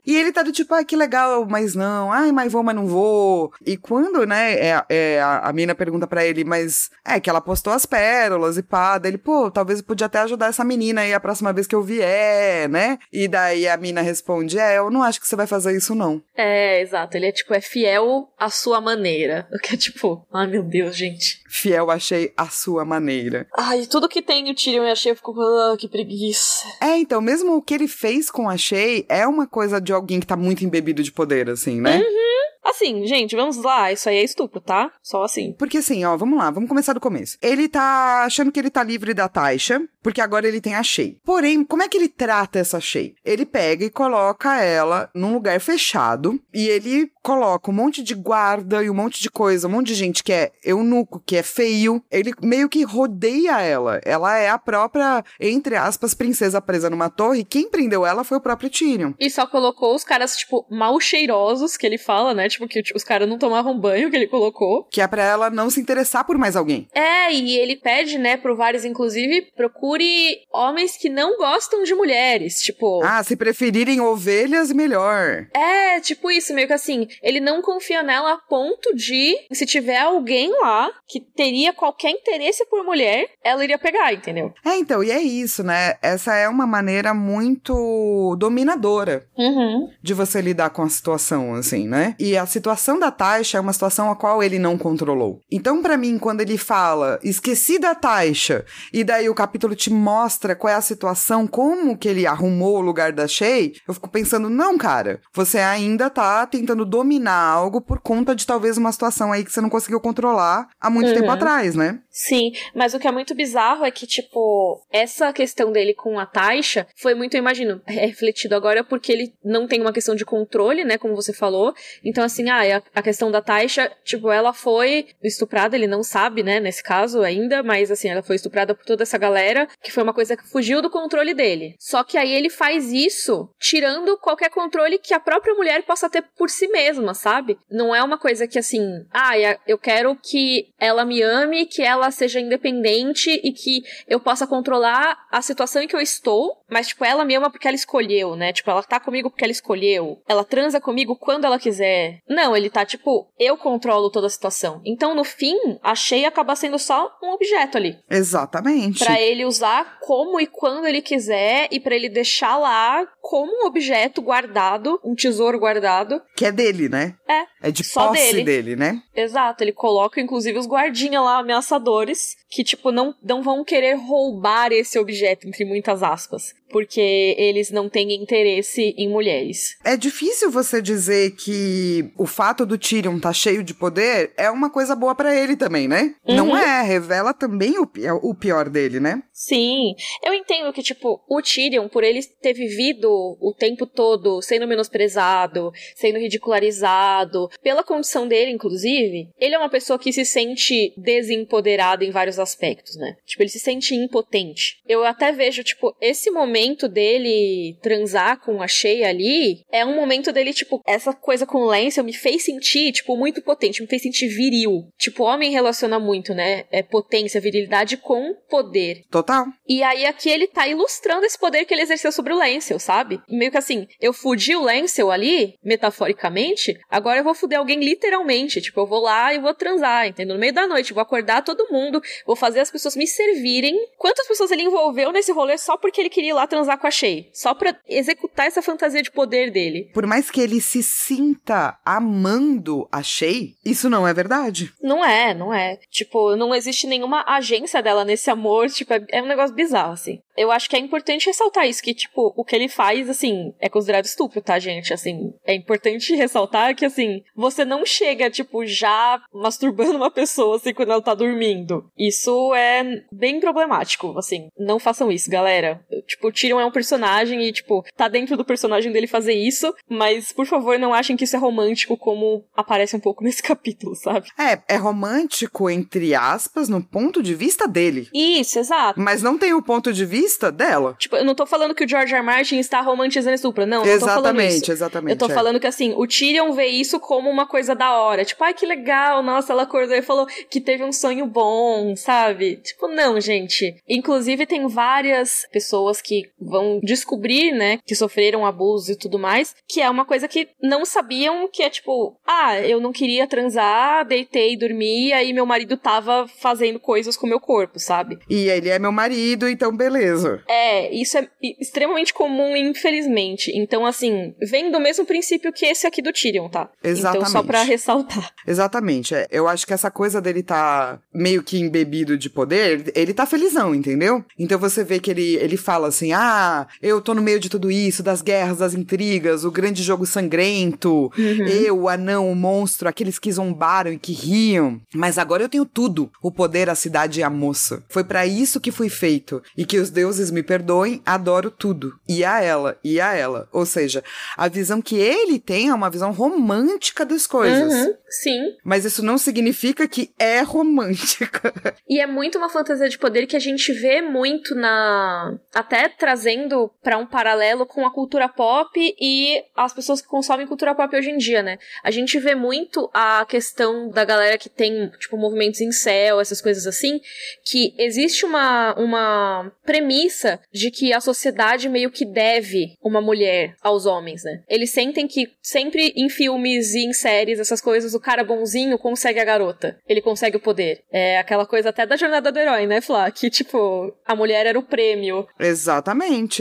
E 0.05 0.15
ele 0.15 0.31
tá 0.31 0.43
do 0.43 0.51
tipo, 0.51 0.73
ah, 0.75 0.83
que 0.83 0.95
legal, 0.95 1.45
mas 1.49 1.73
não, 1.73 2.11
ai, 2.11 2.31
mas 2.31 2.51
vou, 2.51 2.61
mas 2.61 2.75
não 2.75 2.85
vou. 2.85 3.51
E 3.65 3.75
quando, 3.75 4.25
né, 4.25 4.53
é, 4.53 4.85
é 4.87 5.19
a, 5.19 5.49
a 5.49 5.53
mina 5.53 5.73
pergunta 5.73 6.05
para 6.05 6.23
ele, 6.23 6.43
mas 6.43 6.91
é 7.03 7.19
que 7.19 7.27
ela 7.27 7.41
postou 7.41 7.73
as 7.73 7.87
pérolas 7.87 8.55
e 8.57 8.61
pá, 8.61 8.99
daí 8.99 9.11
ele, 9.11 9.17
pô, 9.17 9.49
talvez 9.49 9.79
eu 9.79 9.85
podia 9.85 10.05
até 10.05 10.19
ajudar 10.19 10.47
essa 10.47 10.63
menina 10.63 11.01
aí 11.01 11.11
a 11.11 11.19
próxima 11.19 11.51
vez 11.51 11.65
que 11.65 11.73
eu 11.73 11.81
vier, 11.81 12.69
né? 12.69 12.99
E 13.11 13.27
daí 13.27 13.67
a 13.67 13.75
mina 13.77 14.01
responde, 14.01 14.59
é, 14.59 14.77
eu 14.77 14.91
não 14.91 15.01
acho 15.01 15.19
que 15.19 15.27
você 15.27 15.35
vai 15.35 15.47
fazer 15.47 15.75
isso 15.75 15.95
não. 15.95 16.21
É, 16.35 16.81
exato, 16.81 17.17
ele 17.17 17.25
é 17.25 17.31
tipo, 17.31 17.55
é 17.55 17.61
fiel 17.61 18.29
à 18.37 18.51
sua 18.51 18.79
maneira. 18.79 19.47
O 19.51 19.57
que 19.57 19.73
é 19.73 19.77
tipo, 19.77 20.23
ai 20.31 20.45
meu 20.45 20.61
Deus, 20.61 20.95
gente. 20.95 21.43
Fiel, 21.49 21.89
achei 21.89 22.31
a 22.37 22.47
sua 22.47 22.85
maneira. 22.85 23.47
Ai, 23.57 23.87
tudo 23.87 24.09
que 24.09 24.21
tem 24.21 24.51
o 24.51 24.55
Tyrion 24.55 24.83
e 24.83 24.91
a 24.91 24.95
Shay, 24.95 25.13
eu 25.13 25.15
fico, 25.15 25.33
ah, 25.41 25.75
que 25.79 25.87
preguiça. 25.87 26.65
É, 26.81 26.97
então, 26.97 27.21
mesmo 27.21 27.55
o 27.55 27.61
que 27.61 27.73
ele 27.73 27.87
fez 27.87 28.29
com 28.29 28.49
a 28.49 28.57
Shay 28.57 29.05
é 29.09 29.27
uma 29.27 29.47
coisa 29.47 29.79
de 29.79 29.93
alguém 29.93 30.19
que 30.19 30.27
tá 30.27 30.35
muito 30.35 30.63
embebido 30.63 31.03
de 31.03 31.11
poder, 31.11 31.49
assim, 31.49 31.81
né? 31.81 31.97
Uhum. 31.97 32.25
Assim, 32.65 33.05
gente, 33.05 33.35
vamos 33.35 33.57
lá, 33.57 33.91
isso 33.91 34.09
aí 34.09 34.17
é 34.17 34.23
estupro, 34.23 34.59
tá? 34.59 34.91
Só 35.01 35.23
assim. 35.23 35.53
Porque 35.53 35.77
assim, 35.77 36.03
ó, 36.03 36.17
vamos 36.17 36.37
lá, 36.37 36.49
vamos 36.49 36.67
começar 36.67 36.93
do 36.93 36.99
começo. 36.99 37.37
Ele 37.39 37.69
tá 37.69 38.23
achando 38.25 38.51
que 38.51 38.59
ele 38.59 38.71
tá 38.71 38.83
livre 38.83 39.13
da 39.13 39.29
Taisha, 39.29 39.81
porque 40.05 40.21
agora 40.21 40.47
ele 40.47 40.61
tem 40.61 40.75
a 40.75 40.83
Shay. 40.83 41.17
Porém, 41.25 41.63
como 41.63 41.81
é 41.81 41.89
que 41.89 41.97
ele 41.97 42.07
trata 42.07 42.59
essa 42.59 42.79
Shay? 42.79 43.15
Ele 43.25 43.43
pega 43.43 43.85
e 43.85 43.89
coloca 43.89 44.61
ela 44.61 45.09
num 45.15 45.33
lugar 45.33 45.59
fechado 45.59 46.39
e 46.53 46.67
ele 46.67 47.09
coloca 47.23 47.71
um 47.71 47.73
monte 47.73 48.03
de 48.03 48.13
guarda 48.13 48.83
e 48.83 48.89
um 48.91 48.93
monte 48.93 49.19
de 49.19 49.31
coisa, 49.31 49.67
um 49.67 49.71
monte 49.71 49.87
de 49.87 49.95
gente 49.95 50.23
que 50.23 50.31
é 50.31 50.51
eunuco, 50.63 51.19
que 51.25 51.35
é 51.35 51.41
feio. 51.41 52.03
Ele 52.11 52.31
meio 52.43 52.69
que 52.69 52.83
rodeia 52.83 53.59
ela. 53.61 53.99
Ela 54.05 54.37
é 54.37 54.47
a 54.47 54.59
própria, 54.59 55.23
entre 55.39 55.75
aspas, 55.75 56.13
princesa 56.13 56.61
presa 56.61 56.87
numa 56.87 57.09
torre. 57.09 57.43
Quem 57.43 57.67
prendeu 57.67 58.05
ela 58.05 58.23
foi 58.23 58.37
o 58.37 58.41
próprio 58.41 58.69
Tyrion. 58.69 59.13
E 59.19 59.27
só 59.31 59.47
colocou 59.47 59.95
os 59.95 60.03
caras, 60.03 60.37
tipo, 60.37 60.67
mal 60.69 60.99
cheirosos, 60.99 61.75
que 61.75 61.87
ele 61.87 61.97
fala, 61.97 62.31
né? 62.35 62.47
Tipo, 62.47 62.67
que 62.67 62.83
os 62.93 63.03
caras 63.03 63.27
não 63.27 63.39
tomavam 63.39 63.79
banho, 63.79 64.11
que 64.11 64.15
ele 64.15 64.27
colocou. 64.27 64.83
Que 64.83 65.01
é 65.01 65.07
pra 65.07 65.23
ela 65.23 65.49
não 65.49 65.71
se 65.71 65.81
interessar 65.81 66.25
por 66.25 66.37
mais 66.37 66.55
alguém. 66.55 66.87
É, 66.93 67.33
e 67.33 67.57
ele 67.57 67.75
pede, 67.75 68.19
né, 68.19 68.37
pro 68.37 68.55
Varys, 68.55 68.85
inclusive, 68.85 69.51
procure 69.95 70.41
homens 70.53 70.97
que 70.97 71.09
não 71.09 71.37
gostam 71.37 71.83
de 71.83 71.93
mulheres. 71.93 72.61
Tipo. 72.61 73.01
Ah, 73.03 73.23
se 73.23 73.35
preferirem 73.35 74.01
ovelhas, 74.01 74.71
melhor. 74.71 75.47
É, 75.53 75.99
tipo 75.99 76.29
isso, 76.29 76.53
meio 76.53 76.67
que 76.67 76.73
assim, 76.73 77.07
ele 77.21 77.39
não 77.39 77.61
confia 77.61 78.03
nela 78.03 78.33
a 78.33 78.37
ponto 78.37 78.93
de, 78.95 79.35
se 79.51 79.65
tiver 79.65 79.99
alguém 79.99 80.51
lá 80.59 80.91
que 81.07 81.19
teria 81.19 81.73
qualquer 81.73 82.11
interesse 82.11 82.65
por 82.65 82.83
mulher, 82.83 83.27
ela 83.43 83.63
iria 83.63 83.77
pegar, 83.77 84.13
entendeu? 84.13 84.53
É, 84.65 84.77
então, 84.77 85.03
e 85.03 85.11
é 85.11 85.21
isso, 85.21 85.63
né? 85.63 85.95
Essa 86.01 86.35
é 86.35 86.47
uma 86.49 86.67
maneira 86.67 87.13
muito 87.13 88.35
dominadora 88.37 89.25
uhum. 89.37 89.89
de 90.01 90.13
você 90.13 90.41
lidar 90.41 90.69
com 90.71 90.81
a 90.81 90.89
situação, 90.89 91.55
assim, 91.55 91.87
né? 91.87 92.15
E 92.19 92.37
a 92.37 92.45
situação 92.45 92.99
da 92.99 93.11
Taisha 93.11 93.57
é 93.57 93.61
uma 93.61 93.73
situação 93.73 94.11
a 94.11 94.15
qual 94.15 94.43
ele 94.43 94.59
não 94.59 94.77
controlou. 94.77 95.39
Então, 95.51 95.81
para 95.81 95.97
mim, 95.97 96.17
quando 96.17 96.41
ele 96.41 96.57
fala, 96.57 97.19
esqueci 97.23 97.79
da 97.79 97.95
Taisha, 97.95 98.65
e 98.91 99.03
daí 99.03 99.29
o 99.29 99.35
capítulo 99.35 99.75
te 99.85 99.91
mostra 99.91 100.55
qual 100.55 100.73
é 100.73 100.75
a 100.75 100.81
situação, 100.81 101.45
como 101.45 101.95
que 101.95 102.07
ele 102.07 102.25
arrumou 102.25 102.77
o 102.77 102.81
lugar 102.81 103.11
da 103.11 103.27
Shay, 103.27 103.73
eu 103.87 103.93
fico 103.93 104.09
pensando, 104.09 104.49
não, 104.49 104.77
cara, 104.77 105.21
você 105.31 105.59
ainda 105.59 106.09
tá 106.09 106.45
tentando 106.47 106.83
dominar 106.85 107.39
algo 107.39 107.79
por 107.79 107.99
conta 107.99 108.35
de 108.35 108.47
talvez 108.47 108.77
uma 108.77 108.91
situação 108.91 109.31
aí 109.31 109.45
que 109.45 109.51
você 109.51 109.61
não 109.61 109.69
conseguiu 109.69 109.99
controlar 109.99 110.67
há 110.81 110.89
muito 110.89 111.09
uhum. 111.09 111.13
tempo 111.13 111.29
atrás, 111.29 111.75
né? 111.75 111.99
Sim, 112.09 112.51
mas 112.73 112.95
o 112.95 112.99
que 112.99 113.07
é 113.07 113.11
muito 113.11 113.35
bizarro 113.35 113.85
é 113.85 113.91
que, 113.91 114.07
tipo, 114.07 114.83
essa 114.91 115.31
questão 115.31 115.71
dele 115.71 115.93
com 115.93 116.17
a 116.17 116.25
Taisha 116.25 116.87
foi 116.95 117.13
muito, 117.13 117.35
eu 117.35 117.39
imagino, 117.39 117.79
refletido 117.85 118.55
agora 118.55 118.83
porque 118.83 119.11
ele 119.11 119.33
não 119.43 119.67
tem 119.67 119.81
uma 119.81 119.93
questão 119.93 120.15
de 120.15 120.25
controle, 120.25 120.83
né, 120.83 120.97
como 120.97 121.15
você 121.15 121.31
falou. 121.31 121.73
Então, 122.03 122.23
assim, 122.23 122.49
ah, 122.49 122.81
a, 122.95 123.01
questão 123.03 123.29
da 123.29 123.41
Taisha, 123.41 123.91
tipo, 124.03 124.31
ela 124.31 124.51
foi 124.51 125.07
estuprada, 125.21 125.75
ele 125.75 125.87
não 125.87 126.01
sabe, 126.01 126.41
né, 126.41 126.59
nesse 126.59 126.81
caso 126.81 127.21
ainda, 127.21 127.61
mas, 127.61 127.91
assim, 127.91 128.09
ela 128.09 128.23
foi 128.23 128.37
estuprada 128.37 128.73
por 128.73 128.83
toda 128.83 129.03
essa 129.03 129.17
galera, 129.17 129.67
que 129.81 129.91
foi 129.91 130.03
uma 130.03 130.13
coisa 130.13 130.35
que 130.35 130.49
fugiu 130.49 130.81
do 130.81 130.89
controle 130.89 131.33
dele. 131.33 131.75
Só 131.79 132.03
que 132.03 132.17
aí 132.17 132.31
ele 132.31 132.49
faz 132.49 132.91
isso 132.91 133.49
tirando 133.59 134.17
qualquer 134.17 134.49
controle 134.49 134.97
que 134.97 135.13
a 135.13 135.19
própria 135.19 135.53
mulher 135.53 135.83
possa 135.83 136.09
ter 136.09 136.23
por 136.37 136.49
si 136.49 136.67
mesma, 136.67 137.13
sabe? 137.13 137.57
Não 137.69 137.93
é 137.93 138.03
uma 138.03 138.17
coisa 138.17 138.47
que, 138.47 138.59
assim, 138.59 139.05
ah, 139.11 139.33
eu 139.67 139.77
quero 139.77 140.15
que 140.15 140.73
ela 140.79 141.05
me 141.05 141.21
ame, 141.21 141.65
que 141.65 141.81
ela 141.81 142.11
seja 142.11 142.39
independente 142.39 143.29
e 143.43 143.51
que 143.51 143.83
eu 144.07 144.19
possa 144.19 144.47
controlar 144.47 145.17
a 145.31 145.41
situação 145.41 145.81
em 145.81 145.87
que 145.87 145.95
eu 145.95 146.01
estou, 146.01 146.64
mas, 146.69 146.87
tipo, 146.87 147.05
ela 147.05 147.23
me 147.25 147.35
ama 147.35 147.49
porque 147.49 147.67
ela 147.67 147.75
escolheu, 147.75 148.35
né? 148.35 148.51
Tipo, 148.51 148.71
ela 148.71 148.83
tá 148.83 148.99
comigo 148.99 149.29
porque 149.29 149.43
ela 149.43 149.51
escolheu. 149.51 150.21
Ela 150.27 150.43
transa 150.43 150.81
comigo 150.81 151.15
quando 151.15 151.45
ela 151.45 151.59
quiser. 151.59 152.19
Não, 152.27 152.55
ele 152.55 152.69
tá, 152.69 152.85
tipo, 152.85 153.27
eu 153.39 153.57
controlo 153.57 154.09
toda 154.09 154.27
a 154.27 154.29
situação. 154.29 154.81
Então, 154.85 155.13
no 155.15 155.23
fim, 155.23 155.57
a 155.83 155.95
Shea 155.95 156.27
acaba 156.27 156.55
sendo 156.55 156.79
só 156.79 157.11
um 157.23 157.31
objeto 157.31 157.77
ali. 157.77 157.97
Exatamente. 158.09 159.03
Para 159.03 159.19
ele 159.21 159.45
usar 159.45 159.99
como 159.99 160.39
e 160.39 160.47
quando 160.47 160.87
ele 160.87 161.01
quiser 161.01 161.67
e 161.71 161.79
para 161.79 161.95
ele 161.95 162.09
deixar 162.09 162.57
lá 162.57 163.07
como 163.21 163.63
um 163.63 163.65
objeto 163.65 164.21
guardado, 164.21 164.99
um 165.03 165.15
tesouro 165.15 165.59
guardado. 165.59 166.21
Que 166.35 166.45
é 166.45 166.51
dele, 166.51 166.87
né? 166.89 167.15
É. 167.27 167.45
É 167.69 167.71
de 167.71 167.83
só 167.83 168.09
posse 168.09 168.31
dele. 168.31 168.43
dele, 168.43 168.75
né? 168.75 169.01
Exato, 169.15 169.63
ele 169.63 169.71
coloca 169.71 170.21
inclusive 170.21 170.59
os 170.59 170.67
guardinhas 170.67 171.23
lá 171.23 171.39
ameaçadores 171.39 172.35
que 172.49 172.63
tipo 172.63 172.91
não 172.91 173.15
não 173.23 173.41
vão 173.41 173.63
querer 173.63 173.95
roubar 173.95 174.71
esse 174.71 174.99
objeto 174.99 175.47
entre 175.47 175.65
muitas 175.65 176.03
aspas 176.03 176.53
porque 176.69 177.35
eles 177.37 177.71
não 177.71 177.89
têm 177.89 178.13
interesse 178.13 178.93
em 178.97 179.09
mulheres. 179.09 179.77
É 179.83 179.95
difícil 179.95 180.51
você 180.51 180.81
dizer 180.81 181.35
que 181.35 182.11
o 182.17 182.25
fato 182.25 182.65
do 182.65 182.77
Tyrion 182.77 183.19
tá 183.19 183.31
cheio 183.31 183.63
de 183.63 183.73
poder 183.73 184.33
é 184.37 184.49
uma 184.49 184.69
coisa 184.69 184.95
boa 184.95 185.15
para 185.15 185.35
ele 185.35 185.55
também, 185.55 185.87
né? 185.87 186.15
Uhum. 186.27 186.35
Não 186.35 186.57
é, 186.57 186.81
revela 186.81 187.33
também 187.33 187.75
o, 187.77 187.89
o 188.21 188.35
pior 188.35 188.69
dele, 188.69 188.99
né? 188.99 189.21
Sim. 189.31 189.95
Eu 190.23 190.33
entendo 190.33 190.71
que, 190.73 190.83
tipo, 190.83 191.21
o 191.29 191.41
Tyrion, 191.41 191.87
por 191.87 192.03
ele 192.03 192.23
ter 192.41 192.53
vivido 192.53 193.09
o 193.09 193.53
tempo 193.53 193.85
todo 193.85 194.41
sendo 194.41 194.67
menosprezado, 194.67 195.71
sendo 195.95 196.19
ridicularizado, 196.19 197.49
pela 197.61 197.83
condição 197.83 198.27
dele, 198.27 198.51
inclusive, 198.51 199.29
ele 199.39 199.55
é 199.55 199.57
uma 199.57 199.69
pessoa 199.69 199.99
que 199.99 200.11
se 200.11 200.25
sente 200.25 200.93
desempoderado 200.97 202.03
em 202.03 202.11
vários 202.11 202.39
aspectos, 202.39 202.95
né? 202.95 203.15
Tipo, 203.25 203.43
ele 203.43 203.49
se 203.49 203.59
sente 203.59 203.95
impotente. 203.95 204.79
Eu 204.87 205.03
até 205.03 205.31
vejo, 205.31 205.63
tipo, 205.63 205.95
esse 206.01 206.31
momento 206.31 206.54
momento 206.55 206.87
dele 206.87 207.77
transar 207.81 208.39
com 208.39 208.61
a 208.61 208.67
Shea 208.67 209.09
ali 209.09 209.65
é 209.69 209.85
um 209.85 209.93
momento 209.93 210.31
dele, 210.31 210.53
tipo, 210.53 210.81
essa 210.87 211.13
coisa 211.13 211.45
com 211.45 211.57
o 211.57 211.65
Lancel 211.65 212.03
me 212.03 212.13
fez 212.13 212.45
sentir, 212.45 212.93
tipo, 212.93 213.17
muito 213.17 213.41
potente, 213.41 213.81
me 213.81 213.87
fez 213.87 214.01
sentir 214.01 214.29
viril. 214.29 214.87
Tipo, 214.97 215.25
homem 215.25 215.51
relaciona 215.51 215.99
muito, 215.99 216.33
né? 216.33 216.63
É 216.71 216.81
potência, 216.81 217.41
virilidade 217.41 217.97
com 217.97 218.33
poder. 218.49 219.03
Total. 219.11 219.45
E 219.67 219.83
aí 219.83 220.05
aqui 220.05 220.29
ele 220.29 220.47
tá 220.47 220.65
ilustrando 220.65 221.25
esse 221.25 221.37
poder 221.37 221.65
que 221.65 221.73
ele 221.73 221.81
exerceu 221.81 222.09
sobre 222.09 222.31
o 222.31 222.37
Lancel, 222.37 222.79
sabe? 222.79 223.19
Meio 223.27 223.51
que 223.51 223.57
assim, 223.57 223.85
eu 223.99 224.13
fudi 224.13 224.55
o 224.55 224.61
Lancel 224.61 225.11
ali, 225.11 225.55
metaforicamente, 225.61 226.79
agora 226.89 227.19
eu 227.19 227.23
vou 227.23 227.35
fuder 227.35 227.59
alguém 227.59 227.83
literalmente. 227.83 228.61
Tipo, 228.61 228.81
eu 228.81 228.87
vou 228.87 229.01
lá 229.01 229.33
e 229.33 229.39
vou 229.39 229.53
transar, 229.53 230.07
entendeu? 230.07 230.35
No 230.35 230.39
meio 230.39 230.53
da 230.53 230.65
noite, 230.65 230.93
vou 230.93 231.01
acordar 231.01 231.43
todo 231.43 231.67
mundo, 231.69 232.01
vou 232.25 232.35
fazer 232.35 232.61
as 232.61 232.71
pessoas 232.71 232.95
me 232.95 233.05
servirem. 233.05 233.75
Quantas 233.97 234.25
pessoas 234.25 234.51
ele 234.51 234.63
envolveu 234.63 235.11
nesse 235.11 235.33
rolê 235.33 235.57
só 235.57 235.75
porque 235.75 235.99
ele 235.99 236.09
queria 236.09 236.29
ir 236.29 236.33
lá 236.33 236.44
transar 236.47 236.77
com 236.77 236.87
a 236.87 236.91
Shay. 236.91 237.29
Só 237.33 237.53
pra 237.53 237.75
executar 237.87 238.47
essa 238.47 238.61
fantasia 238.61 239.01
de 239.01 239.11
poder 239.11 239.51
dele. 239.51 239.89
Por 239.93 240.05
mais 240.05 240.29
que 240.29 240.41
ele 240.41 240.61
se 240.61 240.83
sinta 240.83 241.77
amando 241.85 242.87
a 242.91 243.01
Shay, 243.01 243.55
isso 243.63 243.89
não 243.89 244.07
é 244.07 244.13
verdade. 244.13 244.73
Não 244.81 245.03
é, 245.03 245.33
não 245.33 245.53
é. 245.53 245.77
Tipo, 245.89 246.35
não 246.35 246.53
existe 246.53 246.87
nenhuma 246.87 247.23
agência 247.27 247.81
dela 247.81 248.05
nesse 248.05 248.29
amor. 248.29 248.69
Tipo, 248.69 248.93
é, 248.93 249.05
é 249.11 249.21
um 249.21 249.27
negócio 249.27 249.55
bizarro, 249.55 249.93
assim 249.93 250.19
eu 250.37 250.51
acho 250.51 250.69
que 250.69 250.75
é 250.75 250.79
importante 250.79 251.27
ressaltar 251.27 251.67
isso, 251.67 251.81
que, 251.81 251.93
tipo, 251.93 252.33
o 252.35 252.43
que 252.43 252.55
ele 252.55 252.67
faz, 252.67 253.09
assim, 253.09 253.53
é 253.59 253.69
considerado 253.69 254.05
estupro, 254.05 254.41
tá, 254.41 254.59
gente? 254.59 254.93
Assim, 254.93 255.33
é 255.45 255.53
importante 255.53 256.13
ressaltar 256.15 256.75
que, 256.75 256.85
assim, 256.85 257.23
você 257.35 257.63
não 257.63 257.85
chega, 257.85 258.29
tipo, 258.29 258.65
já 258.65 259.21
masturbando 259.33 259.95
uma 259.95 260.11
pessoa, 260.11 260.57
assim, 260.57 260.73
quando 260.73 260.91
ela 260.91 261.01
tá 261.01 261.13
dormindo. 261.13 261.89
Isso 261.97 262.53
é 262.53 262.83
bem 263.11 263.39
problemático, 263.39 264.17
assim. 264.17 264.49
Não 264.57 264.79
façam 264.79 265.11
isso, 265.11 265.29
galera. 265.29 265.83
Tipo, 266.07 266.31
Tyrion 266.35 266.59
é 266.59 266.65
um 266.65 266.71
personagem 266.71 267.41
e, 267.41 267.51
tipo, 267.51 267.83
tá 267.95 268.07
dentro 268.07 268.37
do 268.37 268.45
personagem 268.45 268.91
dele 268.91 269.07
fazer 269.07 269.33
isso, 269.33 269.73
mas, 269.89 270.31
por 270.31 270.45
favor, 270.45 270.77
não 270.77 270.93
achem 270.93 271.15
que 271.15 271.23
isso 271.23 271.35
é 271.35 271.39
romântico 271.39 271.97
como 271.97 272.43
aparece 272.55 272.95
um 272.95 272.99
pouco 272.99 273.23
nesse 273.25 273.41
capítulo, 273.41 273.95
sabe? 273.95 274.27
É, 274.37 274.61
é 274.67 274.77
romântico, 274.77 275.69
entre 275.69 276.13
aspas, 276.13 276.69
no 276.69 276.83
ponto 276.83 277.23
de 277.23 277.33
vista 277.33 277.67
dele. 277.67 278.09
Isso, 278.13 278.59
exato. 278.59 278.99
Mas 278.99 279.21
não 279.21 279.37
tem 279.37 279.53
o 279.53 279.61
ponto 279.61 279.93
de 279.93 280.05
vista 280.05 280.51
dela. 280.51 280.95
Tipo, 280.99 281.15
eu 281.15 281.25
não 281.25 281.33
tô 281.33 281.45
falando 281.45 281.73
que 281.73 281.85
o 281.85 281.87
George 281.87 282.13
R. 282.13 282.21
Martin 282.21 282.57
está 282.57 282.81
romantizando 282.81 283.35
estupro, 283.35 283.65
não, 283.65 283.83
exatamente, 283.83 283.99
não 284.01 284.07
tô 284.07 284.21
falando 284.21 284.41
isso. 284.41 284.71
Exatamente, 284.71 285.11
Eu 285.11 285.17
tô 285.17 285.31
é. 285.31 285.33
falando 285.33 285.59
que, 285.59 285.67
assim, 285.67 285.93
o 285.95 286.05
Tyrion 286.05 286.51
vê 286.53 286.67
isso 286.67 286.99
como 286.99 287.29
uma 287.29 287.47
coisa 287.47 287.73
da 287.73 287.93
hora. 287.93 288.25
Tipo, 288.25 288.43
ai, 288.43 288.53
que 288.53 288.65
legal, 288.65 289.23
nossa, 289.23 289.53
ela 289.53 289.63
acordou 289.63 289.95
e 289.95 290.01
falou 290.01 290.25
que 290.49 290.59
teve 290.59 290.83
um 290.83 290.91
sonho 290.91 291.25
bom, 291.25 291.95
sabe? 291.95 292.57
Tipo, 292.57 292.87
não, 292.87 293.19
gente. 293.21 293.75
Inclusive, 293.87 294.45
tem 294.45 294.67
várias 294.67 295.47
pessoas 295.51 296.01
que 296.01 296.24
vão 296.39 296.79
descobrir, 296.83 297.51
né, 297.51 297.79
que 297.85 297.95
sofreram 297.95 298.45
abuso 298.45 298.91
e 298.91 298.95
tudo 298.95 299.19
mais, 299.19 299.55
que 299.67 299.81
é 299.81 299.89
uma 299.89 300.05
coisa 300.05 300.27
que 300.27 300.47
não 300.61 300.85
sabiam 300.85 301.47
que 301.51 301.63
é 301.63 301.69
tipo, 301.69 302.17
ah, 302.25 302.59
eu 302.59 302.79
não 302.79 302.91
queria 302.91 303.27
transar, 303.27 304.05
deitei, 304.05 304.57
dormi, 304.57 305.13
aí 305.13 305.33
meu 305.33 305.45
marido 305.45 305.77
tava 305.77 306.27
fazendo 306.27 306.79
coisas 306.79 307.17
com 307.17 307.25
o 307.25 307.29
meu 307.29 307.39
corpo, 307.39 307.79
sabe? 307.79 308.19
E 308.29 308.49
ele 308.49 308.69
é 308.69 308.79
meu 308.79 308.91
marido, 308.91 309.47
então 309.47 309.75
beleza. 309.75 310.43
É, 310.47 310.93
isso 310.93 311.17
é 311.17 311.27
extremamente 311.59 312.13
comum, 312.13 312.55
infelizmente. 312.55 313.51
Então, 313.55 313.85
assim, 313.85 314.33
vem 314.41 314.71
do 314.71 314.79
mesmo 314.79 315.05
princípio 315.05 315.53
que 315.53 315.65
esse 315.65 315.87
aqui 315.87 316.01
do 316.01 316.13
Tyrion, 316.13 316.49
tá? 316.49 316.69
Exatamente. 316.83 317.29
Então, 317.29 317.41
só 317.41 317.43
pra 317.43 317.63
ressaltar. 317.63 318.31
Exatamente. 318.47 319.15
É, 319.15 319.27
eu 319.31 319.47
acho 319.47 319.65
que 319.65 319.73
essa 319.73 319.91
coisa 319.91 320.21
dele 320.21 320.43
tá 320.43 320.99
meio 321.13 321.43
que 321.43 321.59
embebido 321.59 322.17
de 322.17 322.29
poder, 322.29 322.91
ele 322.95 323.13
tá 323.13 323.25
felizão, 323.25 323.73
entendeu? 323.73 324.23
Então 324.37 324.59
você 324.59 324.83
vê 324.83 324.99
que 324.99 325.11
ele, 325.11 325.35
ele 325.35 325.57
fala 325.57 325.87
assim: 325.87 326.13
ah, 326.17 326.67
eu 326.81 327.01
tô 327.01 327.13
no 327.13 327.21
meio 327.21 327.39
de 327.39 327.49
tudo 327.49 327.69
isso, 327.69 328.01
das 328.01 328.21
guerras, 328.21 328.59
das 328.59 328.73
intrigas, 328.73 329.43
o 329.43 329.51
grande 329.51 329.83
jogo 329.83 330.05
sangrento, 330.05 331.11
uhum. 331.17 331.47
eu, 331.47 331.79
o 331.81 331.89
anão, 331.89 332.31
o 332.31 332.35
monstro, 332.35 332.87
aqueles 332.87 333.19
que 333.19 333.31
zombaram 333.31 333.91
e 333.91 333.99
que 333.99 334.13
riam. 334.13 334.79
Mas 334.93 335.17
agora 335.17 335.43
eu 335.43 335.49
tenho 335.49 335.65
tudo: 335.65 336.09
o 336.21 336.31
poder, 336.31 336.69
a 336.69 336.75
cidade 336.75 337.19
e 337.19 337.23
a 337.23 337.29
moça. 337.29 337.83
Foi 337.89 338.03
para 338.03 338.25
isso 338.25 338.61
que 338.61 338.71
fui 338.71 338.89
feito. 338.89 339.41
E 339.57 339.65
que 339.65 339.77
os 339.77 339.89
deuses 339.89 340.31
me 340.31 340.41
perdoem, 340.41 341.01
adoro 341.05 341.51
tudo. 341.51 341.93
E 342.07 342.23
a 342.23 342.41
ela, 342.41 342.77
e 342.83 343.01
a 343.01 343.13
ela. 343.13 343.49
Ou 343.51 343.65
seja, 343.65 344.03
a 344.37 344.47
visão 344.47 344.81
que 344.81 344.95
ele 344.95 345.39
tem 345.39 345.69
é 345.69 345.73
uma 345.73 345.89
visão 345.89 346.11
romântica 346.11 347.05
das 347.05 347.27
coisas. 347.27 347.73
Uhum, 347.73 347.93
sim. 348.07 348.41
Mas 348.63 348.85
isso 348.85 349.03
não 349.03 349.17
significa 349.17 349.87
que 349.87 350.11
é 350.17 350.41
romântica. 350.45 351.53
E 351.89 351.99
é 351.99 352.07
muito 352.07 352.37
uma 352.37 352.49
fantasia 352.49 352.87
de 352.87 352.97
poder 352.97 353.27
que 353.27 353.35
a 353.35 353.39
gente 353.39 353.73
vê 353.73 354.01
muito 354.01 354.55
na. 354.55 355.37
Até 355.53 355.89
trazendo 356.05 356.69
para 356.83 356.99
um 356.99 357.05
paralelo 357.07 357.65
com 357.65 357.83
a 357.83 357.91
cultura 357.91 358.29
pop 358.29 358.95
e 359.01 359.43
as 359.55 359.73
pessoas 359.73 360.03
que 360.03 360.07
consomem 360.07 360.45
cultura 360.45 360.75
pop 360.75 360.95
hoje 360.95 361.09
em 361.09 361.17
dia, 361.17 361.41
né? 361.41 361.57
A 361.83 361.89
gente 361.89 362.19
vê 362.19 362.35
muito 362.35 362.87
a 362.93 363.25
questão 363.25 363.89
da 363.89 364.05
galera 364.05 364.37
que 364.37 364.47
tem, 364.47 364.91
tipo, 364.99 365.17
movimentos 365.17 365.61
em 365.61 365.71
céu, 365.71 366.19
essas 366.19 366.39
coisas 366.39 366.67
assim, 366.67 367.01
que 367.43 367.73
existe 367.79 368.23
uma, 368.23 368.75
uma 368.75 369.51
premissa 369.65 370.39
de 370.53 370.69
que 370.69 370.93
a 370.93 371.01
sociedade 371.01 371.67
meio 371.67 371.89
que 371.89 372.05
deve 372.05 372.75
uma 372.83 373.01
mulher 373.01 373.55
aos 373.59 373.87
homens, 373.87 374.23
né? 374.23 374.43
Eles 374.47 374.69
sentem 374.69 375.07
que 375.07 375.27
sempre 375.41 375.91
em 375.95 376.07
filmes 376.07 376.75
e 376.75 376.85
em 376.85 376.93
séries, 376.93 377.39
essas 377.39 377.59
coisas, 377.59 377.95
o 377.95 377.99
cara 377.99 378.23
bonzinho 378.23 378.77
consegue 378.77 379.19
a 379.19 379.25
garota. 379.25 379.79
Ele 379.89 380.01
consegue 380.01 380.37
o 380.37 380.39
poder. 380.39 380.83
É 380.91 381.17
aquela 381.17 381.47
coisa 381.47 381.69
até 381.69 381.83
da 381.83 381.95
jornada 381.95 382.31
do 382.31 382.37
herói, 382.37 382.67
né, 382.67 382.79
Flá? 382.79 383.09
Que, 383.09 383.27
tipo, 383.27 383.91
a 384.05 384.15
mulher 384.15 384.45
era 384.45 384.59
o 384.59 384.61
prêmio. 384.61 385.27
Exatamente. 385.39 385.94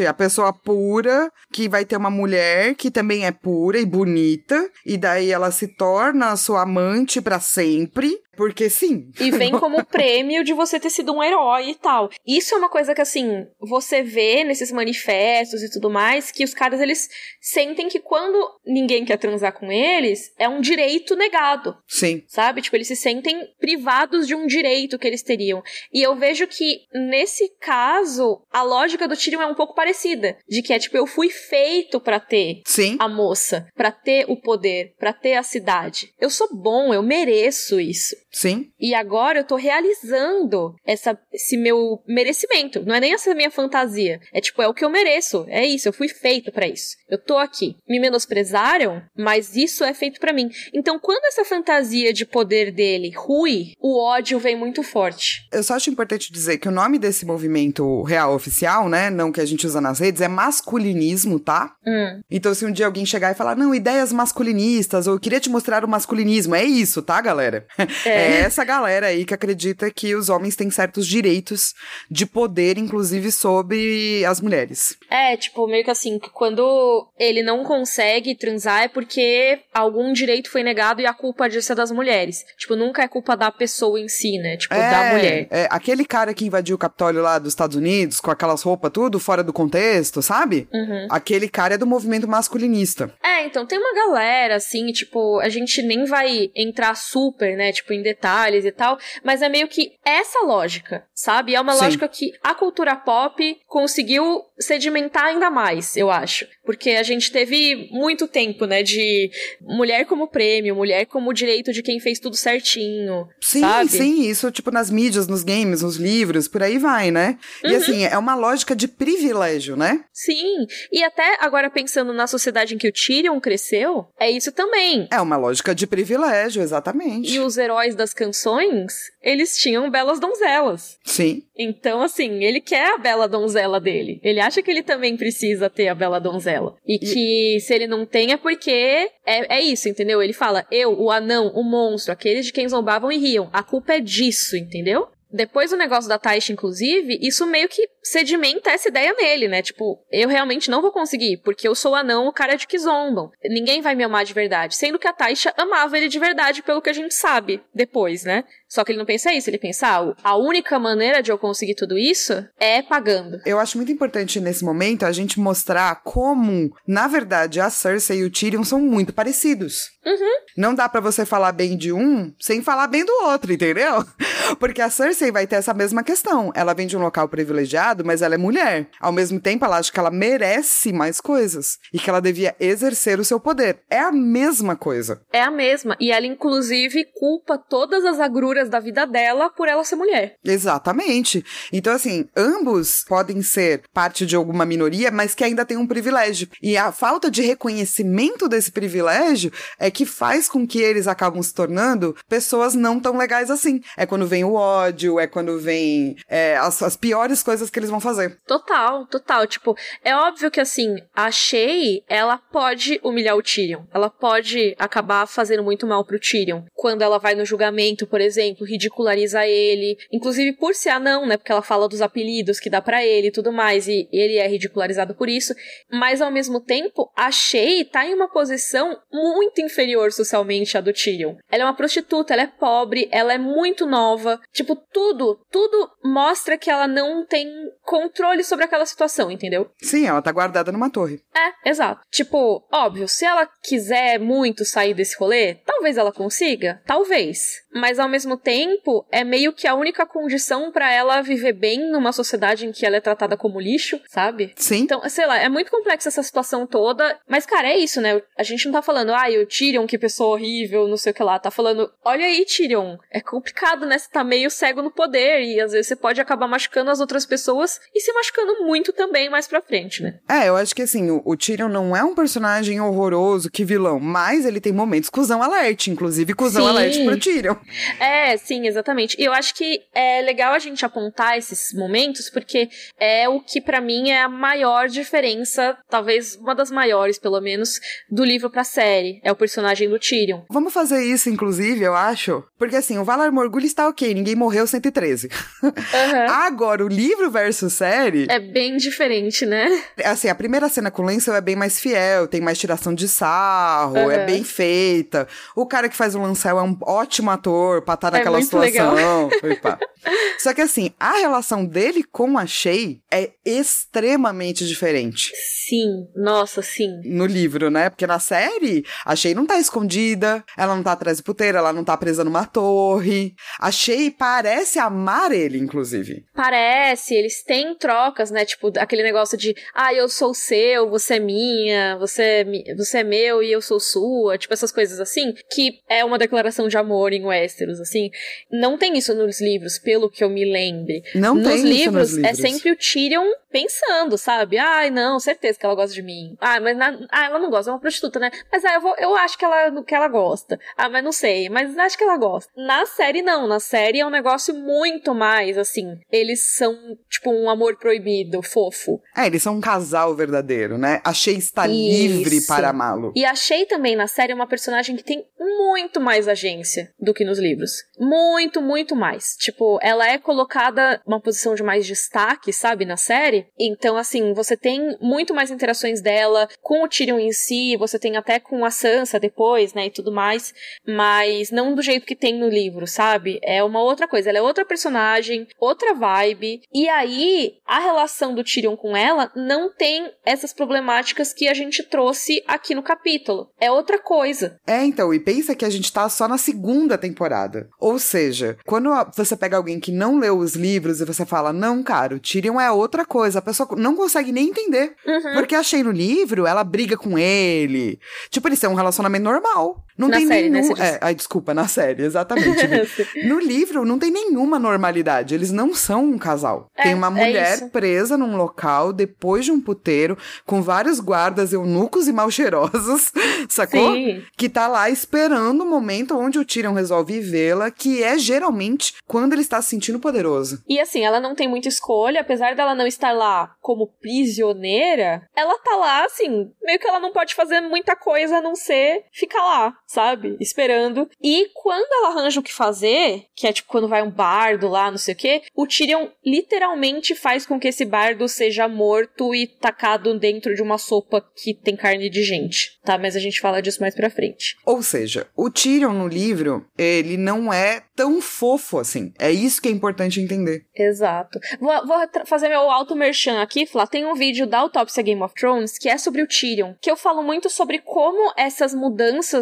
A 0.07 0.15
pessoa 0.15 0.53
pura 0.53 1.31
que 1.53 1.69
vai 1.69 1.85
ter 1.85 1.97
uma 1.97 2.11
mulher 2.11 2.75
que 2.75 2.91
também 2.91 3.25
é 3.27 3.31
pura 3.31 3.79
e 3.79 3.85
bonita, 3.85 4.71
e 4.85 4.97
daí 4.97 5.31
ela 5.31 5.51
se 5.51 5.69
torna 5.69 6.37
sua 6.37 6.63
amante 6.63 7.21
para 7.21 7.39
sempre. 7.41 8.19
Porque 8.37 8.69
sim. 8.69 9.11
E 9.21 9.31
vem 9.31 9.53
como 9.59 9.85
prêmio 9.85 10.45
de 10.45 10.53
você 10.53 10.79
ter 10.79 10.91
sido 10.91 11.13
um 11.13 11.23
herói 11.23 11.71
e 11.71 11.75
tal. 11.75 12.11
Isso 12.27 12.55
é 12.55 12.59
uma 12.59 12.69
coisa 12.69 12.95
que, 12.95 13.01
assim, 13.01 13.47
você 13.61 14.03
vê 14.03 14.45
nesses 14.45 14.71
manifestos 14.71 15.63
e 15.63 15.71
tudo 15.71 15.91
mais, 15.91 16.31
que 16.31 16.45
os 16.45 16.55
caras, 16.55 16.81
eles 16.81 17.09
sentem 17.41 17.89
que 17.89 18.01
quando 18.01 18.39
ninguém 18.67 19.05
quer 19.05 19.19
transar 19.19 19.53
com 19.53 19.71
eles, 19.71 20.33
é 20.39 20.49
um 20.49 20.61
direito 20.61 21.17
negado. 21.17 21.77
Sim. 21.87 22.23
Sabe? 22.27 22.63
Tipo, 22.63 22.77
eles 22.77 22.89
se 22.89 22.97
sentem 22.97 23.49
privados 23.59 24.27
de 24.27 24.35
um 24.35 24.47
direito 24.47 24.99
que 24.99 25.07
eles 25.07 25.23
teriam. 25.23 25.63
E 25.93 26.03
eu 26.03 26.15
vejo 26.17 26.47
que, 26.47 26.81
nesse 26.93 27.49
caso, 27.61 28.43
a 28.51 28.63
lógica 28.63 29.09
do 29.09 29.17
Tyrion 29.17 29.43
é 29.43 29.47
um 29.47 29.55
pouco 29.55 29.75
parecida. 29.75 30.37
De 30.49 30.63
que 30.63 30.73
é, 30.73 30.79
tipo, 30.79 30.97
eu 30.97 31.07
fui 31.07 31.29
feito 31.31 32.01
para 32.01 32.21
ter 32.21 32.63
Sim. 32.67 32.97
a 32.99 33.09
moça, 33.09 33.67
para 33.75 33.91
ter 33.91 34.25
o 34.29 34.37
poder, 34.37 34.95
para 34.99 35.13
ter 35.13 35.35
a 35.35 35.43
cidade. 35.43 36.13
Eu 36.21 36.31
sou 36.31 36.49
bom, 36.53 36.93
eu 36.93 37.03
mereço 37.03 37.81
isso. 37.81 38.17
Sim. 38.35 38.71
E 38.81 38.95
agora 38.95 39.39
eu 39.39 39.45
tô 39.45 39.55
realizando 39.55 40.75
essa, 40.85 41.17
esse 41.33 41.57
meu 41.57 42.03
merecimento. 42.07 42.85
Não 42.85 42.95
é 42.95 43.01
nem 43.01 43.15
essa 43.15 43.35
minha 43.35 43.51
fantasia. 43.51 44.21
É 44.33 44.41
tipo, 44.41 44.61
é 44.61 44.69
o 44.69 44.75
que 44.75 44.85
eu 44.85 44.91
mereço. 44.91 45.47
É 45.49 45.65
isso, 45.65 45.89
eu 45.89 45.93
fui 45.93 46.09
feito 46.09 46.51
para 46.51 46.67
isso. 46.67 46.97
Eu 47.09 47.17
tô 47.17 47.39
aqui. 47.39 47.77
Me 47.89 48.01
menosprezaram, 48.01 49.01
mas 49.17 49.55
isso 49.55 49.85
é 49.85 49.95
feito 49.95 50.19
para 50.19 50.33
mim. 50.33 50.51
Então, 50.75 50.99
quando 50.99 51.25
essa 51.27 51.45
fantasia 51.45 52.13
de 52.13 52.27
poder 52.27 52.73
dele 52.73 53.13
rui, 53.15 53.73
o 53.81 54.03
ódio 54.03 54.39
vem 54.39 54.57
muito 54.57 54.83
forte. 54.83 55.47
Eu 55.53 55.63
só 55.63 55.75
acho 55.75 55.91
importante 55.91 56.33
dizer 56.33 56.59
que 56.59 56.69
o 56.69 56.73
nome 56.73 56.99
desse 56.99 57.25
movimento 57.25 58.03
real 58.03 58.35
oficial, 58.35 58.89
né, 58.89 59.11
não 59.11 59.31
que 59.31 59.41
a 59.41 59.47
gente 59.47 59.67
usa 59.67 59.81
nas 59.81 60.01
redes, 60.01 60.21
é 60.21 60.29
masculinismo, 60.29 61.39
tá? 61.39 61.77
Hum. 61.87 62.21
Então, 62.29 62.53
se 62.53 62.67
um 62.67 62.73
dia 62.73 62.87
alguém 62.87 63.07
chegar 63.07 63.31
e 63.31 63.35
falar, 63.35 63.55
não, 63.55 63.75
ideias 63.75 64.13
masculinistas, 64.13 65.07
ou 65.07 65.15
eu 65.15 65.21
queria 65.21 65.41
te 65.41 65.49
mostrar 65.49 65.85
o 65.85 65.89
masculinismo, 65.89 66.55
é 66.55 66.65
isso, 66.65 67.01
tá, 67.01 67.21
galera? 67.21 67.67
É. 68.05 68.24
É 68.25 68.41
essa 68.41 68.65
galera 68.65 69.07
aí 69.09 69.25
que 69.25 69.35
acredita 69.35 69.91
que 69.91 70.15
os 70.15 70.29
homens 70.29 70.57
têm 70.57 70.71
certos 70.71 71.07
direitos 71.07 71.75
de 72.11 72.27
poder, 72.27 72.79
inclusive 72.79 73.31
sobre 73.31 74.25
as 74.25 74.41
mulheres. 74.41 74.97
É, 75.11 75.37
tipo, 75.37 75.67
meio 75.67 75.85
que 75.85 75.91
assim, 75.91 76.19
que 76.19 76.31
quando 76.31 77.09
ele 77.19 77.43
não 77.43 77.65
consegue 77.65 78.35
transar 78.35 78.85
é 78.85 78.89
porque 78.89 79.61
algum 79.73 80.13
direito 80.13 80.51
foi 80.51 80.63
negado 80.63 81.01
e 81.01 81.07
a 81.07 81.13
culpa 81.13 81.49
disso 81.49 81.73
é 81.73 81.75
das 81.75 81.91
mulheres. 81.91 82.45
Tipo, 82.59 82.77
nunca 82.77 83.03
é 83.03 83.09
culpa 83.09 83.37
da 83.37 83.51
pessoa 83.51 84.01
em 84.01 84.09
si, 84.09 84.39
né? 84.39 84.57
Tipo, 84.57 84.75
da 84.75 85.13
mulher. 85.13 85.47
É, 85.51 85.67
aquele 85.71 86.05
cara 86.05 86.35
que 86.35 86.45
invadiu 86.45 86.77
o 86.77 86.79
Capitólio 86.79 87.23
lá 87.23 87.39
dos 87.39 87.53
Estados 87.53 87.77
Unidos, 87.77 88.21
com 88.21 88.31
aquelas 88.31 88.63
roupas 88.63 88.93
tudo 88.93 89.19
fora 89.19 89.43
do 89.43 89.53
contexto, 89.53 90.23
sabe? 90.23 90.69
Uhum. 90.73 91.09
Aquele 91.11 91.49
cara 91.49 91.75
é 91.75 91.79
do 91.79 91.87
movimento 91.87 92.29
masculinista. 92.29 93.13
É, 93.23 93.47
então 93.47 93.67
tem 93.67 93.79
uma 93.79 93.95
galera, 93.95 94.57
assim, 94.57 94.93
tipo, 94.93 95.41
a 95.41 95.49
gente 95.49 95.83
nem 95.83 96.05
vai 96.05 96.51
entrar 96.55 96.95
super, 96.95 97.57
né, 97.57 97.73
tipo, 97.73 97.93
em 97.93 98.03
detalhes 98.15 98.65
e 98.65 98.71
tal, 98.73 98.99
mas 99.25 99.43
é 99.43 99.49
meio 99.49 99.69
que 99.69 99.93
essa 100.05 100.41
lógica, 100.45 101.05
sabe? 101.15 101.55
É 101.55 101.61
uma 101.61 101.75
Sim. 101.75 101.81
lógica 101.85 102.09
que 102.09 102.33
a 102.43 102.55
cultura 102.55 102.95
pop 102.97 103.59
conseguiu 103.67 104.43
sedimentar 104.59 105.25
ainda 105.27 105.51
mais, 105.51 105.97
eu 105.97 106.11
acho. 106.11 106.47
Porque 106.65 106.91
a 106.91 107.03
gente 107.03 107.31
teve 107.33 107.89
muito 107.91 108.29
tempo, 108.29 108.67
né, 108.67 108.83
de 108.83 109.31
mulher 109.61 110.07
como 110.07 110.29
prêmio, 110.29 110.75
mulher 110.77 111.05
como 111.07 111.33
direito 111.35 111.73
de 111.73 111.83
quem 111.83 111.99
fez 112.01 112.19
tudo 112.19 112.37
certinho, 112.37 113.27
Sim, 113.41 113.61
sabe? 113.61 113.89
sim, 113.91 114.23
isso, 114.29 114.51
tipo, 114.51 114.71
nas 114.71 114.91
mídias, 114.91 115.27
nos 115.27 115.43
games, 115.43 115.83
nos 115.83 115.97
livros, 115.97 116.47
por 116.49 116.63
aí 116.63 116.79
vai, 116.79 117.11
né? 117.11 117.37
E 117.65 117.69
Uhum. 117.69 117.77
assim, 117.77 118.05
é 118.05 118.17
uma 118.17 118.35
lógica 118.35 118.75
de 118.77 118.87
privilégio, 118.89 119.77
né? 119.77 120.05
Sim, 120.13 120.67
e 120.93 121.03
até 121.03 121.37
agora 121.41 121.69
pensando 121.69 122.13
na 122.13 122.27
sociedade 122.27 122.75
em 122.75 122.79
que 122.79 122.89
o 122.89 122.93
Tyrion 122.93 123.41
cresceu, 123.41 124.07
é 124.19 124.31
isso 124.31 124.53
também. 124.53 125.09
É 125.11 125.21
uma 125.21 125.37
lógica 125.37 125.75
de 125.75 125.87
privilégio, 125.87 126.63
exatamente. 126.63 127.33
E 127.33 127.41
os 127.41 127.57
heróis 127.59 127.95
das 128.05 128.13
canções, 128.13 129.11
eles 129.23 129.57
tinham 129.57 129.91
belas 129.91 130.21
donzelas. 130.21 130.99
Sim, 131.05 131.43
Então, 131.57 132.03
assim, 132.03 132.45
ele 132.45 132.61
quer 132.61 132.95
a 132.95 132.99
bela 132.99 133.27
donzela 133.27 133.81
dele. 133.81 134.21
Ele 134.23 134.41
acha 134.41 134.63
que 134.63 134.71
ele 134.71 134.83
também 134.83 135.17
precisa 135.17 135.71
ter 135.71 135.89
a 135.89 135.95
bela 135.95 136.21
donzela. 136.21 136.77
E, 136.87 136.99
que 136.99 137.61
se 137.61 137.73
ele 137.75 137.87
não 137.87 138.05
tem 138.05 138.33
é 138.33 138.37
porque 138.37 139.11
é, 139.25 139.57
é 139.57 139.61
isso, 139.63 139.89
entendeu? 139.89 140.23
Ele 140.23 140.35
fala, 140.35 140.67
eu, 140.71 141.01
o 141.01 141.11
anão, 141.11 141.49
o 141.55 141.63
monstro, 141.63 142.13
aqueles 142.13 142.47
de 142.47 142.53
quem 142.53 142.69
zombavam 142.69 143.11
e 143.11 143.17
riam. 143.17 143.49
A 143.53 143.63
culpa 143.63 143.95
é 143.95 144.01
disso, 144.01 144.57
entendeu? 144.57 145.09
Depois 145.35 145.71
do 145.71 145.77
negócio 145.77 146.09
da 146.09 146.19
Taisha, 146.19 146.53
inclusive, 146.53 147.19
isso 147.21 147.45
meio 147.45 147.69
que 147.69 147.89
sedimenta 148.03 148.71
essa 148.71 148.89
ideia 148.89 149.13
nele, 149.15 149.49
né? 149.49 149.63
Tipo, 149.63 149.99
eu 150.13 150.29
realmente 150.29 150.71
não 150.71 150.81
vou 150.81 150.93
conseguir, 150.93 151.39
porque 151.39 151.67
eu 151.67 151.75
sou 151.75 151.95
anão, 151.95 152.29
o 152.29 152.33
cara 152.33 152.55
de 152.55 152.69
que 152.69 152.79
zombam. 152.79 153.31
Ninguém 153.45 153.83
vai 153.83 153.97
me 153.97 154.05
amar 154.05 154.25
de 154.25 154.33
verdade. 154.33 154.77
Sendo 154.77 154.99
que 154.99 155.09
a 155.09 155.13
Taisha 155.13 155.53
amava 155.57 155.97
ele 155.97 156.09
de 156.09 156.19
verdade, 156.21 156.63
pelo 156.63 156.81
que 156.81 156.91
a 156.91 156.93
gente 156.93 157.15
sabe 157.15 157.61
depois, 157.75 158.23
né? 158.23 158.45
Só 158.69 158.85
que 158.85 158.93
ele 158.93 158.99
não 158.99 159.07
pensa 159.07 159.33
isso, 159.33 159.51
ele 159.51 159.59
pensa, 159.59 159.89
ah, 159.89 160.15
a 160.23 160.37
única 160.37 160.79
maneira 160.79 161.23
de 161.23 161.33
eu 161.33 161.39
conseguir 161.39 161.75
tudo 161.75 161.99
isso 161.99 162.33
é 162.59 162.83
pagando. 162.83 163.41
eu 163.47 163.59
acho 163.59 163.77
muito 163.77 163.93
importante 163.93 164.41
nesse 164.41 164.65
momento 164.65 165.05
a 165.05 165.13
gente 165.13 165.41
mostrar 165.41 166.03
como, 166.03 166.71
na 166.87 167.09
verdade, 167.09 167.61
a 167.61 167.71
Cersei 167.71 168.19
e 168.19 168.25
o 168.25 168.31
Tyrion 168.31 168.65
são 168.65 168.81
muito 168.81 169.13
parecidos. 169.13 169.94
Uhum. 170.07 170.35
Não 170.57 170.75
dá 170.75 170.89
pra 170.89 171.01
você 171.01 171.25
falar 171.25 171.53
bem 171.53 171.77
de 171.77 171.93
um 171.93 172.33
sem 172.41 172.63
falar 172.63 172.87
bem 172.87 173.05
do 173.05 173.13
outro, 173.25 173.53
entendeu? 173.53 174.05
Porque 174.59 174.83
a 174.83 174.91
Cersei 174.91 175.33
vai 175.33 175.47
ter 175.47 175.57
essa 175.57 175.75
mesma 175.75 176.03
questão. 176.03 176.53
Ela 176.55 176.75
vem 176.75 176.87
de 176.87 176.97
um 176.97 177.01
local 177.01 177.29
privilegiado, 177.29 178.05
mas 178.05 178.23
ela 178.23 178.35
é 178.35 178.39
mulher. 178.39 178.89
Ao 179.01 179.13
mesmo 179.13 179.41
tempo, 179.41 179.65
ela 179.65 179.79
acha 179.79 179.91
que 179.91 179.99
ela 179.99 180.11
merece 180.11 180.93
mais 180.93 181.21
coisas 181.21 181.79
e 181.93 181.99
que 181.99 182.09
ela 182.09 182.21
devia 182.21 182.55
exercer 182.61 183.19
o 183.19 183.25
seu 183.25 183.41
poder. 183.41 183.81
É 183.91 183.99
a 183.99 184.13
mesma 184.13 184.77
coisa. 184.77 185.23
É 185.33 185.41
a 185.41 185.51
mesma. 185.51 185.97
E 185.99 186.13
ela, 186.13 186.27
inclusive, 186.27 187.07
culpa 187.15 187.57
todas 187.57 188.05
as 188.05 188.21
agruras 188.21 188.69
da 188.69 188.81
vida 188.81 189.07
dela 189.07 189.51
por 189.51 189.69
ela 189.69 189.85
ser 189.85 189.97
mulher. 189.97 190.37
Exatamente. 190.45 191.45
Então, 191.73 191.93
assim, 191.93 192.29
ambos 192.37 193.05
podem 193.09 193.43
ser 193.43 193.83
parte 193.93 194.27
de 194.27 194.37
alguma 194.37 194.67
minoria, 194.67 195.11
mas 195.11 195.35
que 195.35 195.45
ainda 195.45 195.65
tem 195.65 195.77
um 195.77 195.87
privilégio. 195.87 196.49
E 196.63 196.77
a 196.77 196.93
falta 196.93 197.31
de 197.31 197.43
reconhecimento 197.43 198.49
desse 198.49 198.71
privilégio 198.71 199.53
é 199.79 199.91
que 199.95 200.05
faz 200.05 200.49
com 200.49 200.67
que 200.67 200.81
eles 200.81 201.07
acabam 201.07 201.43
se 201.43 201.55
tornando 201.55 202.15
pessoas 202.29 202.75
não 202.75 203.01
tão 203.01 203.17
legais 203.17 203.51
assim. 203.51 203.81
É 203.97 204.05
quando 204.05 204.27
vem 204.27 204.45
o 204.45 204.55
ódio, 204.55 205.19
é 205.21 205.27
quando 205.27 205.59
vem 205.59 206.17
é, 206.29 206.57
as, 206.57 206.83
as 206.83 206.97
piores 206.97 207.43
coisas 207.43 207.71
que 207.71 207.79
eles 207.79 207.89
vão 207.89 208.01
fazer. 208.01 208.39
Total, 208.47 209.07
total. 209.07 209.47
Tipo, 209.47 209.77
é 210.03 210.15
óbvio 210.15 210.51
que 210.51 210.61
assim, 210.61 210.97
a 211.15 211.31
Shay, 211.31 212.03
ela 212.09 212.37
pode 212.37 213.01
humilhar 213.03 213.37
o 213.37 213.43
Tyrion. 213.43 213.85
Ela 213.95 214.11
pode 214.11 214.75
acabar 214.79 215.27
fazendo 215.27 215.63
muito 215.63 215.87
mal 215.87 216.05
pro 216.05 216.19
Tyrion. 216.19 216.63
Quando 216.75 217.03
ela 217.03 217.19
vai 217.19 217.35
no 217.35 217.45
julgamento, 217.45 218.07
por 218.07 218.21
exemplo, 218.21 218.67
ridiculariza 218.67 219.47
ele. 219.47 219.97
Inclusive 220.13 220.57
por 220.57 220.75
ser 220.75 220.91
anão, 220.91 221.27
né? 221.27 221.37
Porque 221.37 221.53
ela 221.53 221.63
fala 221.63 221.89
dos 221.89 222.03
apelidos 222.03 222.59
que 222.59 222.69
dá 222.69 222.83
pra 222.83 223.05
ele 223.05 223.29
e 223.29 223.33
tudo 223.33 223.53
mais. 223.53 223.87
E 223.87 224.09
ele 224.13 224.37
é 224.37 224.49
ridicularizado 224.49 225.15
por 225.15 225.29
isso. 225.29 225.55
Mas 225.91 226.21
ao 226.21 226.33
mesmo 226.33 226.61
tempo, 226.61 227.11
a 227.17 227.31
Shay 227.31 227.85
tá 227.85 228.05
em 228.05 228.15
uma 228.15 228.29
posição 228.29 228.99
muito 229.13 229.61
inferior 229.61 229.84
socialmente 230.13 230.77
à 230.77 230.81
do 230.81 230.93
Tyrion. 230.93 231.37
Ela 231.51 231.65
é 231.65 231.67
uma 231.67 231.77
prostituta, 231.77 232.33
ela 232.33 232.43
é 232.43 232.47
pobre, 232.47 233.09
ela 233.11 233.33
é 233.33 233.39
muito 233.39 233.87
nova. 233.87 234.41
Tipo, 234.53 234.77
tudo, 234.77 235.41
tudo 235.51 235.91
mostra 236.05 236.57
que 236.59 236.71
ela 236.71 236.87
não 236.87 237.27
tem 237.27 237.49
controle 237.83 238.43
sobre 238.43 238.65
aquela 238.65 238.87
situação, 238.87 239.31
entendeu? 239.31 239.71
Sim, 239.83 240.07
ela 240.07 240.23
tá 240.23 240.33
guardada 240.33 240.73
numa 240.73 240.91
torre. 240.91 241.21
É, 241.35 241.69
exato. 241.69 242.01
Tipo, 242.11 242.67
óbvio, 242.73 243.09
se 243.09 243.25
ela 243.25 243.49
quiser 243.63 244.19
muito 244.19 244.65
sair 244.65 244.95
desse 244.95 245.17
rolê, 245.17 245.57
talvez 245.67 245.97
ela 245.97 246.13
consiga, 246.13 246.83
talvez. 246.87 247.63
Mas 247.73 247.99
ao 247.99 248.09
mesmo 248.09 248.37
tempo, 248.37 249.05
é 249.11 249.25
meio 249.25 249.53
que 249.53 249.67
a 249.67 249.75
única 249.75 250.07
condição 250.07 250.71
pra 250.71 250.93
ela 250.93 251.21
viver 251.23 251.53
bem 251.53 251.91
numa 251.91 252.13
sociedade 252.13 252.67
em 252.67 252.73
que 252.73 252.87
ela 252.87 252.97
é 252.97 253.01
tratada 253.01 253.37
como 253.37 253.61
lixo, 253.61 254.01
sabe? 254.09 254.53
Sim. 254.57 254.83
Então, 254.83 255.09
sei 255.09 255.27
lá, 255.27 255.39
é 255.39 255.49
muito 255.49 255.71
complexa 255.71 256.09
essa 256.09 256.23
situação 256.23 256.67
toda. 256.67 257.19
Mas, 257.29 257.45
cara, 257.45 257.69
é 257.69 257.79
isso, 257.79 258.01
né? 258.01 258.23
A 258.39 258.43
gente 258.43 258.67
não 258.67 258.73
tá 258.73 258.83
falando, 258.83 259.13
ai, 259.13 259.39
o 259.39 259.47
Tyrion, 259.75 259.87
que 259.87 259.99
pessoa 259.99 260.35
horrível, 260.35 260.87
não 260.89 260.97
sei 260.97 261.13
o 261.13 261.15
que 261.15 261.23
lá. 261.23 261.39
Tá 261.39 261.51
falando, 261.51 261.91
olha 262.05 262.25
aí, 262.25 262.45
Tyrion. 262.45 262.97
É 263.11 263.21
complicado, 263.21 263.87
né? 263.87 263.99
Você 263.99 264.09
tá 264.11 264.23
meio 264.23 264.51
cego 264.51 264.83
no 264.83 264.91
poder. 264.91 265.43
E 265.43 265.61
às 265.61 265.73
vezes 265.73 265.89
você 265.89 265.97
pode 265.97 266.21
acabar 266.21 266.47
machucando 266.47 266.91
as 266.91 267.01
outras 267.01 267.27
pessoas 267.27 267.81
e 267.95 268.01
se 268.01 268.13
machucando 268.13 268.65
muito 268.65 268.93
também 268.93 269.29
mais 269.29 269.47
pra 269.47 269.61
frente, 269.61 270.03
né? 270.03 270.19
É, 270.29 270.49
eu 270.49 270.57
acho 270.57 270.75
que 270.75 270.83
assim, 270.83 271.11
o, 271.11 271.23
o 271.25 271.37
Tyrion 271.37 271.69
não 271.69 271.97
é 271.97 272.05
um 272.05 272.15
personagem 272.15 272.81
horroroso, 272.81 273.51
que 273.51 273.65
vilão, 273.65 273.99
mas 273.99 274.47
ele 274.47 274.61
tem 274.61 274.73
momentos 274.73 275.11
cuzão 275.11 275.43
alerte, 275.43 275.91
inclusive 275.91 276.35
cuzão 276.35 276.65
Sim. 276.65 276.71
alerte 276.71 277.05
pro 277.05 277.19
Tyrion. 277.19 277.57
É, 278.01 278.37
sim, 278.37 278.67
exatamente. 278.67 279.17
E 279.21 279.25
eu 279.25 279.33
acho 279.33 279.55
que 279.55 279.81
é 279.95 280.23
legal 280.23 280.55
a 280.55 280.59
gente 280.59 280.85
apontar 280.85 281.37
esses 281.37 281.73
momentos, 281.75 282.31
porque 282.31 282.69
é 282.99 283.29
o 283.29 283.41
que 283.41 283.61
pra 283.61 283.81
mim 283.81 284.11
é 284.11 284.23
a 284.23 284.29
maior 284.29 284.89
diferença, 284.89 285.77
talvez 285.89 286.37
uma 286.37 286.55
das 286.55 286.71
maiores, 286.71 287.19
pelo 287.19 287.41
menos, 287.41 287.81
do 288.11 288.25
livro 288.25 288.51
pra 288.51 288.65
série. 288.65 289.21
É 289.23 289.33
o 289.33 289.37
personagem 289.37 289.64
do 289.89 289.99
Tyrion. 289.99 290.43
Vamos 290.51 290.73
fazer 290.73 291.03
isso, 291.05 291.31
inclusive, 291.31 291.83
eu 291.83 291.95
acho. 291.95 292.45
Porque 292.59 292.77
assim, 292.77 292.99
o 292.99 293.05
Valar 293.05 293.33
Morgulho 293.33 293.67
está 293.67 293.89
ok, 293.89 294.13
ninguém 294.13 294.35
morreu 294.35 294.67
113. 294.67 295.29
Uhum. 295.63 295.73
Agora, 296.29 296.85
o 296.85 296.89
livro 296.89 297.31
versus 297.31 297.73
série. 297.73 298.27
É 298.29 298.39
bem 298.39 298.77
diferente, 298.77 299.47
né? 299.47 299.83
Assim, 300.05 300.29
a 300.29 300.35
primeira 300.35 300.69
cena 300.69 300.91
com 300.91 301.03
o 301.03 301.07
Lancel 301.07 301.35
é 301.35 301.41
bem 301.41 301.57
mais 301.57 301.81
fiel, 301.81 302.29
tem 302.29 302.41
mais 302.41 302.59
tiração 302.59 302.95
de 302.95 303.09
sarro, 303.09 303.97
uhum. 303.97 304.11
é 304.11 304.27
bem 304.27 304.45
feita. 304.45 305.27
O 305.57 305.67
cara 305.67 305.89
que 305.89 305.97
faz 305.97 306.15
o 306.15 306.21
Lancel 306.21 306.59
é 306.59 306.63
um 306.63 306.77
ótimo 306.83 307.31
ator 307.31 307.83
pra 307.83 307.95
estar 307.95 308.09
é 308.09 308.19
naquela 308.19 308.39
é 308.39 308.43
situação. 308.43 309.31
Só 310.39 310.53
que 310.53 310.61
assim, 310.61 310.91
a 310.99 311.13
relação 311.19 311.65
dele 311.65 312.05
com 312.05 312.37
a 312.37 312.47
Shay 312.47 313.01
é 313.11 313.33
extremamente 313.45 314.67
diferente. 314.67 315.33
Sim, 315.35 316.07
nossa, 316.15 316.61
sim. 316.63 317.01
No 317.05 317.25
livro, 317.27 317.71
né? 317.71 317.89
Porque 317.89 318.07
na 318.07 318.19
série, 318.19 318.85
a 319.05 319.17
Shay 319.17 319.35
não 319.35 319.47
tá 319.47 319.54
escondida, 319.59 320.45
ela 320.57 320.75
não 320.75 320.83
tá 320.83 320.93
atrás 320.93 321.19
do 321.19 321.25
puteiro, 321.25 321.59
ela 321.59 321.73
não 321.73 321.85
tá 321.85 321.97
presa 321.97 322.25
numa 322.25 322.47
torre. 322.47 323.35
A 323.61 323.71
Shay 323.71 324.11
parece 324.11 324.79
amar 324.79 325.33
ele, 325.33 325.59
inclusive. 325.59 326.25
Parece, 326.35 327.15
eles 327.15 327.43
têm 327.43 327.75
trocas, 327.77 328.31
né? 328.31 328.45
Tipo, 328.45 328.73
aquele 328.79 329.03
negócio 329.03 329.37
de, 329.37 329.55
ah, 329.75 329.93
eu 329.93 330.09
sou 330.09 330.35
seu, 330.35 330.89
você 330.89 331.15
é 331.15 331.21
minha, 331.21 331.97
você 331.99 332.23
é, 332.23 332.75
você 332.75 332.99
é 332.99 333.05
meu 333.05 333.43
e 333.43 333.51
eu 333.53 333.61
sou 333.61 333.81
sua. 333.81 334.39
Tipo, 334.39 334.55
essas 334.55 334.73
coisas 334.73 335.01
assim, 335.01 335.35
que 335.53 335.81
é 335.89 336.05
uma 336.05 336.19
declaração 336.19 336.69
de 336.69 336.77
amor 336.77 337.13
em 337.13 337.25
Westeros, 337.25 337.81
assim. 337.81 338.11
Não 338.51 338.79
tem 338.79 338.97
isso 338.97 339.15
nos 339.15 339.41
livros, 339.41 339.79
pelo 339.79 340.11
que 340.11 340.23
eu 340.23 340.31
me 340.31 340.45
lembre. 340.45 341.03
Não 341.15 341.35
nos 341.35 341.47
tem 341.47 341.63
livros, 341.63 342.11
isso 342.11 342.21
nos 342.21 342.29
livros. 342.29 342.39
É 342.39 342.49
sempre 342.49 342.71
o 342.71 342.77
Tyrion 342.77 343.31
pensando, 343.51 344.19
sabe? 344.19 344.59
Ai, 344.59 344.91
não, 344.91 345.21
certeza 345.21 345.59
que 345.59 345.65
ela 345.65 345.75
gosta 345.75 345.95
de 345.95 346.03
mim. 346.03 346.37
Ah, 346.41 346.61
mas 346.61 346.77
na... 346.77 346.99
ah, 347.11 347.27
ela 347.27 347.39
não 347.39 347.51
gosta, 347.51 347.71
é 347.71 347.73
uma 347.73 347.81
prostituta, 347.81 348.19
né? 348.19 348.31
Mas 348.51 348.65
ah, 348.65 348.75
eu, 348.75 348.81
vou, 348.81 348.95
eu 348.99 349.15
acho 349.17 349.34
que 349.39 349.45
ela, 349.45 349.83
que 349.83 349.95
ela 349.95 350.09
gosta. 350.09 350.59
Ah, 350.77 350.89
mas 350.89 351.05
não 351.05 351.13
sei, 351.13 351.49
mas 351.49 351.77
acho 351.77 351.97
que 351.99 352.05
ela 352.05 352.17
gosta. 352.17 352.51
Na 352.57 352.87
série, 352.87 353.23
não. 353.23 353.47
Na 353.47 353.61
série 353.61 354.01
é 354.01 354.07
um 354.07 354.11
negócio 354.11 354.55
muito 354.55 355.15
mais, 355.15 355.59
assim. 355.59 355.99
Eles 356.11 356.57
são, 356.57 356.77
tipo, 357.09 357.31
um 357.31 357.49
amor 357.49 357.77
proibido, 357.77 358.43
fofo. 358.43 359.01
É, 359.17 359.27
eles 359.27 359.43
são 359.43 359.57
um 359.57 359.61
casal 359.61 360.15
verdadeiro, 360.15 360.79
né? 360.79 361.01
A 361.05 361.13
Shay 361.13 361.37
está 361.37 361.67
Isso. 361.67 361.75
livre 361.75 362.47
para 362.47 362.71
amá-lo. 362.71 363.13
E 363.15 363.25
a 363.25 363.35
Shay 363.35 363.67
também, 363.67 363.97
na 363.97 364.07
série, 364.07 364.33
é 364.33 364.35
uma 364.35 364.47
personagem 364.47 364.97
que 364.97 365.05
tem 365.05 365.25
muito 365.39 366.01
mais 366.01 366.29
agência 366.29 366.93
do 366.99 367.15
que 367.15 367.25
nos 367.25 367.39
livros. 367.39 367.73
Muito, 367.99 368.61
muito 368.61 368.97
mais. 368.97 369.37
Tipo, 369.39 369.79
ela 369.83 370.09
é 370.09 370.19
colocada 370.19 371.01
numa 371.07 371.21
posição 371.21 371.55
de 371.55 371.63
mais 371.63 371.87
destaque, 371.87 372.53
sabe, 372.53 372.85
na 372.85 372.97
série. 372.97 373.47
Então, 373.59 373.97
assim, 373.97 374.33
você 374.33 374.57
tem 374.57 374.97
muito 375.01 375.35
mais 375.35 375.51
interações 375.51 376.01
dela 376.01 376.49
com 376.61 376.83
o 376.83 376.89
Tyrion 376.89 377.19
em 377.19 377.33
si, 377.33 377.77
você 377.77 377.99
tem 377.99 378.17
até 378.17 378.39
com 378.39 378.65
a 378.65 378.71
Sansa 378.71 379.21
depois, 379.25 379.73
né, 379.73 379.87
e 379.87 379.91
tudo 379.91 380.13
mais, 380.13 380.53
mas 380.87 381.51
não 381.51 381.75
do 381.75 381.83
jeito 381.83 382.07
que 382.07 382.15
tem 382.15 382.39
no 382.39 382.49
livro, 382.49 382.87
sabe? 382.87 383.39
É 383.43 383.65
uma 383.65 383.83
outra 383.83 384.07
coisa, 384.07 384.29
ela 384.29 384.39
é 384.39 384.43
outra 384.43 384.65
personagem, 384.65 385.47
outra 385.59 385.95
vibe, 385.95 386.61
e 386.73 386.89
aí 386.89 387.55
a 387.67 387.79
relação 387.79 388.35
do 388.35 388.45
Tyrion 388.45 388.77
com 388.77 388.97
ela 388.97 389.31
não 389.35 389.73
tem 389.73 390.11
essas 390.25 390.53
problemáticas 390.53 391.33
que 391.33 391.49
a 391.49 391.55
gente 391.55 391.83
trouxe 391.83 392.43
aqui 392.47 392.75
no 392.75 392.83
capítulo. 392.83 393.49
É 393.61 393.71
outra 393.71 393.99
coisa. 393.99 394.61
É, 394.67 394.85
então, 394.85 395.13
e 395.15 395.21
pensa 395.21 395.55
que 395.55 395.65
a 395.65 395.71
gente 395.71 395.93
tá 395.93 396.09
só 396.09 396.29
na 396.29 396.39
segunda 396.39 396.99
temporada. 396.99 397.69
Ou 397.81 397.99
seja, 397.99 398.59
quando 398.67 398.91
você 399.17 399.37
pega 399.37 399.57
alguém 399.57 399.81
que 399.81 399.93
não 399.93 400.19
leu 400.19 400.39
os 400.39 400.55
livros 400.55 401.01
e 401.01 401.05
você 401.05 401.25
fala, 401.25 401.53
não, 401.53 401.83
cara, 401.83 402.15
o 402.15 402.21
Tyrion 402.21 402.61
é 402.61 402.71
outra 402.71 403.05
coisa, 403.05 403.39
a 403.39 403.43
pessoa 403.43 403.69
não 403.77 403.97
consegue 403.97 404.33
nem 404.33 404.49
entender. 404.49 404.95
Uhum. 405.07 405.35
Porque 405.35 405.55
achei 405.55 405.83
no 405.83 405.91
livro, 405.91 406.47
ela 406.47 406.65
briga 406.65 406.97
com 406.97 407.19
ele. 407.19 407.99
Tipo, 408.31 408.49
eles 408.49 408.61
têm 408.61 408.69
um 408.69 408.75
relacionamento 408.75 409.14
normal. 409.21 409.85
Não 409.97 410.09
na 410.09 410.17
tem 410.17 410.27
série, 410.27 410.51
nenhum. 410.51 410.75
Né, 410.75 410.91
é, 410.95 410.99
ai, 411.01 411.15
desculpa, 411.15 411.55
na 411.55 411.69
série, 411.69 412.03
exatamente. 412.03 412.67
no 413.27 413.39
livro, 413.39 413.85
não 413.85 413.99
tem 413.99 414.11
nenhuma 414.11 414.59
normalidade. 414.59 415.35
Eles 415.35 415.53
não 415.53 415.73
são 415.73 416.05
um 416.05 416.19
casal. 416.19 416.69
É, 416.77 416.83
tem 416.83 416.95
uma 416.95 417.07
é 417.07 417.11
mulher 417.11 417.63
é 417.63 417.69
presa 417.69 418.19
num 418.19 418.37
local, 418.37 418.93
depois 418.93 419.45
de 419.45 419.53
um 419.53 419.61
puteiro, 419.61 420.19
com 420.45 420.61
vários 420.61 420.99
guardas 420.99 421.53
eunucos 421.53 422.09
e 422.09 422.13
mal 422.13 422.31
cheirosos, 422.31 423.13
sacou? 423.49 423.95
Sim. 423.95 424.23
Que 424.37 424.49
tá 424.49 424.67
lá 424.67 424.91
esperando 424.91 425.63
o 425.63 425.71
momento 425.71 426.19
onde 426.19 426.39
o 426.39 426.45
Tyrion 426.45 426.73
resolve 426.73 427.21
vê-la, 427.21 427.71
que 427.71 428.03
é 428.03 428.19
geralmente 428.19 428.95
quando 429.07 429.33
ele 429.33 429.43
está 429.43 429.63
se 429.63 429.69
sentindo 429.69 430.01
poderoso. 430.01 430.63
E 430.69 430.81
assim, 430.81 431.05
ela 431.05 431.21
não 431.21 431.35
tem 431.35 431.49
muita 431.49 431.69
escolha, 431.69 432.21
apesar 432.21 432.57
dela 432.57 432.75
não 432.75 432.87
estar 432.87 433.13
lá 433.13 433.55
como 433.61 433.87
prisioneira, 434.01 435.23
ela 435.37 435.57
tá 435.59 435.77
lá, 435.77 436.05
assim, 436.05 436.51
meio 436.63 436.79
que 436.79 436.87
ela 436.87 437.01
não 437.01 437.13
pode 437.13 437.35
fazer 437.35 437.61
muita 437.61 437.95
coisa 437.95 438.39
a 438.39 438.43
não 438.43 438.55
ser 438.55 439.04
ficar 439.13 439.43
lá 439.43 439.75
sabe? 439.95 440.37
Esperando. 440.41 441.09
E 441.23 441.49
quando 441.55 441.93
ela 441.93 442.09
arranja 442.09 442.41
o 442.41 442.43
que 442.43 442.53
fazer, 442.53 443.27
que 443.35 443.47
é 443.47 443.53
tipo 443.53 443.69
quando 443.69 443.89
vai 443.89 444.03
um 444.03 444.11
bardo 444.11 444.69
lá, 444.69 444.91
não 444.91 444.99
sei 444.99 445.15
o 445.15 445.17
quê, 445.17 445.43
o 445.55 445.67
Tyrion 445.67 446.09
literalmente 446.25 447.15
faz 447.15 447.47
com 447.47 447.59
que 447.59 447.69
esse 447.69 447.85
bardo 447.85 448.29
seja 448.29 448.67
morto 448.69 449.35
e 449.35 449.47
tacado 449.47 450.19
dentro 450.19 450.55
de 450.55 450.63
uma 450.63 450.79
sopa 450.79 451.25
que 451.37 451.55
tem 451.55 451.77
carne 451.77 452.11
de 452.11 452.23
gente, 452.25 452.81
tá? 452.85 452.99
Mas 452.99 453.15
a 453.15 453.21
gente 453.21 453.41
fala 453.41 453.63
disso 453.63 453.81
mais 453.81 453.95
pra 453.95 454.11
frente. 454.11 454.57
Ou 454.67 454.83
seja, 454.83 455.29
o 455.37 455.49
Tyrion 455.49 455.93
no 455.93 456.09
livro, 456.09 456.67
ele 456.77 457.17
não 457.17 457.53
é 457.53 457.83
tão 457.95 458.21
fofo 458.21 458.79
assim. 458.79 459.13
É 459.19 459.31
isso 459.31 459.63
que 459.63 459.69
é 459.69 459.71
importante 459.71 460.21
entender. 460.21 460.67
Exato. 460.75 461.39
Vou, 461.61 461.87
vou 461.87 461.97
fazer 462.27 462.49
meu 462.49 462.69
auto 462.71 462.97
merchan 462.97 463.41
aqui, 463.41 463.67
Flá. 463.67 463.87
Tem 463.87 464.05
um 464.05 464.15
vídeo 464.15 464.47
da 464.47 464.59
Autópsia 464.59 465.03
Game 465.03 465.23
of 465.23 465.35
Thrones 465.35 465.79
que 465.79 465.89
é 465.89 465.97
sobre 465.97 466.23
o 466.23 466.27
Tyrion, 466.27 466.75
que 466.81 466.91
eu 466.91 466.97
falo 466.97 467.23
muito 467.23 467.49
sobre 467.49 467.79
como 467.79 468.33
essas 468.37 468.75
mudanças 468.75 468.94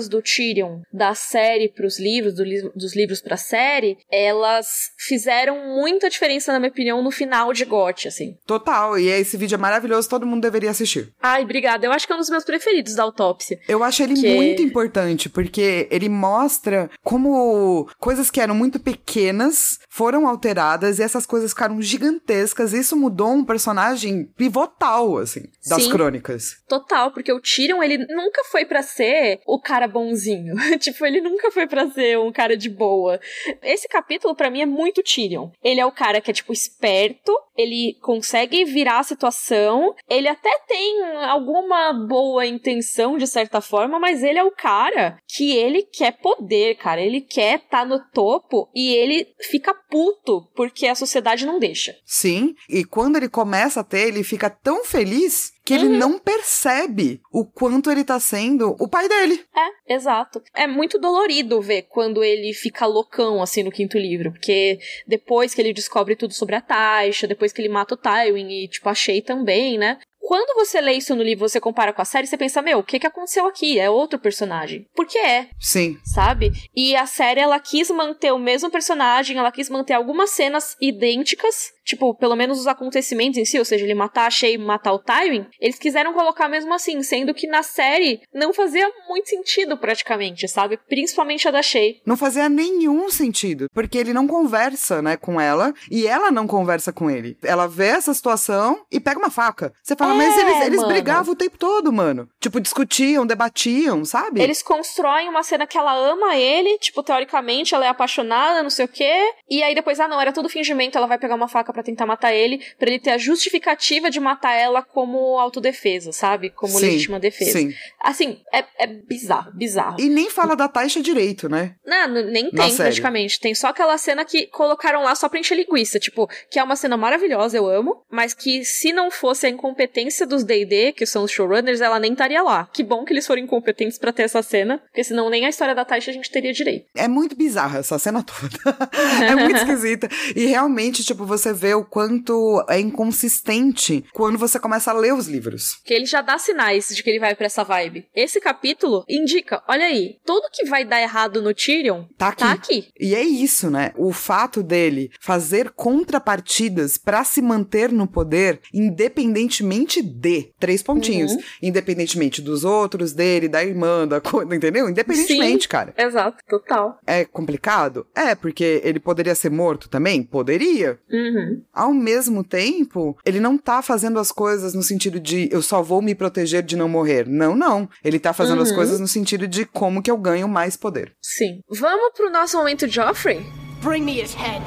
do 0.09 0.23
Tyrion 0.23 0.81
da 0.93 1.15
série 1.15 1.69
para 1.69 1.87
os 1.87 1.99
livros, 1.99 2.35
do 2.35 2.45
li 2.45 2.63
dos 2.75 2.95
livros 2.95 3.21
para 3.21 3.35
a 3.35 3.39
série, 3.39 3.99
elas 4.11 4.91
fizeram 4.99 5.77
muita 5.77 6.09
diferença, 6.09 6.53
na 6.53 6.59
minha 6.59 6.71
opinião, 6.71 7.03
no 7.03 7.11
final 7.11 7.53
de 7.53 7.65
GOT, 7.65 8.09
assim. 8.09 8.37
Total, 8.47 8.99
e 8.99 9.09
esse 9.09 9.37
vídeo 9.37 9.55
é 9.55 9.59
maravilhoso, 9.59 10.09
todo 10.09 10.27
mundo 10.27 10.43
deveria 10.43 10.71
assistir. 10.71 11.13
Ai, 11.21 11.43
obrigada. 11.43 11.87
Eu 11.87 11.93
acho 11.93 12.07
que 12.07 12.13
é 12.13 12.17
um 12.17 12.21
dos 12.21 12.31
meus 12.31 12.45
preferidos 12.45 12.95
da 12.95 13.03
autópsia. 13.03 13.59
Eu 13.69 13.83
acho 13.83 14.03
ele 14.03 14.15
que... 14.15 14.35
muito 14.35 14.63
importante, 14.63 15.29
porque 15.29 15.89
ele 15.91 16.09
mostra 16.09 16.91
como 17.03 17.89
coisas 17.99 18.31
que 18.31 18.41
eram 18.41 18.55
muito 18.55 18.79
pequenas 18.79 19.79
foram 19.89 20.27
alteradas 20.27 20.99
e 20.99 21.03
essas 21.03 21.27
coisas 21.27 21.51
ficaram 21.51 21.81
gigantescas. 21.83 22.73
E 22.73 22.79
isso 22.79 22.97
mudou 22.97 23.33
um 23.33 23.45
personagem 23.45 24.25
pivotal, 24.37 25.19
assim, 25.19 25.45
das 25.67 25.85
Sim, 25.85 25.91
crônicas. 25.91 26.57
Total, 26.69 27.13
porque 27.13 27.33
o 27.33 27.41
Tyrion, 27.41 27.83
ele 27.83 27.99
nunca 27.99 28.43
foi 28.45 28.65
para 28.65 28.83
ser 28.83 29.41
o 29.47 29.61
cara 29.61 29.89
bonzinho 29.89 30.55
tipo, 30.79 31.05
ele 31.05 31.21
nunca 31.21 31.51
foi 31.51 31.67
para 31.67 31.89
ser 31.91 32.19
um 32.19 32.33
cara 32.33 32.57
de 32.57 32.69
boa. 32.69 33.21
Esse 33.63 33.89
capítulo 33.89 34.35
para 34.35 34.51
mim 34.51 34.63
é 34.63 34.67
muito 34.67 35.03
Tyrion. 35.03 35.51
Ele 35.63 35.81
é 35.81 35.87
o 35.87 35.93
cara 35.93 36.21
que 36.21 36.31
é 36.31 36.35
tipo 36.35 36.53
esperto, 36.53 37.33
ele 37.57 37.97
consegue 38.01 38.65
virar 38.65 39.01
a 39.01 39.05
situação, 39.05 39.95
ele 40.09 40.29
até 40.29 40.51
tem 40.67 41.03
alguma 41.29 41.93
boa 41.93 42.47
intenção 42.47 43.19
de 43.19 43.27
certa 43.27 43.61
forma, 43.61 43.99
mas 43.99 44.23
ele 44.23 44.39
é 44.39 44.45
o 44.45 44.51
cara 44.51 45.19
que 45.29 45.55
ele 45.55 45.83
quer 45.83 46.13
poder, 46.19 46.77
cara. 46.77 47.01
Ele 47.01 47.21
quer 47.21 47.57
estar 47.57 47.81
tá 47.81 47.85
no 47.85 48.01
topo 48.11 48.71
e 48.75 48.95
ele 48.95 49.29
fica 49.41 49.75
puto 49.75 50.49
porque 50.55 50.87
a 50.87 50.95
sociedade 50.95 51.47
não 51.47 51.59
deixa. 51.59 51.95
Sim, 52.05 52.55
e 52.69 52.85
quando 52.85 53.17
ele 53.17 53.29
começa 53.29 53.81
a 53.81 53.85
ter, 53.85 54.09
ele 54.09 54.25
fica 54.25 54.49
tão 54.49 54.85
feliz 54.85 55.53
que 55.65 55.75
ele 55.75 55.87
uhum. 55.87 55.99
não 55.99 56.19
percebe 56.19 57.21
o 57.33 57.45
quanto 57.45 57.91
ele 57.91 58.05
tá 58.05 58.19
sendo 58.19 58.77
o 58.81 58.89
pai 58.89 59.09
dele. 59.09 59.45
É, 59.55 59.95
exato. 59.95 60.43
É 60.55 60.67
muito 60.67 60.99
dolorido 60.99 61.61
ver 61.61 61.83
quando 61.83 62.25
ele 62.25 62.53
fica 62.53 62.87
loucão 62.87 63.43
assim 63.43 63.63
no 63.63 63.71
quinto 63.71 63.97
livro, 63.97 64.33
porque 64.33 64.79
depois 65.07 65.55
que 65.55 65.61
ele 65.61 65.73
descobre 65.73 66.17
tudo 66.17 66.35
sobre 66.35 66.57
a 66.57 66.61
Taisha, 66.61 67.29
depois 67.29 67.53
que 67.53 67.61
ele 67.61 67.69
mata 67.69 67.95
o 67.95 67.99
Tywin 67.99 68.49
e 68.51 68.69
tipo 68.69 68.89
achei 68.89 69.23
também, 69.23 69.79
né? 69.79 69.99
Quando 70.23 70.55
você 70.55 70.81
lê 70.81 70.93
isso 70.93 71.15
no 71.17 71.23
livro, 71.23 71.49
você 71.49 71.61
compara 71.61 71.93
com 71.93 72.01
a 72.01 72.05
série, 72.05 72.27
você 72.27 72.37
pensa, 72.37 72.63
meu, 72.63 72.79
o 72.79 72.85
que 72.85 72.99
que 72.99 73.07
aconteceu 73.07 73.47
aqui? 73.47 73.79
É 73.79 73.91
outro 73.91 74.19
personagem. 74.19 74.87
Porque 74.95 75.19
é. 75.19 75.49
Sim. 75.59 75.99
Sabe? 76.05 76.53
E 76.75 76.95
a 76.95 77.07
série, 77.07 77.41
ela 77.41 77.59
quis 77.59 77.91
manter 77.91 78.33
o 78.33 78.39
mesmo 78.39 78.71
personagem, 78.71 79.37
ela 79.37 79.51
quis 79.51 79.69
manter 79.69 79.95
algumas 79.95 80.31
cenas 80.31 80.77
idênticas, 80.81 81.73
tipo, 81.85 82.15
pelo 82.15 82.37
menos 82.37 82.61
os 82.61 82.67
acontecimentos 82.67 83.37
em 83.37 83.45
si, 83.45 83.59
ou 83.59 83.65
seja, 83.65 83.85
ele 83.85 83.95
matar 83.95 84.27
a 84.27 84.31
Shay 84.31 84.55
e 84.55 84.59
matar 84.59 84.93
o 84.93 84.99
Tywin, 84.99 85.47
eles 85.61 85.79
quiseram 85.79 86.13
colocar 86.13 86.49
mesmo 86.49 86.73
assim, 86.73 87.03
sendo 87.03 87.35
que 87.35 87.47
na 87.47 87.63
série 87.63 88.21
não 88.33 88.53
fazia 88.55 88.89
muito 89.09 89.29
sentido 89.29 89.77
praticamente, 89.77 90.47
sabe? 90.47 90.79
Principalmente 90.89 91.49
a 91.49 91.51
da 91.51 91.63
Shay. 91.63 92.01
Não 92.07 92.17
fazia 92.17 92.49
nenhum 92.49 93.11
sentido, 93.11 93.67
porque 93.75 93.99
ele 93.99 94.13
não 94.13 94.29
conversa, 94.29 95.03
né, 95.03 95.17
com 95.17 95.41
ela, 95.41 95.75
e 95.91 96.07
ela 96.07 96.31
não 96.31 96.47
conversa 96.47 96.93
com 96.93 97.11
ele. 97.11 97.37
Ela 97.43 97.67
vê 97.67 97.89
essa 97.89 98.15
situação 98.15 98.85
e 98.91 99.01
pega 99.01 99.19
uma 99.19 99.31
faca. 99.31 99.73
Você 99.83 99.97
fala, 99.97 100.12
mas 100.15 100.37
eles, 100.39 100.61
eles 100.67 100.77
mano. 100.81 100.89
brigavam 100.93 101.33
o 101.33 101.37
tempo 101.37 101.57
todo, 101.59 101.93
mano. 101.93 102.29
Tipo, 102.41 102.61
discutiam, 102.61 103.27
debatiam, 103.27 104.05
sabe? 104.05 104.41
Eles 104.41 104.63
constroem 104.63 105.29
uma 105.29 105.43
cena 105.43 105.67
que 105.67 105.77
ela 105.79 105.95
ama 105.95 106.37
ele, 106.37 106.79
tipo, 106.79 107.03
teoricamente 107.03 107.75
ela 107.75 107.85
é 107.87 107.89
apaixonada, 107.89 108.63
não 108.63 108.71
sei 108.71 108.85
o 108.85 108.89
quê. 108.89 109.33
E 109.49 109.63
aí 109.63 109.75
depois, 109.75 110.01
ah, 110.01 110.09
não, 110.09 110.21
era 110.21 110.33
tudo 110.33 110.49
fingimento, 110.49 110.97
ela 110.99 111.07
vai 111.07 111.19
pegar 111.19 111.35
uma 111.35 111.49
faca 111.49 111.73
pra 111.73 111.83
tentar 111.83 112.07
matar 112.07 112.33
ele, 112.33 112.63
pra 112.79 112.89
ele 112.89 112.99
ter 112.99 113.11
a 113.11 113.19
justificativa 113.19 114.11
de 114.11 114.21
matar 114.21 114.55
ela 114.55 114.83
como 114.83 115.39
autodefesa, 115.39 116.13
sabe? 116.13 116.51
Como 116.51 116.73
Sim, 116.73 116.87
legítima 116.87 117.21
defesa. 117.21 117.53
Sim. 117.59 117.73
Assim, 118.01 118.39
é, 118.53 118.65
é 118.79 118.87
bizarro, 118.87 119.53
bizarro. 119.53 120.01
E 120.01 120.09
nem 120.09 120.31
fala 120.31 120.57
da 120.57 120.69
Taisha 120.69 121.03
direito, 121.03 121.49
né? 121.49 121.75
Não, 121.87 122.09
nem 122.09 122.45
Na 122.53 122.63
tem, 122.65 122.71
série. 122.71 122.89
praticamente. 122.89 123.41
Tem 123.41 123.55
só 123.55 123.69
aquela 123.69 123.97
cena 123.99 124.25
que 124.25 124.47
colocaram 124.47 125.03
lá 125.03 125.15
só 125.15 125.29
pra 125.29 125.39
encher 125.39 125.55
linguiça. 125.57 125.99
Tipo, 125.99 126.29
que 126.51 126.59
é 126.59 126.63
uma 126.63 126.77
cena 126.77 126.97
maravilhosa, 126.97 127.57
eu 127.57 127.67
amo. 127.69 128.03
Mas 128.11 128.35
que 128.35 128.65
se 128.65 128.93
não 128.93 129.11
fosse 129.11 129.47
a 129.47 129.51
incompetência 129.51 130.02
dos 130.29 130.45
D&D, 130.45 130.93
que 130.93 131.07
são 131.07 131.25
os 131.25 131.31
showrunners, 131.31 131.81
ela 131.81 131.99
nem 131.99 132.13
estaria 132.13 132.43
lá. 132.43 132.69
Que 132.73 132.83
bom 132.83 133.05
que 133.05 133.13
eles 133.13 133.27
foram 133.27 133.43
incompetentes 133.43 133.99
pra 133.99 134.13
ter 134.13 134.23
essa 134.25 134.43
cena. 134.43 134.79
Porque 134.79 135.05
senão 135.05 135.29
nem 135.31 135.45
a 135.47 135.49
história 135.49 135.75
da 135.75 135.85
Taisha 135.85 136.11
a 136.11 136.15
gente 136.15 136.31
teria 136.31 136.53
direito. 136.53 136.87
É 136.95 137.09
muito 137.09 137.37
bizarra 137.37 137.79
essa 137.79 137.99
cena 137.99 138.23
toda. 138.25 138.91
é 139.25 139.35
muito 139.35 139.57
esquisita. 139.57 140.09
E 140.35 140.47
realmente, 140.47 141.05
tipo, 141.05 141.25
você 141.25 141.53
vê 141.53 141.75
o 141.75 141.85
quanto 141.85 142.65
é 142.69 142.79
inconsistente 142.81 144.05
quando 144.13 144.39
você 144.39 144.59
começa 144.59 144.91
a 144.91 144.95
ler 144.95 145.15
os 145.15 145.27
livros. 145.29 145.77
Porque 145.77 145.95
ele 145.95 146.07
já 146.07 146.21
dá 146.21 146.39
sinais 146.39 146.89
de 146.89 147.03
que 147.03 147.11
ele 147.11 147.19
vai 147.21 147.35
pra 147.35 147.47
essa 147.47 147.65
vibe. 147.65 148.07
Esse 148.15 148.41
capítulo 148.41 149.05
indica, 149.09 149.63
olha 149.69 149.87
aí, 149.87 150.17
tudo 150.25 150.49
que 150.53 150.65
vai 150.67 150.85
dar 150.85 151.01
errado 151.01 151.41
no 151.43 151.55
Tyrion 151.55 152.05
Tá 152.19 152.29
aqui. 152.29 152.39
tá 152.45 152.53
aqui. 152.53 152.89
E 152.99 153.15
é 153.15 153.23
isso, 153.23 153.71
né? 153.71 153.93
O 153.97 154.13
fato 154.13 154.63
dele 154.63 155.11
fazer 155.21 155.71
contrapartidas 155.71 156.97
pra 156.99 157.25
se 157.25 157.41
manter 157.43 157.91
no 157.93 158.07
poder, 158.07 158.61
independentemente 158.73 159.92
de 160.01 160.53
três 160.59 160.83
pontinhos, 160.83 161.33
Uhum. 161.33 161.43
independentemente 161.61 162.41
dos 162.41 162.65
outros, 162.65 163.13
dele, 163.13 163.49
da 163.49 163.63
irmã, 163.65 164.07
da 164.07 164.21
coisa, 164.21 164.55
entendeu? 164.55 164.89
Independentemente, 164.89 165.65
Sim. 165.65 165.69
cara. 165.69 165.93
Exato, 165.99 166.39
total. 166.49 166.99
É 167.07 167.25
complicado? 167.25 168.07
É, 168.15 168.35
porque 168.35 168.81
ele 168.85 169.01
poderia 169.01 169.35
ser 169.35 169.51
morto 169.51 169.89
também? 169.89 170.23
Poderia. 170.23 170.99
Uhum. 171.11 171.63
Ao 171.73 171.93
mesmo 171.93 172.45
tempo, 172.45 173.17
ele 173.27 173.41
não 173.41 173.59
tá 173.59 173.83
fazendo 173.83 174.19
as 174.19 174.31
coisas 174.31 174.73
no 174.75 174.83
sentido 174.83 175.19
de 175.19 175.49
eu 175.51 175.61
só 175.61 175.83
vou 175.83 176.01
me 176.01 176.15
proteger 176.15 176.63
de 176.63 176.77
não 176.77 176.89
morrer. 176.89 177.27
Não, 177.27 177.57
não. 177.57 177.89
Ele 178.05 178.19
tá 178.19 178.33
fazendo 178.33 178.63
as 178.63 178.71
Uhum. 178.71 178.77
coisas 178.77 179.01
no 179.01 179.09
sentido 179.09 179.49
de 179.49 179.65
como 179.67 180.03
que 180.03 180.11
eu 180.11 180.17
ganho 180.17 180.47
mais 180.49 180.77
poder. 180.77 181.13
Sim. 181.21 181.61
Vamos 181.69 182.13
pro 182.17 182.31
nosso 182.31 182.57
momento 182.57 182.87
Joffrey? 182.87 183.41
Bring 183.83 184.03
me 184.05 184.21
his 184.23 184.33
head. 184.35 184.63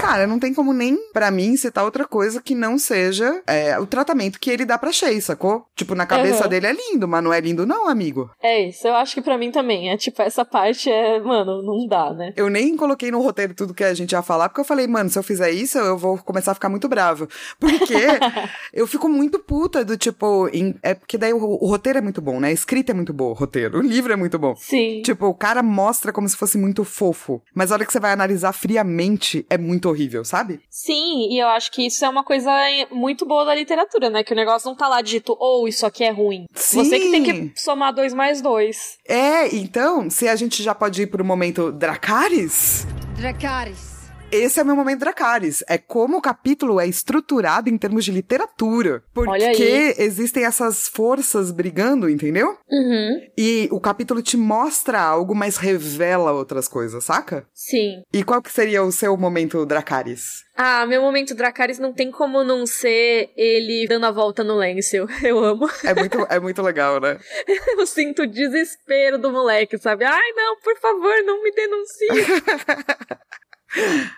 Cara, 0.00 0.26
não 0.26 0.38
tem 0.40 0.52
como 0.52 0.72
nem, 0.72 0.98
pra 1.12 1.30
mim, 1.30 1.56
citar 1.56 1.84
outra 1.84 2.04
coisa 2.04 2.42
que 2.42 2.54
não 2.54 2.78
seja 2.78 3.40
é, 3.46 3.78
o 3.78 3.86
tratamento 3.86 4.40
que 4.40 4.50
ele 4.50 4.64
dá 4.64 4.76
pra 4.76 4.90
Shay, 4.92 5.20
sacou? 5.20 5.64
Tipo, 5.76 5.94
na 5.94 6.04
cabeça 6.04 6.44
Uhum. 6.44 6.50
dele 6.50 6.66
é 6.66 6.72
lindo, 6.72 7.06
mas 7.06 7.22
não 7.22 7.32
é 7.32 7.40
lindo 7.40 7.64
não, 7.64 7.88
amigo. 7.88 8.28
É 8.42 8.68
isso, 8.68 8.86
eu 8.88 8.94
acho 8.96 9.14
que 9.14 9.22
pra 9.22 9.38
mim 9.38 9.50
também. 9.52 9.90
É 9.90 9.96
tipo, 9.96 10.20
essa 10.20 10.44
parte 10.44 10.90
é, 10.90 11.20
mano, 11.20 11.62
não 11.62 11.86
dá, 11.86 12.12
né? 12.12 12.32
Eu 12.36 12.50
nem 12.50 12.76
coloquei 12.76 13.10
no 13.10 13.20
roteiro 13.20 13.54
tudo 13.54 13.72
que 13.72 13.84
a 13.84 13.94
gente 13.94 14.12
ia 14.12 14.22
falar, 14.22 14.48
porque 14.48 14.60
eu 14.60 14.64
falei, 14.64 14.86
mano, 14.88 15.08
se 15.10 15.18
eu 15.18 15.22
fizer 15.22 15.50
isso, 15.52 15.78
eu 15.78 15.96
vou 15.96 16.18
começar 16.18 16.50
a 16.50 16.54
ficar 16.54 16.68
muito 16.68 16.88
brava. 16.88 17.28
Porque 17.60 17.94
eu 18.74 18.86
fico 18.86 19.08
muito 19.08 19.38
puta 19.38 19.84
do 19.84 19.96
tipo. 19.96 20.48
em- 20.52 20.74
é 20.82 20.92
porque 20.94 21.16
daí 21.16 21.32
o, 21.32 21.38
o 21.38 21.66
roteiro 21.68 21.98
é 21.98 22.02
muito 22.02 22.20
bom, 22.20 22.40
né? 22.40 22.48
A 22.48 22.52
escrita 22.52 22.90
é 22.92 22.94
muito 22.94 23.12
boa, 23.12 23.30
o 23.30 23.34
roteiro. 23.34 23.78
O 23.78 23.82
livro 23.82 24.12
é 24.12 24.16
muito 24.16 24.38
bom. 24.38 24.54
Sim. 24.56 25.02
Tipo, 25.02 25.26
o 25.26 25.34
cara 25.34 25.62
mostra 25.62 26.12
como 26.12 26.28
se 26.28 26.36
fosse 26.36 26.58
muito 26.58 26.84
fofo. 26.84 27.40
Mas 27.54 27.70
a 27.70 27.74
hora 27.76 27.84
que 27.86 27.92
você 27.92 28.00
vai 28.00 28.12
analisar 28.12 28.52
friamente, 28.56 29.46
é 29.48 29.58
muito 29.58 29.88
horrível, 29.88 30.24
sabe? 30.24 30.60
Sim, 30.70 31.28
e 31.30 31.38
eu 31.38 31.48
acho 31.48 31.70
que 31.70 31.86
isso 31.86 32.04
é 32.04 32.08
uma 32.08 32.24
coisa 32.24 32.50
muito 32.90 33.26
boa 33.26 33.44
da 33.44 33.54
literatura, 33.54 34.10
né? 34.10 34.24
Que 34.24 34.32
o 34.32 34.36
negócio 34.36 34.68
não 34.68 34.76
tá 34.76 34.88
lá 34.88 35.00
dito, 35.02 35.36
ou 35.38 35.68
isso 35.68 35.86
aqui 35.86 36.04
é 36.04 36.10
ruim. 36.10 36.46
Você 36.54 36.98
que 36.98 37.10
tem 37.10 37.24
Sim. 37.24 37.48
que 37.48 37.60
somar 37.60 37.94
dois 37.94 38.12
mais 38.12 38.40
dois. 38.40 38.98
É, 39.06 39.54
então, 39.54 40.10
se 40.10 40.28
a 40.28 40.34
gente 40.34 40.62
já 40.62 40.74
pode 40.74 41.02
ir 41.02 41.06
pro 41.06 41.24
momento 41.24 41.70
Dracarys. 41.70 42.86
Dracarys. 43.16 43.85
Esse 44.32 44.58
é 44.58 44.62
o 44.62 44.66
meu 44.66 44.74
momento 44.74 45.00
Dracarys. 45.00 45.62
É 45.68 45.78
como 45.78 46.16
o 46.16 46.20
capítulo 46.20 46.80
é 46.80 46.86
estruturado 46.86 47.70
em 47.70 47.78
termos 47.78 48.04
de 48.04 48.10
literatura. 48.10 49.02
Porque 49.14 49.94
existem 49.98 50.44
essas 50.44 50.88
forças 50.88 51.52
brigando, 51.52 52.10
entendeu? 52.10 52.58
Uhum. 52.68 53.20
E 53.38 53.68
o 53.70 53.80
capítulo 53.80 54.20
te 54.20 54.36
mostra 54.36 55.00
algo, 55.00 55.34
mas 55.34 55.56
revela 55.56 56.32
outras 56.32 56.66
coisas, 56.66 57.04
saca? 57.04 57.46
Sim. 57.54 58.02
E 58.12 58.24
qual 58.24 58.42
que 58.42 58.50
seria 58.50 58.82
o 58.82 58.90
seu 58.90 59.16
momento 59.16 59.64
Dracarys? 59.64 60.44
Ah, 60.56 60.86
meu 60.86 61.02
momento 61.02 61.34
Dracarys 61.34 61.78
não 61.78 61.92
tem 61.92 62.10
como 62.10 62.42
não 62.42 62.66
ser 62.66 63.30
ele 63.36 63.86
dando 63.86 64.06
a 64.06 64.10
volta 64.10 64.42
no 64.42 64.54
Lancel. 64.54 65.06
Eu 65.22 65.38
amo. 65.38 65.68
É 65.84 65.94
muito, 65.94 66.26
é 66.28 66.40
muito 66.40 66.62
legal, 66.62 66.98
né? 66.98 67.18
Eu 67.78 67.86
sinto 67.86 68.22
o 68.22 68.26
desespero 68.26 69.18
do 69.18 69.30
moleque, 69.30 69.78
sabe? 69.78 70.04
Ai, 70.04 70.32
não, 70.34 70.58
por 70.60 70.76
favor, 70.78 71.14
não 71.24 71.42
me 71.42 71.52
denuncie. 71.52 72.08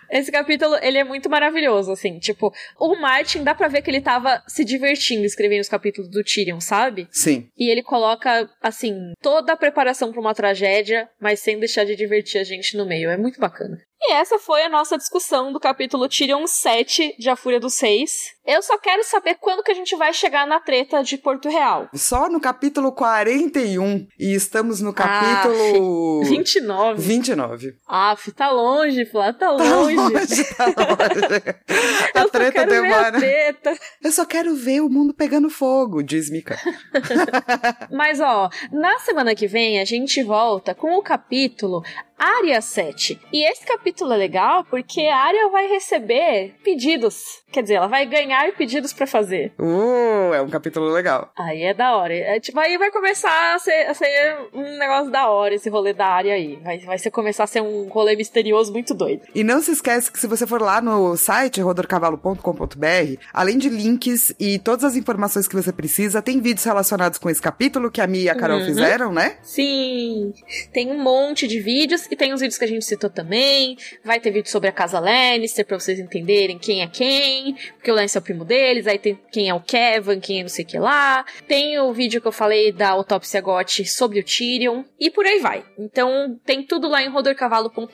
Esse 0.09 0.31
capítulo, 0.31 0.75
ele 0.81 0.97
é 0.97 1.03
muito 1.03 1.29
maravilhoso, 1.29 1.91
assim. 1.91 2.19
Tipo, 2.19 2.53
o 2.79 2.95
Martin, 2.95 3.43
dá 3.43 3.53
pra 3.53 3.67
ver 3.67 3.81
que 3.81 3.89
ele 3.89 4.01
tava 4.01 4.43
se 4.47 4.63
divertindo 4.65 5.25
escrevendo 5.25 5.61
os 5.61 5.69
capítulos 5.69 6.09
do 6.09 6.23
Tyrion, 6.23 6.59
sabe? 6.59 7.07
Sim. 7.11 7.47
E 7.57 7.69
ele 7.69 7.83
coloca, 7.83 8.49
assim, 8.61 9.13
toda 9.21 9.53
a 9.53 9.57
preparação 9.57 10.11
pra 10.11 10.21
uma 10.21 10.33
tragédia, 10.33 11.09
mas 11.19 11.39
sem 11.39 11.59
deixar 11.59 11.85
de 11.85 11.95
divertir 11.95 12.39
a 12.39 12.43
gente 12.43 12.75
no 12.77 12.85
meio. 12.85 13.09
É 13.09 13.17
muito 13.17 13.39
bacana. 13.39 13.77
E 14.01 14.13
essa 14.13 14.39
foi 14.39 14.63
a 14.63 14.69
nossa 14.69 14.97
discussão 14.97 15.51
do 15.51 15.59
capítulo 15.59 16.07
Tyrion 16.07 16.47
7 16.47 17.15
de 17.19 17.29
A 17.29 17.35
Fúria 17.35 17.59
dos 17.59 17.73
Seis. 17.73 18.31
Eu 18.45 18.61
só 18.63 18.77
quero 18.79 19.03
saber 19.03 19.35
quando 19.35 19.61
que 19.61 19.71
a 19.71 19.75
gente 19.75 19.95
vai 19.95 20.13
chegar 20.13 20.47
na 20.47 20.59
treta 20.59 21.03
de 21.03 21.17
Porto 21.17 21.49
Real. 21.49 21.87
Só 21.93 22.29
no 22.29 22.39
capítulo 22.39 22.91
41. 22.93 24.07
E 24.17 24.33
estamos 24.33 24.79
no 24.81 24.93
capítulo. 24.93 26.23
29. 26.23 27.01
29. 27.01 27.75
Aff, 27.87 28.31
tá 28.31 28.49
longe, 28.49 29.05
Flá, 29.05 29.33
tá 29.33 29.47
Tá 29.47 29.51
longe. 29.51 29.95
longe, 29.95 30.43
tá 30.55 30.65
longe. 30.65 31.55
A 32.15 32.19
Eu 32.21 32.29
treta 32.29 32.51
quero 32.65 32.71
ver 32.71 32.77
a 32.77 32.81
demora. 32.81 33.19
treta. 33.19 33.77
Eu 34.03 34.11
só 34.11 34.25
quero 34.25 34.55
ver 34.55 34.81
o 34.81 34.89
mundo 34.89 35.13
pegando 35.13 35.49
fogo, 35.49 36.01
diz 36.01 36.29
Mika. 36.31 36.57
Mas 37.91 38.19
ó, 38.19 38.49
na 38.71 38.97
semana 38.99 39.35
que 39.35 39.45
vem 39.45 39.79
a 39.79 39.85
gente 39.85 40.23
volta 40.23 40.73
com 40.73 40.97
o 40.97 41.03
capítulo 41.03 41.83
Área 42.19 42.59
7. 42.61 43.19
E 43.31 43.49
esse 43.49 43.65
capítulo 43.65 44.13
é 44.13 44.17
legal 44.17 44.65
porque 44.69 45.01
a 45.01 45.15
Área 45.17 45.49
vai 45.49 45.67
receber 45.67 46.53
pedidos. 46.63 47.39
Quer 47.51 47.63
dizer, 47.63 47.75
ela 47.75 47.87
vai 47.87 48.05
ganhar 48.05 48.51
pedidos 48.53 48.93
pra 48.93 49.07
fazer. 49.07 49.53
Uh, 49.57 50.33
é 50.35 50.41
um 50.41 50.49
capítulo 50.49 50.87
legal. 50.89 51.31
Aí 51.35 51.63
é 51.63 51.73
da 51.73 51.95
hora. 51.95 52.13
É, 52.13 52.39
tipo, 52.39 52.59
aí 52.59 52.77
vai 52.77 52.91
começar 52.91 53.55
a 53.55 53.59
ser, 53.59 53.87
a 53.87 53.93
ser 53.93 54.37
um 54.53 54.77
negócio 54.77 55.09
da 55.11 55.29
hora 55.29 55.55
esse 55.55 55.69
rolê 55.69 55.93
da 55.93 56.05
área 56.05 56.33
aí. 56.33 56.57
Vai, 56.57 56.77
vai 56.79 56.97
ser, 56.99 57.09
começar 57.09 57.45
a 57.45 57.47
ser 57.47 57.61
um 57.61 57.87
rolê 57.87 58.15
misterioso 58.15 58.71
muito 58.71 58.93
doido. 58.93 59.23
E 59.33 59.43
não 59.43 59.61
se 59.61 59.71
esquece 59.71 60.11
que 60.11 60.19
se 60.19 60.27
você 60.27 60.45
for 60.45 60.61
lá 60.61 60.79
no 60.81 61.15
site 61.17 61.61
rodorcavalo.com.br, 61.61 63.21
além 63.33 63.57
de 63.57 63.69
links 63.69 64.33
e 64.39 64.59
todas 64.59 64.83
as 64.83 64.95
informações 64.95 65.47
que 65.47 65.55
você 65.55 65.71
precisa, 65.71 66.21
tem 66.21 66.39
vídeos 66.41 66.63
relacionados 66.65 67.17
com 67.17 67.29
esse 67.29 67.41
capítulo 67.41 67.89
que 67.89 68.01
a 68.01 68.07
Mia 68.07 68.23
e 68.23 68.29
a 68.29 68.35
Carol 68.35 68.59
Uhum. 68.59 68.65
fizeram, 68.65 69.11
né? 69.13 69.37
Sim, 69.41 70.33
tem 70.73 70.91
um 70.91 71.01
monte 71.01 71.47
de 71.47 71.59
vídeos 71.61 72.08
e 72.09 72.15
tem 72.15 72.33
os 72.33 72.41
vídeos 72.41 72.57
que 72.57 72.65
a 72.65 72.67
gente 72.67 72.85
citou 72.85 73.09
também. 73.09 73.77
Vai 74.03 74.19
ter 74.19 74.31
vídeo 74.31 74.49
sobre 74.49 74.69
a 74.69 74.71
casa 74.71 74.99
Lannister 74.99 75.65
pra 75.65 75.79
vocês 75.79 75.99
entenderem 75.99 76.57
quem 76.57 76.81
é 76.81 76.87
quem, 76.87 77.55
porque 77.75 77.91
o 77.91 77.95
Lance 77.95 78.17
é 78.17 78.19
o 78.19 78.23
primo 78.23 78.43
deles. 78.43 78.87
Aí 78.87 78.97
tem 78.97 79.19
quem 79.31 79.49
é 79.49 79.53
o 79.53 79.59
Kevin, 79.59 80.19
quem 80.19 80.39
é 80.39 80.41
não 80.41 80.49
sei 80.49 80.65
o 80.65 80.67
que 80.67 80.79
lá. 80.79 81.25
Tem 81.47 81.79
o 81.79 81.93
vídeo 81.93 82.21
que 82.21 82.27
eu 82.27 82.31
falei 82.31 82.71
da 82.71 82.89
autópsia 82.89 83.41
Got 83.41 83.85
sobre 83.85 84.19
o 84.19 84.23
Tyrion 84.23 84.83
e 84.99 85.09
por 85.09 85.25
aí 85.25 85.39
vai. 85.39 85.63
Então 85.77 86.39
tem 86.45 86.63
tudo 86.63 86.87
lá 86.87 87.01
em 87.03 87.09
rodorcavalo.com.br. 87.09 87.89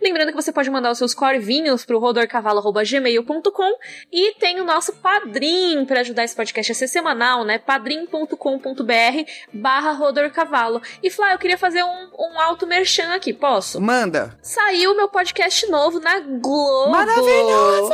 Lembrando 0.00 0.30
que 0.30 0.36
você 0.36 0.52
pode 0.52 0.70
mandar 0.70 0.90
os 0.90 0.98
seus 0.98 1.14
corvinhos 1.14 1.84
pro 1.84 1.98
rodorcavalo@gmail.com 1.98 3.78
e 4.12 4.34
tem 4.34 4.60
o 4.60 4.64
nosso 4.64 4.94
padrim 4.94 5.84
para 5.84 6.00
ajudar 6.00 6.24
esse 6.24 6.34
podcast 6.34 6.72
a 6.72 6.74
ser 6.74 6.88
semanal, 6.88 7.44
né? 7.44 7.58
padrim.com.br 7.58 8.34
barra 9.52 9.92
rodorcavalo. 9.92 10.80
E 11.02 11.10
Flá, 11.10 11.32
eu 11.32 11.38
queria 11.38 11.58
fazer 11.58 11.82
um, 11.82 12.10
um 12.18 12.40
alto 12.40 12.66
merchan 12.66 13.17
aqui, 13.18 13.32
posso? 13.32 13.80
Manda. 13.80 14.38
Saiu 14.40 14.96
meu 14.96 15.08
podcast 15.08 15.68
novo 15.68 15.98
na 15.98 16.20
Globo. 16.20 16.90
Maravilhoso! 16.90 17.92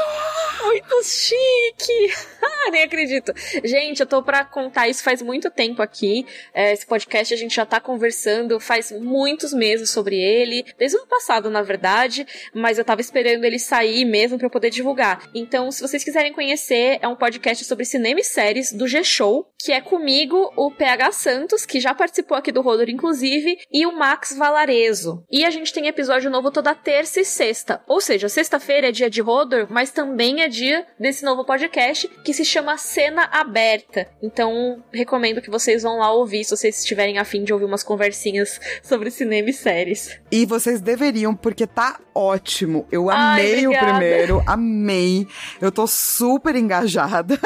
Muito 0.65 1.03
chique! 1.03 2.15
Ah, 2.67 2.71
nem 2.71 2.83
acredito. 2.83 3.31
Gente, 3.63 4.01
eu 4.01 4.07
tô 4.07 4.23
pra 4.23 4.43
contar 4.43 4.89
isso 4.89 5.03
faz 5.03 5.21
muito 5.21 5.51
tempo 5.51 5.83
aqui. 5.83 6.27
É, 6.55 6.73
esse 6.73 6.87
podcast 6.87 7.35
a 7.35 7.37
gente 7.37 7.55
já 7.55 7.67
tá 7.67 7.79
conversando 7.79 8.59
faz 8.59 8.91
muitos 8.91 9.53
meses 9.53 9.91
sobre 9.91 10.17
ele. 10.17 10.65
Desde 10.79 10.97
o 10.97 11.01
ano 11.01 11.09
passado, 11.09 11.51
na 11.51 11.61
verdade. 11.61 12.27
Mas 12.55 12.79
eu 12.79 12.85
tava 12.85 13.03
esperando 13.03 13.45
ele 13.45 13.59
sair 13.59 14.07
mesmo 14.07 14.39
pra 14.39 14.47
eu 14.47 14.51
poder 14.51 14.71
divulgar. 14.71 15.29
Então, 15.35 15.71
se 15.71 15.83
vocês 15.83 16.03
quiserem 16.03 16.33
conhecer, 16.33 16.99
é 17.03 17.09
um 17.09 17.17
podcast 17.17 17.63
sobre 17.67 17.85
cinema 17.85 18.21
e 18.21 18.25
séries 18.25 18.73
do 18.73 18.89
G-Show. 18.89 19.47
Que 19.59 19.73
é 19.73 19.81
comigo, 19.83 20.51
o 20.57 20.71
PH 20.71 21.13
Santos, 21.13 21.67
que 21.67 21.81
já 21.81 21.95
participou 21.95 22.37
aqui 22.37 22.51
do 22.51 22.63
Rodor, 22.63 22.89
inclusive, 22.89 23.59
e 23.71 23.85
o 23.85 23.93
Max 23.93 24.35
Valarezo. 24.37 25.14
E 25.31 25.45
a 25.45 25.51
gente 25.51 25.73
tem 25.73 25.87
episódio 25.87 26.31
novo 26.31 26.51
toda 26.51 26.75
terça 26.75 27.21
e 27.21 27.25
sexta. 27.25 27.83
Ou 27.87 28.01
seja, 28.01 28.29
sexta-feira 28.29 28.89
é 28.89 28.93
dia 28.93 29.11
de 29.11 29.21
Rodor, 29.21 29.67
mas 29.71 29.91
também 29.91 30.43
é 30.43 30.49
dia 30.49 30.87
desse 30.99 31.25
novo 31.25 31.45
podcast 31.45 32.09
que 32.25 32.33
se 32.33 32.45
chama 32.45 32.77
Cena 32.77 33.29
Aberta. 33.33 34.09
Então, 34.23 34.83
recomendo 34.93 35.41
que 35.41 35.51
vocês 35.51 35.83
vão 35.83 35.99
lá 35.99 36.13
ouvir 36.13 36.45
se 36.45 36.57
vocês 36.57 36.79
estiverem 36.79 37.19
afim 37.19 37.45
de 37.45 37.53
ouvir 37.53 37.65
umas 37.65 37.83
conversinhas 37.83 38.61
sobre 38.83 39.11
cinema 39.11 39.51
e 39.51 39.53
séries. 39.53 40.19
E 40.31 40.47
vocês 40.47 40.81
deveriam, 40.81 41.35
porque 41.35 41.67
tá 41.67 41.99
ótimo. 42.15 42.87
Eu 42.91 43.11
Ai, 43.11 43.41
amei 43.41 43.67
o 43.67 43.71
obrigada. 43.71 43.99
primeiro, 43.99 44.43
amei. 44.47 45.27
Eu 45.61 45.73
tô 45.73 45.87
super 45.87 46.55
engajada. 46.57 47.39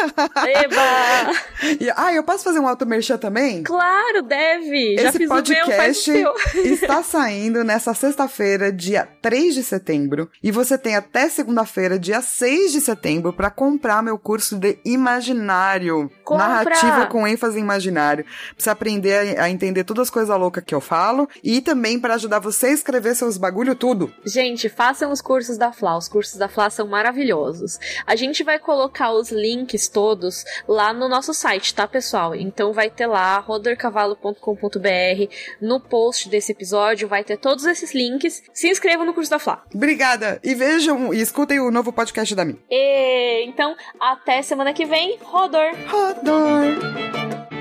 Eba! 0.46 1.48
E, 1.80 1.90
ah, 1.96 2.12
eu 2.14 2.22
posso 2.22 2.44
fazer 2.44 2.60
um 2.60 2.68
auto 2.68 2.86
também? 3.20 3.62
claro, 3.62 4.22
deve! 4.22 4.96
Já 4.96 5.08
Esse 5.08 5.18
fiz 5.18 5.30
o 5.30 5.34
meu, 5.34 5.44
faz 5.66 6.04
podcast 6.04 6.10
o 6.10 6.58
está 6.88 7.02
saindo 7.02 7.57
nessa 7.64 7.94
sexta-feira, 7.94 8.72
dia 8.72 9.08
3 9.22 9.54
de 9.54 9.62
setembro, 9.62 10.30
e 10.42 10.50
você 10.50 10.76
tem 10.78 10.96
até 10.96 11.28
segunda-feira, 11.28 11.98
dia 11.98 12.20
6 12.20 12.72
de 12.72 12.80
setembro, 12.80 13.32
para 13.32 13.50
comprar 13.50 14.02
meu 14.02 14.18
curso 14.18 14.56
de 14.56 14.78
imaginário. 14.84 16.10
Compra! 16.24 16.48
Narrativa 16.48 17.06
com 17.06 17.26
ênfase 17.26 17.58
em 17.58 17.62
imaginário. 17.62 18.24
Pra 18.24 18.32
você 18.58 18.70
aprender 18.70 19.38
a, 19.38 19.44
a 19.44 19.50
entender 19.50 19.84
todas 19.84 20.08
as 20.08 20.10
coisas 20.10 20.36
loucas 20.38 20.64
que 20.64 20.74
eu 20.74 20.80
falo 20.80 21.28
e 21.42 21.60
também 21.60 21.98
para 21.98 22.14
ajudar 22.14 22.38
você 22.38 22.66
a 22.66 22.72
escrever 22.72 23.14
seus 23.14 23.36
bagulho 23.36 23.74
tudo. 23.74 24.12
Gente, 24.24 24.68
façam 24.68 25.10
os 25.10 25.20
cursos 25.20 25.56
da 25.58 25.72
Fla. 25.72 25.96
Os 25.96 26.08
cursos 26.08 26.36
da 26.36 26.48
Fla 26.48 26.70
são 26.70 26.86
maravilhosos. 26.86 27.78
A 28.06 28.16
gente 28.16 28.42
vai 28.44 28.58
colocar 28.58 29.12
os 29.12 29.30
links 29.30 29.88
todos 29.88 30.44
lá 30.66 30.92
no 30.92 31.08
nosso 31.08 31.32
site, 31.34 31.74
tá, 31.74 31.86
pessoal? 31.86 32.34
Então 32.34 32.72
vai 32.72 32.90
ter 32.90 33.06
lá 33.06 33.38
rodorcavalo.com.br 33.38 35.34
no 35.60 35.80
post 35.80 36.28
desse 36.28 36.52
episódio, 36.52 37.08
vai 37.08 37.24
ter 37.24 37.36
todos 37.48 37.64
esses 37.64 37.94
links. 37.94 38.42
Se 38.52 38.68
inscrevam 38.68 39.06
no 39.06 39.14
curso 39.14 39.30
da 39.30 39.38
Fla. 39.38 39.64
Obrigada! 39.74 40.38
E 40.44 40.54
vejam 40.54 41.14
e 41.14 41.20
escutem 41.20 41.58
o 41.58 41.70
novo 41.70 41.90
podcast 41.90 42.34
da 42.34 42.44
mim. 42.44 42.58
E 42.70 43.44
então, 43.46 43.74
até 43.98 44.42
semana 44.42 44.74
que 44.74 44.84
vem, 44.84 45.16
Rodor! 45.22 45.70
Rodor! 45.86 47.57